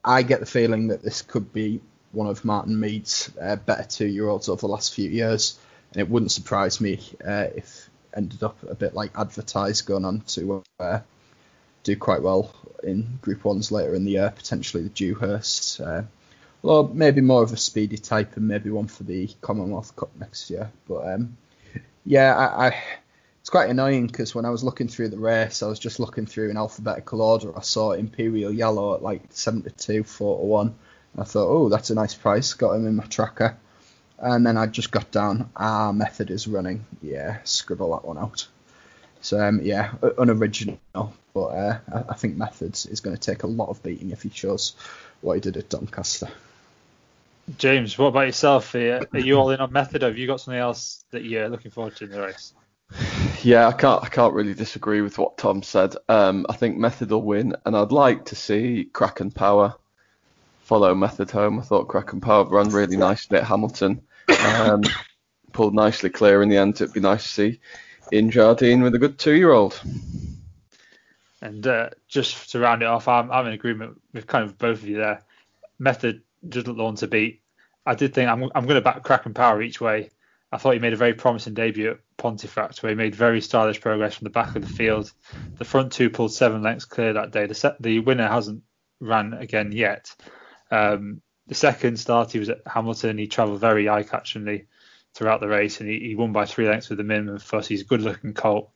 I 0.04 0.22
get 0.24 0.40
the 0.40 0.46
feeling 0.46 0.88
that 0.88 1.04
this 1.04 1.22
could 1.22 1.52
be 1.52 1.80
one 2.10 2.26
of 2.26 2.44
Martyn 2.44 2.80
Meade's 2.80 3.30
uh, 3.40 3.54
better 3.54 3.84
two-year-olds 3.84 4.48
over 4.48 4.62
the 4.62 4.66
last 4.66 4.92
few 4.92 5.08
years, 5.08 5.56
and 5.92 6.00
it 6.00 6.10
wouldn't 6.10 6.32
surprise 6.32 6.80
me 6.80 6.98
uh, 7.24 7.46
if 7.54 7.88
ended 8.18 8.42
up 8.42 8.62
a 8.68 8.74
bit 8.74 8.94
like 8.94 9.12
advertised, 9.16 9.87
going 9.87 10.04
on 10.04 10.20
to 10.20 10.62
uh, 10.78 11.00
do 11.85 11.96
quite 11.96 12.22
well 12.22 12.52
in 12.83 13.18
Group 13.22 13.44
Ones 13.44 13.72
later 13.72 13.94
in 13.94 14.04
the 14.04 14.12
year, 14.12 14.33
potentially 14.35 14.83
the 14.83 14.90
Dewhurst. 14.90 15.81
Uh, 15.81 16.02
well, 16.61 16.90
maybe 16.92 17.20
more 17.20 17.42
of 17.42 17.52
a 17.52 17.57
speedy 17.57 17.96
type, 17.96 18.37
and 18.37 18.48
maybe 18.48 18.68
one 18.68 18.88
for 18.88 19.04
the 19.04 19.31
Commonwealth 19.40 19.94
Cup 19.96 20.11
next 20.18 20.50
year. 20.50 20.70
But 20.87 21.14
um, 21.14 21.38
yeah, 22.04 22.37
I, 22.37 22.66
I 22.66 22.83
it's 23.40 23.50
quite 23.50 23.70
annoying 23.70 24.09
because 24.09 24.35
when 24.35 24.44
I 24.44 24.50
was 24.50 24.64
looking 24.64 24.88
through 24.88 25.09
the 25.09 25.18
race, 25.18 25.62
I 25.62 25.68
was 25.68 25.78
just 25.78 26.00
looking 26.00 26.26
through 26.26 26.50
in 26.50 26.57
alphabetical 26.57 27.22
order. 27.22 27.57
I 27.57 27.62
saw 27.62 27.92
Imperial 27.92 28.52
Yellow 28.52 28.94
at 28.94 29.02
like 29.02 29.22
72, 29.31 30.04
4 30.04 30.38
to 30.38 30.44
1. 30.44 30.74
I 31.16 31.24
thought, 31.24 31.48
oh, 31.48 31.68
that's 31.68 31.90
a 31.90 31.94
nice 31.94 32.14
price. 32.14 32.52
Got 32.52 32.74
him 32.74 32.87
in 32.87 32.96
my 32.96 33.04
tracker. 33.04 33.57
And 34.20 34.44
then 34.44 34.57
I 34.57 34.66
just 34.66 34.90
got 34.90 35.11
down, 35.11 35.50
our 35.57 35.92
Method 35.92 36.31
is 36.31 36.48
running. 36.48 36.85
Yeah, 37.02 37.38
scribble 37.44 37.92
that 37.92 38.07
one 38.07 38.18
out. 38.18 38.46
So, 39.20 39.40
um, 39.40 39.61
yeah, 39.62 39.92
unoriginal. 40.18 40.81
But 41.35 41.46
uh, 41.46 41.78
I, 41.92 42.04
I 42.11 42.14
think 42.14 42.37
Methods 42.37 42.87
is 42.87 43.00
going 43.00 43.16
to 43.16 43.20
take 43.20 43.44
a 43.44 43.48
lot 43.48 43.68
of 43.68 43.83
beating 43.83 44.11
if 44.11 44.22
he 44.22 44.31
shows 44.31 44.74
what 45.20 45.35
he 45.35 45.40
did 45.40 45.57
at 45.57 45.68
Doncaster. 45.68 46.28
James, 47.57 47.96
what 47.96 48.09
about 48.09 48.26
yourself? 48.26 48.74
Are 48.74 48.78
you, 48.78 49.07
are 49.12 49.20
you 49.20 49.35
all 49.37 49.50
in 49.50 49.61
on 49.61 49.72
Method, 49.72 50.02
or 50.02 50.09
have 50.09 50.18
you 50.18 50.26
got 50.26 50.40
something 50.40 50.61
else 50.61 51.04
that 51.12 51.24
you're 51.24 51.48
looking 51.48 51.70
forward 51.70 51.96
to 51.96 52.04
in 52.04 52.11
the 52.11 52.20
race? 52.20 52.52
Yeah, 53.42 53.68
I 53.68 53.72
can't 53.72 54.02
I 54.02 54.09
can't 54.09 54.35
really 54.35 54.54
disagree 54.54 55.00
with 55.00 55.18
what 55.18 55.38
Tom 55.38 55.62
said. 55.62 55.94
Um, 56.09 56.46
I 56.48 56.57
think 56.57 56.76
Method 56.76 57.11
will 57.11 57.22
win, 57.22 57.54
and 57.64 57.76
I'd 57.76 57.92
like 57.92 58.26
to 58.26 58.37
see 58.37 58.88
Kraken 58.92 59.31
Power 59.31 59.74
follow 60.62 60.94
Method 60.94 61.31
home. 61.31 61.59
I 61.59 61.62
thought 61.62 61.88
Kraken 61.88 62.20
Power 62.20 62.44
run 62.44 62.68
really 62.70 62.96
nicely 62.96 63.38
at 63.38 63.44
Hamilton, 63.44 64.02
um, 64.28 64.82
pulled 65.52 65.74
nicely 65.74 66.10
clear 66.10 66.42
in 66.42 66.48
the 66.48 66.56
end. 66.56 66.74
It'd 66.74 66.92
be 66.92 67.00
nice 67.00 67.22
to 67.22 67.28
see 67.28 67.60
Iain 68.12 68.30
Jardine 68.30 68.82
with 68.82 68.94
a 68.94 68.98
good 68.98 69.18
two-year-old. 69.18 69.80
And 71.40 71.66
uh, 71.66 71.90
just 72.08 72.50
to 72.50 72.58
round 72.58 72.82
it 72.82 72.86
off, 72.86 73.06
I'm, 73.06 73.30
I'm 73.30 73.46
in 73.46 73.52
agreement 73.52 74.00
with 74.12 74.26
kind 74.26 74.44
of 74.44 74.58
both 74.58 74.82
of 74.82 74.88
you 74.88 74.96
there. 74.96 75.22
Method 75.78 76.22
doesn't 76.48 76.76
look 76.76 76.96
to 76.96 77.06
beat. 77.06 77.42
I 77.86 77.94
did 77.94 78.12
think 78.12 78.28
I'm, 78.28 78.44
I'm 78.54 78.64
going 78.64 78.74
to 78.74 78.80
back 78.80 79.02
Kraken 79.02 79.34
Power 79.34 79.62
each 79.62 79.80
way. 79.80 80.10
I 80.50 80.56
thought 80.56 80.72
he 80.72 80.78
made 80.78 80.94
a 80.94 80.96
very 80.96 81.14
promising 81.14 81.54
debut 81.54 81.90
at 81.90 81.98
Pontefract, 82.16 82.82
where 82.82 82.90
he 82.90 82.96
made 82.96 83.14
very 83.14 83.40
stylish 83.40 83.80
progress 83.80 84.14
from 84.14 84.24
the 84.24 84.30
back 84.30 84.56
of 84.56 84.62
the 84.62 84.74
field. 84.74 85.12
The 85.56 85.64
front 85.64 85.92
two 85.92 86.10
pulled 86.10 86.32
seven 86.32 86.62
lengths 86.62 86.86
clear 86.86 87.12
that 87.12 87.30
day. 87.30 87.46
The, 87.46 87.54
set, 87.54 87.80
the 87.80 88.00
winner 88.00 88.28
hasn't 88.28 88.62
ran 88.98 89.34
again 89.34 89.72
yet. 89.72 90.14
Um, 90.70 91.20
the 91.48 91.54
second 91.54 91.98
start, 91.98 92.32
he 92.32 92.38
was 92.38 92.48
at 92.48 92.62
Hamilton. 92.66 93.18
He 93.18 93.26
travelled 93.26 93.61
very 93.61 93.88
eye-catchingly 93.88 94.66
throughout 95.14 95.40
the 95.40 95.48
race, 95.48 95.80
and 95.80 95.88
he, 95.88 96.00
he 96.00 96.14
won 96.14 96.32
by 96.32 96.46
three 96.46 96.68
lengths 96.68 96.88
with 96.88 96.98
the 96.98 97.04
minimum 97.04 97.38
fuss. 97.38 97.66
He's 97.66 97.82
a 97.82 97.87
good-looking 97.87 98.34
colt, 98.34 98.70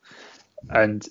and 0.68 1.06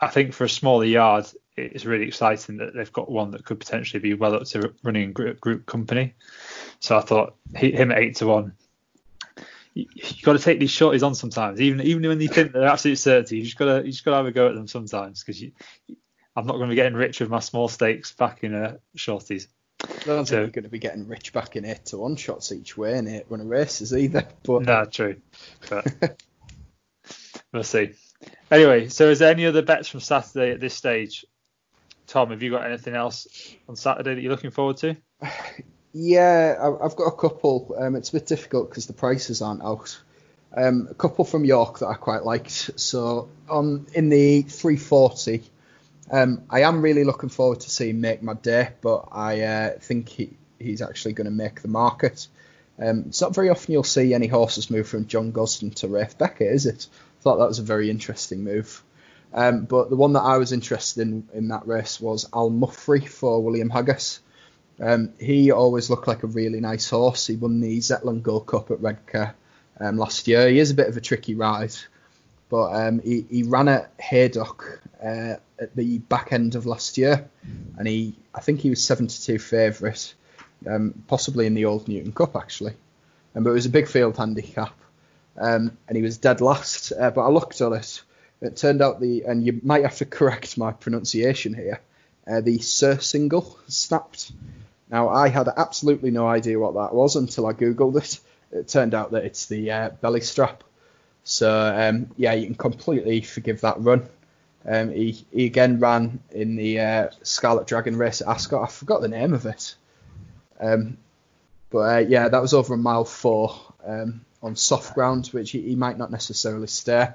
I 0.00 0.08
think 0.08 0.32
for 0.32 0.44
a 0.44 0.48
smaller 0.48 0.84
yard, 0.84 1.26
it's 1.56 1.84
really 1.84 2.06
exciting 2.06 2.56
that 2.56 2.74
they've 2.74 2.92
got 2.92 3.10
one 3.10 3.30
that 3.30 3.44
could 3.44 3.60
potentially 3.60 4.00
be 4.00 4.14
well 4.14 4.34
up 4.34 4.44
to 4.46 4.72
running 4.82 5.12
group, 5.12 5.40
group 5.40 5.66
company. 5.66 6.14
So 6.80 6.98
I 6.98 7.00
thought 7.00 7.36
he, 7.56 7.70
him 7.70 7.92
at 7.92 7.98
eight 7.98 8.16
to 8.16 8.26
one 8.26 8.54
you, 9.74 9.86
you 9.94 10.22
got 10.22 10.34
to 10.34 10.38
take 10.38 10.60
these 10.60 10.70
shorties 10.70 11.04
on 11.04 11.14
sometimes, 11.14 11.60
even 11.60 11.80
even 11.82 12.08
when 12.08 12.20
you 12.20 12.28
think 12.28 12.52
they're 12.52 12.66
absolute 12.66 12.98
certainty. 12.98 13.38
You 13.38 13.44
just 13.44 13.58
got 13.58 13.66
to 13.66 13.84
you 13.84 13.92
just 13.92 14.04
got 14.04 14.12
to 14.12 14.16
have 14.18 14.26
a 14.26 14.32
go 14.32 14.48
at 14.48 14.54
them 14.54 14.68
sometimes 14.68 15.22
because 15.22 15.42
I'm 16.36 16.46
not 16.46 16.54
going 16.54 16.68
to 16.68 16.72
be 16.72 16.76
getting 16.76 16.94
rich 16.94 17.20
with 17.20 17.28
my 17.28 17.40
small 17.40 17.68
stakes 17.68 18.12
back 18.12 18.44
in 18.44 18.54
uh, 18.54 18.76
shorties. 18.96 19.48
I 20.04 20.08
don't 20.08 20.26
so, 20.26 20.36
think 20.36 20.46
you're 20.46 20.62
going 20.62 20.64
to 20.64 20.70
be 20.70 20.78
getting 20.78 21.08
rich 21.08 21.32
back 21.32 21.56
in 21.56 21.64
eight 21.64 21.86
to 21.86 21.98
one 21.98 22.16
shots 22.16 22.52
each 22.52 22.76
way 22.76 22.98
in 22.98 23.08
eight 23.08 23.24
runner 23.28 23.44
races 23.44 23.94
either. 23.94 24.26
But 24.42 24.62
no, 24.62 24.84
true. 24.84 25.16
But 25.70 26.20
we'll 27.52 27.64
see. 27.64 27.94
Anyway, 28.50 28.88
so 28.88 29.08
is 29.08 29.20
there 29.20 29.30
any 29.30 29.46
other 29.46 29.62
bets 29.62 29.88
from 29.88 30.00
Saturday 30.00 30.52
at 30.52 30.60
this 30.60 30.74
stage? 30.74 31.24
Tom, 32.06 32.30
have 32.30 32.42
you 32.42 32.50
got 32.50 32.66
anything 32.66 32.94
else 32.94 33.26
on 33.68 33.76
Saturday 33.76 34.14
that 34.14 34.20
you're 34.20 34.30
looking 34.30 34.50
forward 34.50 34.76
to? 34.78 34.96
Yeah, 35.96 36.56
I've 36.82 36.96
got 36.96 37.06
a 37.06 37.16
couple. 37.16 37.74
Um, 37.78 37.94
it's 37.94 38.08
a 38.08 38.14
bit 38.14 38.26
difficult 38.26 38.68
because 38.68 38.86
the 38.86 38.92
prices 38.92 39.40
aren't 39.40 39.62
out. 39.62 40.00
Um, 40.56 40.88
a 40.90 40.94
couple 40.94 41.24
from 41.24 41.44
York 41.44 41.78
that 41.78 41.86
I 41.86 41.94
quite 41.94 42.24
liked. 42.24 42.78
So 42.80 43.28
on 43.48 43.86
in 43.94 44.08
the 44.08 44.42
340, 44.42 45.44
um, 46.10 46.42
I 46.50 46.62
am 46.62 46.82
really 46.82 47.04
looking 47.04 47.28
forward 47.28 47.60
to 47.60 47.70
seeing 47.70 48.00
make 48.00 48.22
my 48.22 48.34
day, 48.34 48.70
but 48.80 49.08
I 49.12 49.40
uh, 49.42 49.70
think 49.78 50.08
he, 50.08 50.36
he's 50.58 50.82
actually 50.82 51.14
going 51.14 51.26
to 51.26 51.30
make 51.30 51.62
the 51.62 51.68
market. 51.68 52.26
Um, 52.78 53.04
it's 53.08 53.20
not 53.20 53.34
very 53.34 53.50
often 53.50 53.72
you'll 53.72 53.84
see 53.84 54.14
any 54.14 54.26
horses 54.26 54.70
move 54.70 54.88
from 54.88 55.06
John 55.06 55.32
Gosden 55.32 55.74
to 55.76 55.88
Ralph 55.88 56.18
Beckett, 56.18 56.52
is 56.52 56.66
it? 56.66 56.88
I 56.92 57.22
thought 57.22 57.36
that 57.36 57.48
was 57.48 57.60
a 57.60 57.64
very 57.64 57.88
interesting 57.88 58.44
move. 58.44 58.82
Um, 59.32 59.64
but 59.64 59.90
the 59.90 59.96
one 59.96 60.12
that 60.12 60.20
I 60.22 60.38
was 60.38 60.52
interested 60.52 61.02
in 61.02 61.28
in 61.34 61.48
that 61.48 61.66
race 61.66 62.00
was 62.00 62.28
Al 62.32 62.50
Muffrih 62.50 63.08
for 63.08 63.42
William 63.42 63.68
Haggas. 63.68 64.20
Um, 64.80 65.12
he 65.18 65.50
always 65.50 65.90
looked 65.90 66.06
like 66.06 66.22
a 66.22 66.28
really 66.28 66.60
nice 66.60 66.88
horse. 66.88 67.26
He 67.26 67.36
won 67.36 67.60
the 67.60 67.78
Zetland 67.78 68.22
Gold 68.22 68.46
Cup 68.46 68.70
at 68.70 68.80
Redcar 68.80 69.34
um, 69.80 69.98
last 69.98 70.28
year. 70.28 70.48
He 70.48 70.58
is 70.58 70.70
a 70.70 70.74
bit 70.74 70.88
of 70.88 70.96
a 70.96 71.00
tricky 71.00 71.34
ride, 71.34 71.74
but 72.48 72.72
um, 72.74 73.00
he, 73.00 73.24
he, 73.28 73.42
ran 73.42 73.68
at 73.68 73.92
Haydock 73.98 74.80
uh, 75.04 75.36
at 75.58 75.76
the 75.76 75.98
back 75.98 76.32
end 76.32 76.54
of 76.54 76.66
last 76.66 76.96
year, 76.98 77.28
and 77.76 77.86
he 77.86 78.14
I 78.34 78.40
think 78.40 78.60
he 78.60 78.70
was 78.70 78.82
72 78.82 79.38
favourite, 79.38 80.14
um, 80.68 81.04
possibly 81.06 81.46
in 81.46 81.54
the 81.54 81.66
Old 81.66 81.88
Newton 81.88 82.12
Cup 82.12 82.36
actually, 82.36 82.74
um, 83.34 83.44
but 83.44 83.50
it 83.50 83.54
was 83.54 83.66
a 83.66 83.70
big 83.70 83.88
field 83.88 84.16
handicap, 84.16 84.74
um, 85.36 85.76
and 85.88 85.96
he 85.96 86.02
was 86.02 86.18
dead 86.18 86.40
last. 86.40 86.92
Uh, 86.92 87.10
but 87.10 87.22
I 87.22 87.28
looked 87.28 87.60
at 87.60 87.72
it. 87.72 88.02
It 88.40 88.56
turned 88.56 88.82
out 88.82 89.00
the 89.00 89.24
and 89.24 89.44
you 89.44 89.60
might 89.62 89.82
have 89.82 89.96
to 89.96 90.04
correct 90.06 90.58
my 90.58 90.72
pronunciation 90.72 91.54
here. 91.54 91.80
Uh, 92.26 92.40
the 92.40 92.58
surcingle 92.58 93.58
snapped. 93.68 94.32
Now, 94.90 95.08
I 95.08 95.28
had 95.28 95.48
absolutely 95.48 96.10
no 96.10 96.26
idea 96.26 96.58
what 96.58 96.74
that 96.74 96.94
was 96.94 97.16
until 97.16 97.46
I 97.46 97.52
googled 97.52 97.96
it. 97.96 98.20
It 98.52 98.68
turned 98.68 98.94
out 98.94 99.10
that 99.12 99.24
it's 99.24 99.46
the 99.46 99.70
uh, 99.70 99.88
belly 99.90 100.20
strap. 100.20 100.62
So 101.24 101.50
um, 101.50 102.10
yeah, 102.16 102.34
you 102.34 102.46
can 102.46 102.54
completely 102.54 103.22
forgive 103.22 103.62
that 103.62 103.80
run. 103.80 104.08
Um, 104.66 104.90
he, 104.90 105.24
he 105.30 105.46
again 105.46 105.78
ran 105.78 106.20
in 106.30 106.56
the 106.56 106.80
uh, 106.80 107.08
Scarlet 107.22 107.66
Dragon 107.66 107.96
race 107.96 108.22
at 108.22 108.28
Ascot. 108.28 108.62
I 108.62 108.70
forgot 108.70 109.02
the 109.02 109.08
name 109.08 109.34
of 109.34 109.46
it. 109.46 109.74
Um, 110.58 110.96
but 111.70 111.78
uh, 111.78 111.98
yeah, 111.98 112.28
that 112.28 112.40
was 112.40 112.54
over 112.54 112.74
a 112.74 112.78
mile 112.78 113.04
four 113.04 113.54
um, 113.86 114.24
on 114.42 114.56
soft 114.56 114.94
ground, 114.94 115.26
which 115.28 115.50
he, 115.50 115.60
he, 115.60 115.74
might 115.74 115.98
not 115.98 116.10
necessarily 116.10 116.66
stay. 116.66 117.08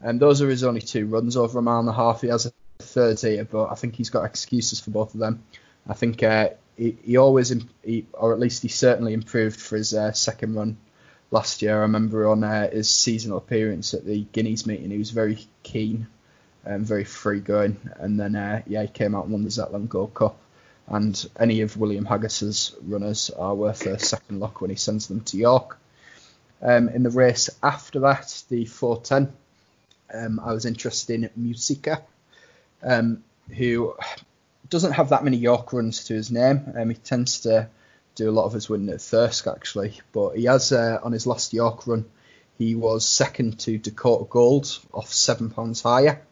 And 0.00 0.18
those 0.18 0.42
are 0.42 0.48
his 0.48 0.64
only 0.64 0.80
two 0.80 1.06
runs 1.06 1.36
over 1.36 1.58
a 1.58 1.62
mile 1.62 1.80
and 1.80 1.88
a 1.88 1.92
half. 1.92 2.22
He 2.22 2.28
has 2.28 2.46
a 2.46 2.52
third 2.78 3.20
here, 3.20 3.44
but 3.44 3.70
I 3.70 3.74
think 3.74 3.94
he's 3.94 4.10
got 4.10 4.24
excuses 4.24 4.80
for 4.80 4.90
both 4.90 5.14
of 5.14 5.20
them. 5.20 5.42
I 5.88 5.94
think 5.94 6.22
uh, 6.22 6.50
he, 6.76 6.96
he 7.04 7.16
always, 7.16 7.54
he, 7.84 8.06
or 8.12 8.32
at 8.32 8.40
least 8.40 8.62
he 8.62 8.68
certainly 8.68 9.12
improved 9.12 9.60
for 9.60 9.76
his 9.76 9.94
uh, 9.94 10.12
second 10.12 10.54
run 10.54 10.76
last 11.30 11.62
year. 11.62 11.76
I 11.76 11.82
remember 11.82 12.26
on 12.28 12.42
uh, 12.42 12.70
his 12.70 12.88
seasonal 12.88 13.38
appearance 13.38 13.94
at 13.94 14.04
the 14.04 14.24
Guineas 14.32 14.66
meeting, 14.66 14.90
he 14.90 14.98
was 14.98 15.10
very 15.10 15.46
keen 15.62 16.08
and 16.66 16.84
very 16.84 17.04
free 17.04 17.40
going. 17.40 17.78
And 17.96 18.18
then, 18.18 18.36
uh, 18.36 18.62
yeah, 18.66 18.82
he 18.82 18.88
came 18.88 19.14
out 19.14 19.24
and 19.24 19.32
won 19.32 19.44
the 19.44 19.50
Zetland 19.50 19.88
Gold 19.88 20.14
Cup. 20.14 20.38
And 20.88 21.28
any 21.38 21.62
of 21.62 21.76
William 21.76 22.04
Haggas's 22.04 22.74
runners 22.82 23.30
are 23.30 23.54
worth 23.54 23.86
a 23.86 23.98
second 23.98 24.40
look 24.40 24.60
when 24.60 24.70
he 24.70 24.76
sends 24.76 25.08
them 25.08 25.20
to 25.22 25.36
York. 25.36 25.78
Um, 26.62 26.88
in 26.88 27.02
the 27.02 27.10
race 27.10 27.50
after 27.62 28.00
that, 28.00 28.44
the 28.48 28.64
410, 28.64 29.32
um, 30.14 30.40
I 30.40 30.52
was 30.52 30.64
interested 30.64 31.22
in 31.22 31.30
Muscika, 31.38 32.02
um, 32.82 33.24
who 33.54 33.94
doesn't 34.68 34.92
have 34.92 35.10
that 35.10 35.24
many 35.24 35.36
York 35.36 35.72
runs 35.72 36.04
to 36.04 36.14
his 36.14 36.30
name. 36.30 36.72
Um, 36.76 36.90
he 36.90 36.96
tends 36.96 37.40
to 37.40 37.68
do 38.14 38.30
a 38.30 38.32
lot 38.32 38.46
of 38.46 38.52
his 38.52 38.68
winning 38.68 38.88
at 38.88 39.00
Thirsk 39.00 39.46
actually, 39.46 40.00
but 40.12 40.36
he 40.36 40.44
has 40.44 40.72
uh, 40.72 40.98
on 41.02 41.12
his 41.12 41.26
last 41.26 41.52
York 41.52 41.86
run, 41.86 42.06
he 42.58 42.74
was 42.74 43.04
second 43.04 43.60
to 43.60 43.78
Dakota 43.78 44.26
Gold 44.28 44.78
off 44.92 45.12
seven 45.12 45.50
pounds 45.50 45.82
higher, 45.82 46.22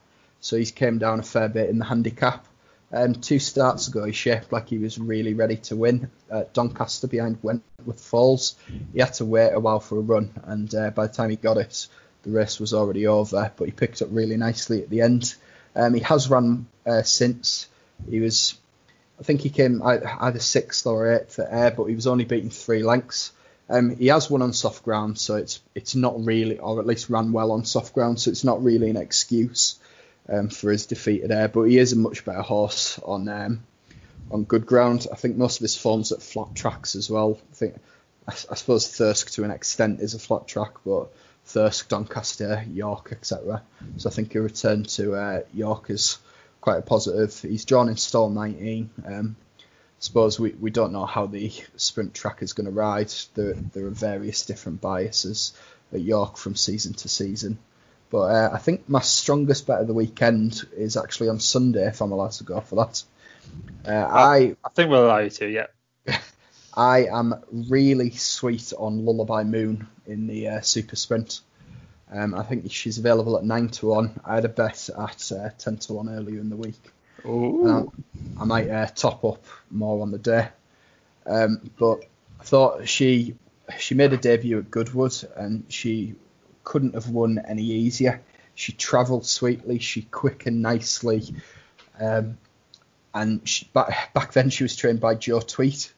so 0.44 0.58
he's 0.58 0.72
came 0.72 0.98
down 0.98 1.20
a 1.20 1.22
fair 1.22 1.48
bit 1.48 1.70
in 1.70 1.78
the 1.78 1.86
handicap. 1.86 2.46
Um, 2.92 3.14
two 3.14 3.38
starts 3.38 3.88
ago, 3.88 4.04
he 4.04 4.12
shaped 4.12 4.52
like 4.52 4.68
he 4.68 4.76
was 4.76 4.98
really 4.98 5.32
ready 5.32 5.56
to 5.56 5.74
win 5.74 6.10
at 6.30 6.52
Doncaster 6.52 7.06
behind 7.06 7.38
Wentworth 7.42 7.98
Falls. 7.98 8.54
He 8.92 9.00
had 9.00 9.14
to 9.14 9.24
wait 9.24 9.52
a 9.52 9.58
while 9.58 9.80
for 9.80 9.96
a 9.96 10.02
run, 10.02 10.34
and 10.44 10.72
uh, 10.74 10.90
by 10.90 11.06
the 11.06 11.14
time 11.14 11.30
he 11.30 11.36
got 11.36 11.56
it, 11.56 11.86
the 12.24 12.30
race 12.30 12.60
was 12.60 12.74
already 12.74 13.06
over. 13.06 13.50
But 13.56 13.64
he 13.64 13.72
picked 13.72 14.02
up 14.02 14.08
really 14.10 14.36
nicely 14.36 14.82
at 14.82 14.90
the 14.90 15.00
end. 15.00 15.34
Um, 15.74 15.94
he 15.94 16.00
has 16.00 16.28
run 16.28 16.66
uh, 16.84 17.02
since. 17.02 17.66
He 18.10 18.20
was, 18.20 18.58
I 19.18 19.22
think 19.22 19.40
he 19.40 19.48
came 19.48 19.82
either 19.82 20.40
sixth 20.40 20.86
or 20.86 21.10
eighth 21.10 21.38
at 21.38 21.50
Ayr, 21.50 21.70
but 21.70 21.86
he 21.86 21.94
was 21.94 22.06
only 22.06 22.26
beaten 22.26 22.50
three 22.50 22.82
lengths. 22.82 23.32
Um, 23.70 23.96
he 23.96 24.08
has 24.08 24.28
won 24.30 24.42
on 24.42 24.52
soft 24.52 24.84
ground, 24.84 25.18
so 25.18 25.36
it's 25.36 25.62
it's 25.74 25.94
not 25.94 26.22
really, 26.22 26.58
or 26.58 26.80
at 26.80 26.86
least 26.86 27.08
ran 27.08 27.32
well 27.32 27.50
on 27.50 27.64
soft 27.64 27.94
ground, 27.94 28.20
so 28.20 28.30
it's 28.30 28.44
not 28.44 28.62
really 28.62 28.90
an 28.90 28.98
excuse 28.98 29.78
um, 30.28 30.48
for 30.48 30.70
his 30.70 30.86
defeat 30.86 31.22
at 31.22 31.30
Ayr, 31.30 31.48
but 31.48 31.64
he 31.64 31.78
is 31.78 31.92
a 31.92 31.96
much 31.96 32.24
better 32.24 32.42
horse 32.42 32.98
on 33.00 33.28
um, 33.28 33.62
on 34.30 34.44
good 34.44 34.66
ground. 34.66 35.06
I 35.12 35.16
think 35.16 35.36
most 35.36 35.58
of 35.58 35.62
his 35.62 35.76
form's 35.76 36.12
at 36.12 36.22
flat 36.22 36.54
tracks 36.54 36.96
as 36.96 37.10
well. 37.10 37.38
I 37.52 37.54
think 37.54 37.74
I, 38.26 38.32
I 38.32 38.54
suppose 38.54 38.88
Thirsk 38.88 39.30
to 39.32 39.44
an 39.44 39.50
extent 39.50 40.00
is 40.00 40.14
a 40.14 40.18
flat 40.18 40.46
track, 40.46 40.72
but 40.84 41.12
Thirsk, 41.46 41.88
Doncaster, 41.88 42.64
York, 42.72 43.10
etc. 43.12 43.62
So 43.98 44.08
I 44.08 44.12
think 44.12 44.34
a 44.34 44.40
return 44.40 44.84
to 44.84 45.14
uh, 45.14 45.40
York 45.52 45.90
is 45.90 46.18
quite 46.60 46.78
a 46.78 46.82
positive. 46.82 47.38
He's 47.40 47.66
drawn 47.66 47.88
in 47.88 47.96
stall 47.96 48.30
19. 48.30 48.90
Um, 49.04 49.36
I 49.60 49.64
suppose 49.98 50.40
we, 50.40 50.52
we 50.52 50.70
don't 50.70 50.92
know 50.92 51.06
how 51.06 51.26
the 51.26 51.52
sprint 51.76 52.14
track 52.14 52.42
is 52.42 52.54
going 52.54 52.66
to 52.66 52.72
ride. 52.72 53.12
There, 53.34 53.52
there 53.52 53.86
are 53.86 53.90
various 53.90 54.44
different 54.46 54.80
biases 54.80 55.52
at 55.92 56.00
York 56.00 56.36
from 56.36 56.56
season 56.56 56.94
to 56.94 57.08
season. 57.08 57.58
But 58.14 58.30
uh, 58.30 58.50
I 58.52 58.58
think 58.58 58.88
my 58.88 59.00
strongest 59.00 59.66
bet 59.66 59.80
of 59.80 59.88
the 59.88 59.92
weekend 59.92 60.62
is 60.76 60.96
actually 60.96 61.30
on 61.30 61.40
Sunday, 61.40 61.88
if 61.88 62.00
I'm 62.00 62.12
allowed 62.12 62.30
to 62.30 62.44
go 62.44 62.60
for 62.60 62.76
that. 62.76 63.02
Uh, 63.84 64.06
I 64.08 64.54
I 64.64 64.68
think 64.72 64.88
we'll 64.88 65.04
allow 65.04 65.18
you 65.18 65.30
to, 65.30 65.48
yeah. 65.48 65.66
I 66.74 67.06
am 67.06 67.34
really 67.50 68.10
sweet 68.10 68.72
on 68.78 69.04
Lullaby 69.04 69.42
Moon 69.42 69.88
in 70.06 70.28
the 70.28 70.46
uh, 70.46 70.60
Super 70.60 70.94
Sprint. 70.94 71.40
Um, 72.08 72.36
I 72.36 72.44
think 72.44 72.70
she's 72.70 72.98
available 72.98 73.36
at 73.36 73.42
nine 73.42 73.66
to 73.70 73.86
one. 73.88 74.20
I 74.24 74.36
had 74.36 74.44
a 74.44 74.48
bet 74.48 74.90
at 74.96 75.32
uh, 75.32 75.48
ten 75.58 75.78
to 75.78 75.94
one 75.94 76.08
earlier 76.08 76.38
in 76.38 76.50
the 76.50 76.56
week. 76.56 76.92
Ooh. 77.26 77.92
I 78.38 78.44
might 78.44 78.70
uh, 78.70 78.86
top 78.94 79.24
up 79.24 79.44
more 79.72 80.00
on 80.02 80.12
the 80.12 80.18
day. 80.18 80.50
Um, 81.26 81.68
but 81.80 82.04
I 82.38 82.44
thought 82.44 82.86
she 82.86 83.34
she 83.76 83.96
made 83.96 84.12
a 84.12 84.18
debut 84.18 84.58
at 84.58 84.70
Goodwood 84.70 85.16
and 85.36 85.64
she 85.68 86.14
couldn't 86.64 86.94
have 86.94 87.08
won 87.08 87.38
any 87.46 87.62
easier. 87.62 88.20
She 88.54 88.72
travelled 88.72 89.26
sweetly, 89.26 89.78
she 89.78 90.02
quickened 90.02 90.62
nicely, 90.62 91.34
um, 92.00 92.38
and 93.12 93.46
she, 93.48 93.68
back, 93.72 94.12
back 94.14 94.32
then 94.32 94.50
she 94.50 94.64
was 94.64 94.76
trained 94.76 95.00
by 95.00 95.14
Joe 95.14 95.40
Tweet 95.40 95.92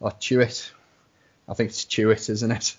or 0.00 0.10
Tuitt. 0.10 0.70
I 1.48 1.54
think 1.54 1.70
it's 1.70 1.84
Tuitt, 1.84 2.28
isn't 2.30 2.50
it? 2.50 2.76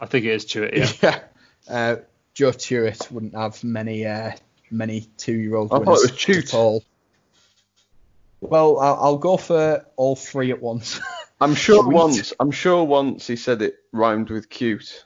I 0.00 0.06
think 0.06 0.24
it 0.24 0.32
is 0.32 0.44
Tuitt, 0.46 0.74
yeah. 0.74 0.92
yeah. 1.68 1.74
Uh, 1.74 1.96
Joe 2.34 2.52
Tuitt 2.52 3.10
wouldn't 3.10 3.34
have 3.34 3.62
many 3.64 4.06
uh, 4.06 4.32
many 4.70 5.08
two 5.16 5.34
year 5.36 5.56
old 5.56 5.72
I 5.72 5.78
thought 5.78 5.98
it 6.04 6.12
was 6.12 6.18
Chute. 6.18 6.48
at 6.48 6.54
all. 6.54 6.82
Well, 8.40 8.78
I'll, 8.78 8.94
I'll 8.94 9.18
go 9.18 9.36
for 9.36 9.84
all 9.96 10.16
three 10.16 10.50
at 10.50 10.62
once. 10.62 11.00
I'm 11.40 11.54
sure 11.54 11.82
Sweet. 11.84 11.94
once. 11.94 12.32
I'm 12.40 12.50
sure 12.50 12.84
once 12.84 13.26
he 13.26 13.36
said 13.36 13.60
it 13.62 13.76
rhymed 13.92 14.30
with 14.30 14.48
cute. 14.48 15.04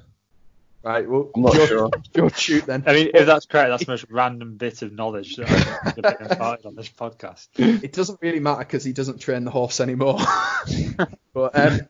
Right, 0.93 1.09
well, 1.09 1.31
I'm 1.35 1.43
not 1.43 1.55
Joe, 1.55 1.67
sure. 1.67 1.91
Joe 2.15 2.29
Tuitt 2.29 2.67
then. 2.67 2.85
I 2.87 2.93
mean, 2.93 3.11
if 3.15 3.27
that's 3.27 3.47
correct, 3.47 3.71
that's 3.71 3.85
the 3.85 3.93
most 3.93 4.07
random 4.11 4.57
bit 4.57 4.83
of 4.83 4.93
knowledge 4.93 5.37
that 5.37 5.51
I've 5.51 5.97
been 5.97 6.31
imparted 6.31 6.67
on 6.67 6.75
this 6.75 6.89
podcast. 6.89 7.49
it 7.57 7.93
doesn't 7.93 8.21
really 8.21 8.41
matter 8.41 8.61
because 8.61 8.85
he 8.85 8.93
doesn't 8.93 9.21
train 9.21 9.45
the 9.45 9.51
horse 9.51 9.81
anymore. 9.81 10.19
but 11.33 11.59
um, 11.59 11.81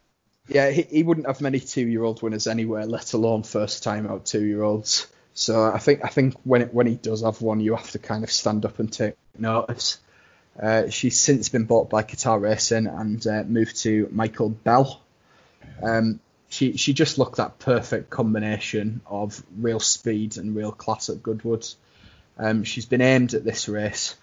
yeah, 0.49 0.71
he, 0.71 0.83
he 0.83 1.03
wouldn't 1.03 1.27
have 1.27 1.41
many 1.41 1.61
two-year-old 1.61 2.23
winners 2.23 2.47
anywhere, 2.47 2.87
let 2.87 3.13
alone 3.15 3.43
first-time 3.43 4.07
out 4.07 4.27
two-year-olds. 4.27 5.07
So 5.35 5.65
I 5.65 5.79
think 5.79 6.05
I 6.05 6.09
think 6.09 6.35
when 6.45 6.63
it, 6.63 6.73
when 6.73 6.87
he 6.87 6.95
does 6.95 7.23
have 7.23 7.43
one, 7.43 7.61
you 7.61 7.75
have 7.75 7.91
to 7.91 7.99
kind 7.99 8.23
of 8.23 8.31
stand 8.31 8.65
up 8.65 8.79
and 8.79 8.93
take 8.93 9.17
notice. 9.37 9.99
Uh, 10.61 10.89
she's 10.89 11.19
since 11.19 11.49
been 11.49 11.65
bought 11.65 11.91
by 11.91 12.05
Qatar 12.05 12.41
Racing 12.41 12.87
and 12.87 13.27
uh, 13.27 13.43
moved 13.43 13.77
to 13.83 14.09
Michael 14.13 14.51
Bell. 14.51 15.01
Um, 15.83 16.21
she 16.55 16.77
she 16.77 16.93
just 16.93 17.19
looked 17.19 17.37
that 17.37 17.59
perfect 17.59 18.11
combination 18.11 19.01
of 19.07 19.43
real 19.59 19.81
speed 19.81 20.39
and 20.39 20.55
real 20.55 20.71
class 20.71 21.09
at 21.09 21.21
Goodwood. 21.21 21.67
Um, 22.39 22.63
she's 22.63 22.87
been 22.87 23.01
aimed 23.01 23.35
at 23.35 23.43
this 23.43 23.69
race 23.69 24.17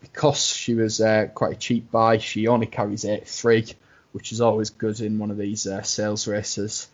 because 0.00 0.46
she 0.46 0.74
was 0.74 1.00
uh, 1.00 1.28
quite 1.34 1.54
a 1.54 1.58
cheap 1.58 1.90
buy. 1.90 2.18
She 2.18 2.46
only 2.46 2.66
carries 2.66 3.04
8-3, 3.04 3.74
which 4.12 4.32
is 4.32 4.40
always 4.42 4.70
good 4.70 5.00
in 5.00 5.18
one 5.18 5.30
of 5.30 5.38
these 5.38 5.66
uh, 5.66 5.82
sales 5.82 6.26
races. 6.26 6.88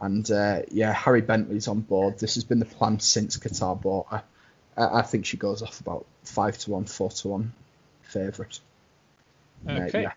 And 0.00 0.28
uh, 0.30 0.62
yeah, 0.70 0.92
Harry 0.92 1.20
Bentley's 1.20 1.68
on 1.68 1.80
board. 1.80 2.18
This 2.18 2.34
has 2.34 2.44
been 2.44 2.58
the 2.58 2.64
plan 2.64 2.98
since 2.98 3.36
Qatar 3.36 3.80
bought 3.80 4.08
her. 4.10 4.22
I, 4.76 4.98
I 4.98 5.02
think 5.02 5.26
she 5.26 5.36
goes 5.36 5.62
off 5.62 5.80
about 5.80 6.06
five 6.24 6.58
to 6.58 6.70
one, 6.72 6.86
four 6.86 7.10
to 7.10 7.28
one 7.28 7.52
favourite. 8.02 8.58
Uh, 9.68 9.72
Okay. 9.72 10.02
yeah. 10.02 10.12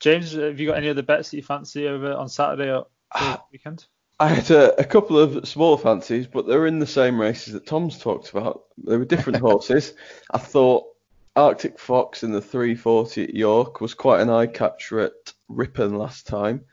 James, 0.00 0.32
have 0.32 0.60
you 0.60 0.66
got 0.66 0.78
any 0.78 0.88
other 0.88 1.02
bets 1.02 1.30
that 1.30 1.36
you 1.36 1.42
fancy 1.42 1.88
over 1.88 2.12
on 2.12 2.28
Saturday 2.28 2.72
or 2.72 2.86
weekend? 3.52 3.86
I 4.20 4.28
had 4.28 4.50
a, 4.50 4.80
a 4.80 4.84
couple 4.84 5.18
of 5.18 5.46
small 5.46 5.76
fancies, 5.76 6.26
but 6.26 6.46
they 6.46 6.56
were 6.56 6.66
in 6.66 6.80
the 6.80 6.86
same 6.86 7.20
races 7.20 7.52
that 7.52 7.66
Tom's 7.66 7.98
talked 7.98 8.30
about. 8.30 8.64
They 8.76 8.96
were 8.96 9.04
different 9.04 9.38
horses. 9.40 9.94
I 10.30 10.38
thought 10.38 10.86
Arctic 11.36 11.78
Fox 11.78 12.24
in 12.24 12.32
the 12.32 12.40
340 12.40 13.24
at 13.24 13.34
York 13.34 13.80
was 13.80 13.94
quite 13.94 14.20
an 14.20 14.30
eye 14.30 14.46
catcher 14.46 15.00
at 15.00 15.32
Ripon 15.48 15.96
last 15.96 16.26
time. 16.26 16.64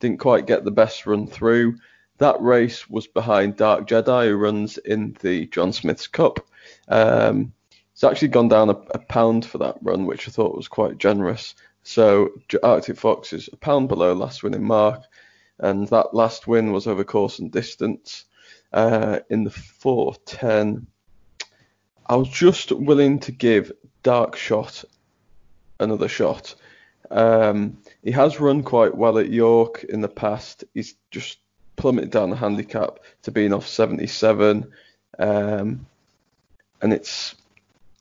Didn't 0.00 0.18
quite 0.18 0.46
get 0.46 0.64
the 0.64 0.72
best 0.72 1.06
run 1.06 1.28
through. 1.28 1.76
That 2.18 2.40
race 2.40 2.90
was 2.90 3.06
behind 3.06 3.56
Dark 3.56 3.86
Jedi, 3.86 4.28
who 4.28 4.36
runs 4.36 4.76
in 4.78 5.16
the 5.20 5.46
John 5.46 5.72
Smith's 5.72 6.08
Cup. 6.08 6.40
Um, 6.88 7.52
it's 7.92 8.02
actually 8.02 8.28
gone 8.28 8.48
down 8.48 8.70
a, 8.70 8.78
a 8.90 8.98
pound 8.98 9.46
for 9.46 9.58
that 9.58 9.76
run, 9.82 10.06
which 10.06 10.26
I 10.26 10.32
thought 10.32 10.56
was 10.56 10.66
quite 10.66 10.98
generous. 10.98 11.54
So 11.88 12.32
Arctic 12.62 12.98
Fox 12.98 13.32
is 13.32 13.48
a 13.50 13.56
pound 13.56 13.88
below 13.88 14.12
last 14.12 14.42
winning 14.42 14.62
mark, 14.62 15.04
and 15.58 15.88
that 15.88 16.12
last 16.12 16.46
win 16.46 16.70
was 16.70 16.86
over 16.86 17.02
course 17.02 17.38
and 17.38 17.50
distance. 17.50 18.26
Uh, 18.74 19.20
in 19.30 19.44
the 19.44 19.50
410, 19.50 20.86
I 22.04 22.16
was 22.16 22.28
just 22.28 22.72
willing 22.72 23.20
to 23.20 23.32
give 23.32 23.72
Dark 24.02 24.36
Shot 24.36 24.84
another 25.80 26.08
shot. 26.08 26.56
Um, 27.10 27.78
he 28.04 28.10
has 28.10 28.38
run 28.38 28.64
quite 28.64 28.94
well 28.94 29.16
at 29.18 29.30
York 29.30 29.82
in 29.84 30.02
the 30.02 30.08
past. 30.08 30.64
He's 30.74 30.94
just 31.10 31.38
plummeted 31.76 32.10
down 32.10 32.28
the 32.28 32.36
handicap 32.36 32.98
to 33.22 33.30
being 33.30 33.54
off 33.54 33.66
77. 33.66 34.70
Um, 35.18 35.86
and 36.82 36.92
it's 36.92 37.34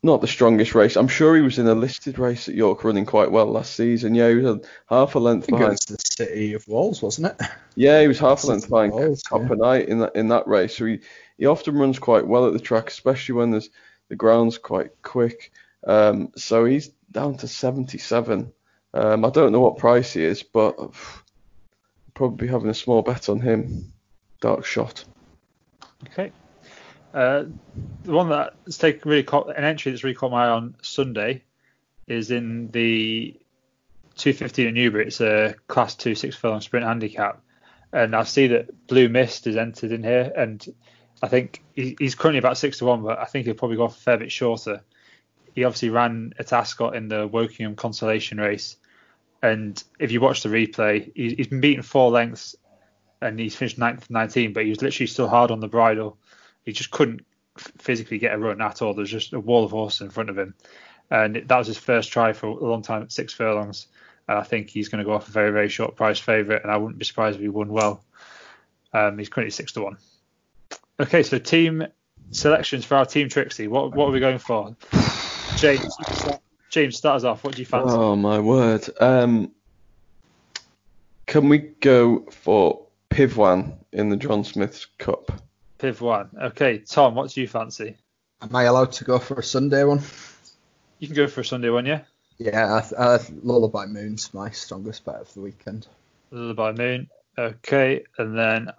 not 0.03 0.21
the 0.21 0.27
strongest 0.27 0.75
race. 0.75 0.95
I'm 0.95 1.07
sure 1.07 1.35
he 1.35 1.41
was 1.41 1.59
in 1.59 1.67
a 1.67 1.75
listed 1.75 2.19
race 2.19 2.47
at 2.47 2.55
York 2.55 2.83
running 2.83 3.05
quite 3.05 3.31
well 3.31 3.47
last 3.47 3.75
season. 3.75 4.15
Yeah, 4.15 4.29
he 4.29 4.35
was 4.35 4.45
a 4.45 4.61
half 4.87 5.15
a 5.15 5.19
length 5.19 5.43
I 5.43 5.45
think 5.45 5.55
it 5.55 5.59
behind. 5.59 5.71
was 5.71 5.85
the 5.85 5.97
City 5.99 6.53
of 6.53 6.67
Walls, 6.67 7.01
wasn't 7.01 7.27
it? 7.27 7.47
Yeah, 7.75 8.01
he 8.01 8.07
was 8.07 8.19
half 8.19 8.43
a 8.43 8.47
length 8.47 8.63
City 8.63 8.71
behind 8.71 8.93
Walls, 8.93 9.23
Copper 9.23 9.55
yeah. 9.55 9.55
Knight 9.55 9.89
in 9.89 9.99
that 9.99 10.15
in 10.15 10.27
that 10.29 10.47
race. 10.47 10.77
So 10.77 10.85
he, 10.85 10.99
he 11.37 11.45
often 11.45 11.75
runs 11.77 11.99
quite 11.99 12.25
well 12.25 12.47
at 12.47 12.53
the 12.53 12.59
track, 12.59 12.89
especially 12.89 13.35
when 13.35 13.51
there's 13.51 13.69
the 14.09 14.15
ground's 14.15 14.57
quite 14.57 14.91
quick. 15.01 15.51
Um, 15.85 16.31
so 16.35 16.65
he's 16.65 16.89
down 17.11 17.37
to 17.37 17.47
77. 17.47 18.51
Um, 18.93 19.25
I 19.25 19.29
don't 19.29 19.51
know 19.51 19.59
what 19.59 19.77
price 19.77 20.13
he 20.13 20.23
is, 20.23 20.43
but 20.43 20.75
I'll 20.79 20.93
probably 22.13 22.47
having 22.47 22.69
a 22.69 22.73
small 22.73 23.01
bet 23.01 23.29
on 23.29 23.39
him. 23.39 23.93
Dark 24.41 24.65
shot. 24.65 25.03
Okay. 26.07 26.31
Uh, 27.13 27.45
the 28.03 28.11
one 28.11 28.29
that's 28.29 28.77
taken 28.77 29.09
really 29.09 29.23
caught, 29.23 29.49
an 29.55 29.63
entry 29.63 29.91
that's 29.91 30.03
really 30.03 30.15
caught 30.15 30.31
my 30.31 30.45
eye 30.45 30.49
on 30.49 30.75
Sunday 30.81 31.43
is 32.07 32.31
in 32.31 32.67
the 32.69 33.39
215 34.15 34.67
at 34.67 34.73
Newbury. 34.73 35.07
It's 35.07 35.21
a 35.21 35.55
Class 35.67 35.95
2 35.95 36.15
six 36.15 36.35
furlong 36.35 36.61
sprint 36.61 36.85
handicap, 36.85 37.41
and 37.91 38.15
I 38.15 38.23
see 38.23 38.47
that 38.47 38.87
Blue 38.87 39.09
Mist 39.09 39.47
is 39.47 39.57
entered 39.57 39.91
in 39.91 40.03
here, 40.03 40.31
and 40.35 40.65
I 41.21 41.27
think 41.27 41.63
he, 41.75 41.95
he's 41.99 42.15
currently 42.15 42.39
about 42.39 42.57
six 42.57 42.79
to 42.79 42.85
one, 42.85 43.03
but 43.03 43.19
I 43.19 43.25
think 43.25 43.45
he'll 43.45 43.55
probably 43.55 43.77
go 43.77 43.85
off 43.85 43.97
a 43.97 44.01
fair 44.01 44.17
bit 44.17 44.31
shorter. 44.31 44.81
He 45.55 45.63
obviously 45.63 45.89
ran 45.89 46.33
at 46.37 46.53
Ascot 46.53 46.95
in 46.95 47.07
the 47.07 47.27
Wokingham 47.27 47.75
consolation 47.75 48.39
race, 48.39 48.77
and 49.41 49.81
if 49.99 50.11
you 50.11 50.21
watch 50.21 50.43
the 50.43 50.49
replay, 50.49 51.11
he, 51.15 51.35
he's 51.35 51.47
been 51.47 51.61
beaten 51.61 51.83
four 51.83 52.11
lengths 52.11 52.55
and 53.21 53.39
he's 53.39 53.55
finished 53.55 53.77
ninth 53.77 54.09
19, 54.09 54.53
but 54.53 54.63
he 54.63 54.69
was 54.69 54.81
literally 54.81 55.07
still 55.07 55.27
hard 55.27 55.51
on 55.51 55.59
the 55.59 55.67
bridle. 55.67 56.17
He 56.67 56.73
just 56.73 56.91
couldn't 56.91 57.25
physically 57.77 58.17
get 58.17 58.33
a 58.33 58.37
run 58.37 58.61
at 58.61 58.81
all. 58.81 58.93
There's 58.93 59.09
just 59.09 59.31
a 59.31 59.39
wall 59.39 59.63
of 59.63 59.71
horses 59.71 60.01
in 60.01 60.09
front 60.09 60.29
of 60.29 60.37
him, 60.37 60.53
and 61.09 61.37
that 61.37 61.57
was 61.57 61.67
his 61.67 61.77
first 61.77 62.11
try 62.11 62.33
for 62.33 62.47
a 62.47 62.53
long 62.53 62.81
time 62.81 63.03
at 63.03 63.11
six 63.13 63.33
furlongs. 63.33 63.87
And 64.27 64.37
I 64.37 64.43
think 64.43 64.69
he's 64.69 64.89
going 64.89 64.99
to 64.99 65.05
go 65.05 65.13
off 65.13 65.29
a 65.29 65.31
very 65.31 65.51
very 65.51 65.69
short 65.69 65.95
price 65.95 66.19
favourite, 66.19 66.63
and 66.63 66.69
I 66.69 66.75
wouldn't 66.75 66.99
be 66.99 67.05
surprised 67.05 67.37
if 67.37 67.41
he 67.41 67.47
won 67.47 67.69
well. 67.69 68.03
Um, 68.91 69.17
he's 69.17 69.29
currently 69.29 69.51
six 69.51 69.71
to 69.71 69.81
one. 69.81 69.97
Okay, 70.99 71.23
so 71.23 71.39
team 71.39 71.87
selections 72.31 72.83
for 72.83 72.95
our 72.95 73.05
team 73.05 73.29
Trixie. 73.29 73.69
What 73.69 73.95
what 73.95 74.09
are 74.09 74.11
we 74.11 74.19
going 74.19 74.39
for? 74.39 74.75
James, 75.55 75.95
James, 76.69 76.97
start 76.97 77.15
us 77.15 77.23
off. 77.23 77.45
What 77.45 77.55
do 77.55 77.61
you 77.61 77.65
fancy? 77.65 77.95
Oh 77.95 78.17
my 78.17 78.39
word. 78.39 78.89
Um, 78.99 79.53
can 81.27 81.47
we 81.47 81.59
go 81.59 82.25
for 82.29 82.87
Pivoine 83.09 83.77
in 83.93 84.09
the 84.09 84.17
John 84.17 84.43
Smith's 84.43 84.85
Cup? 84.97 85.46
Pivoine. 85.79 86.29
Okay, 86.37 86.79
Tom, 86.79 87.15
what 87.15 87.31
do 87.31 87.41
you 87.41 87.47
fancy? 87.47 87.95
Am 88.41 88.55
I 88.55 88.63
allowed 88.63 88.91
to 88.93 89.03
go 89.03 89.19
for 89.19 89.39
a 89.39 89.43
Sunday 89.43 89.83
one? 89.83 90.01
You 90.99 91.07
can 91.07 91.15
go 91.15 91.27
for 91.27 91.41
a 91.41 91.45
Sunday 91.45 91.69
one, 91.69 91.85
yeah. 91.85 92.01
Yeah, 92.37 92.81
I, 92.99 93.03
I, 93.15 93.19
Lullaby 93.43 93.85
Moon's 93.85 94.33
my 94.33 94.51
strongest 94.51 95.05
bet 95.05 95.15
of 95.15 95.33
the 95.33 95.41
weekend. 95.41 95.87
Lullaby 96.31 96.73
Moon. 96.73 97.09
Okay, 97.37 98.03
and 98.17 98.37
then 98.37 98.71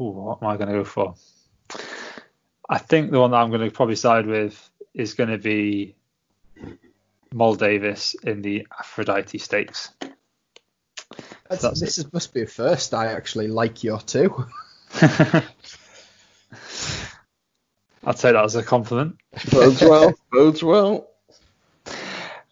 ooh, 0.00 0.10
what 0.10 0.42
am 0.42 0.48
I 0.48 0.56
going 0.56 0.68
to 0.68 0.74
go 0.74 0.84
for? 0.84 1.14
I 2.68 2.78
think 2.78 3.10
the 3.10 3.20
one 3.20 3.30
that 3.32 3.38
I'm 3.38 3.50
going 3.50 3.62
to 3.62 3.70
probably 3.70 3.96
side 3.96 4.26
with 4.26 4.70
is 4.94 5.14
going 5.14 5.30
to 5.30 5.38
be 5.38 5.94
Moll 7.32 7.54
Davis 7.54 8.14
in 8.22 8.42
the 8.42 8.66
Aphrodite 8.78 9.38
Stakes. 9.38 9.90
So 11.58 11.70
this 11.70 11.98
is, 11.98 12.10
must 12.12 12.32
be 12.32 12.42
a 12.42 12.46
first. 12.46 12.94
I 12.94 13.12
actually 13.12 13.48
like 13.48 13.84
your 13.84 14.00
two. 14.00 14.46
I'll 18.04 18.14
take 18.14 18.32
that 18.32 18.44
as 18.44 18.56
a 18.56 18.62
compliment. 18.62 19.16
Bodes 19.50 19.80
well. 19.80 20.14
Bodes 20.32 20.62
well. 20.62 21.08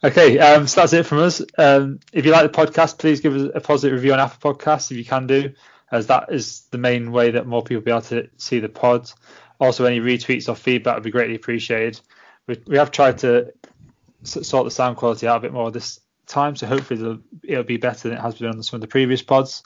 Okay, 0.02 0.38
um, 0.38 0.66
so 0.66 0.80
that's 0.80 0.92
it 0.94 1.04
from 1.04 1.18
us. 1.18 1.42
Um, 1.58 2.00
if 2.12 2.24
you 2.24 2.32
like 2.32 2.50
the 2.50 2.56
podcast, 2.56 2.98
please 2.98 3.20
give 3.20 3.34
us 3.34 3.50
a 3.54 3.60
positive 3.60 3.94
review 3.96 4.14
on 4.14 4.20
Apple 4.20 4.54
Podcasts 4.54 4.90
if 4.90 4.96
you 4.96 5.04
can 5.04 5.26
do, 5.26 5.52
as 5.92 6.06
that 6.06 6.32
is 6.32 6.62
the 6.70 6.78
main 6.78 7.12
way 7.12 7.32
that 7.32 7.46
more 7.46 7.62
people 7.62 7.80
will 7.80 7.84
be 7.84 7.90
able 7.90 8.00
to 8.02 8.30
see 8.38 8.60
the 8.60 8.68
pod. 8.68 9.10
Also, 9.58 9.84
any 9.84 10.00
retweets 10.00 10.48
or 10.48 10.54
feedback 10.54 10.94
would 10.94 11.04
be 11.04 11.10
greatly 11.10 11.34
appreciated. 11.34 12.00
We, 12.46 12.62
we 12.66 12.78
have 12.78 12.90
tried 12.90 13.18
to 13.18 13.52
sort 14.22 14.64
the 14.64 14.70
sound 14.70 14.96
quality 14.96 15.26
out 15.26 15.36
a 15.36 15.40
bit 15.40 15.52
more 15.52 15.70
this 15.70 16.00
time, 16.26 16.56
so 16.56 16.66
hopefully 16.66 17.00
it'll, 17.00 17.18
it'll 17.42 17.64
be 17.64 17.76
better 17.76 18.08
than 18.08 18.16
it 18.16 18.22
has 18.22 18.36
been 18.36 18.48
on 18.48 18.62
some 18.62 18.78
of 18.78 18.80
the 18.80 18.86
previous 18.86 19.20
pods. 19.20 19.62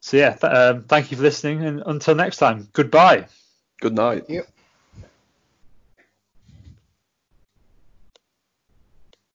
So 0.00 0.16
yeah, 0.16 0.34
th- 0.34 0.52
um, 0.52 0.84
thank 0.84 1.10
you 1.10 1.18
for 1.18 1.22
listening, 1.22 1.64
and 1.64 1.82
until 1.84 2.14
next 2.14 2.38
time, 2.38 2.68
goodbye. 2.72 3.26
Good 3.80 3.94
night. 3.94 4.24
Yep. 4.28 4.48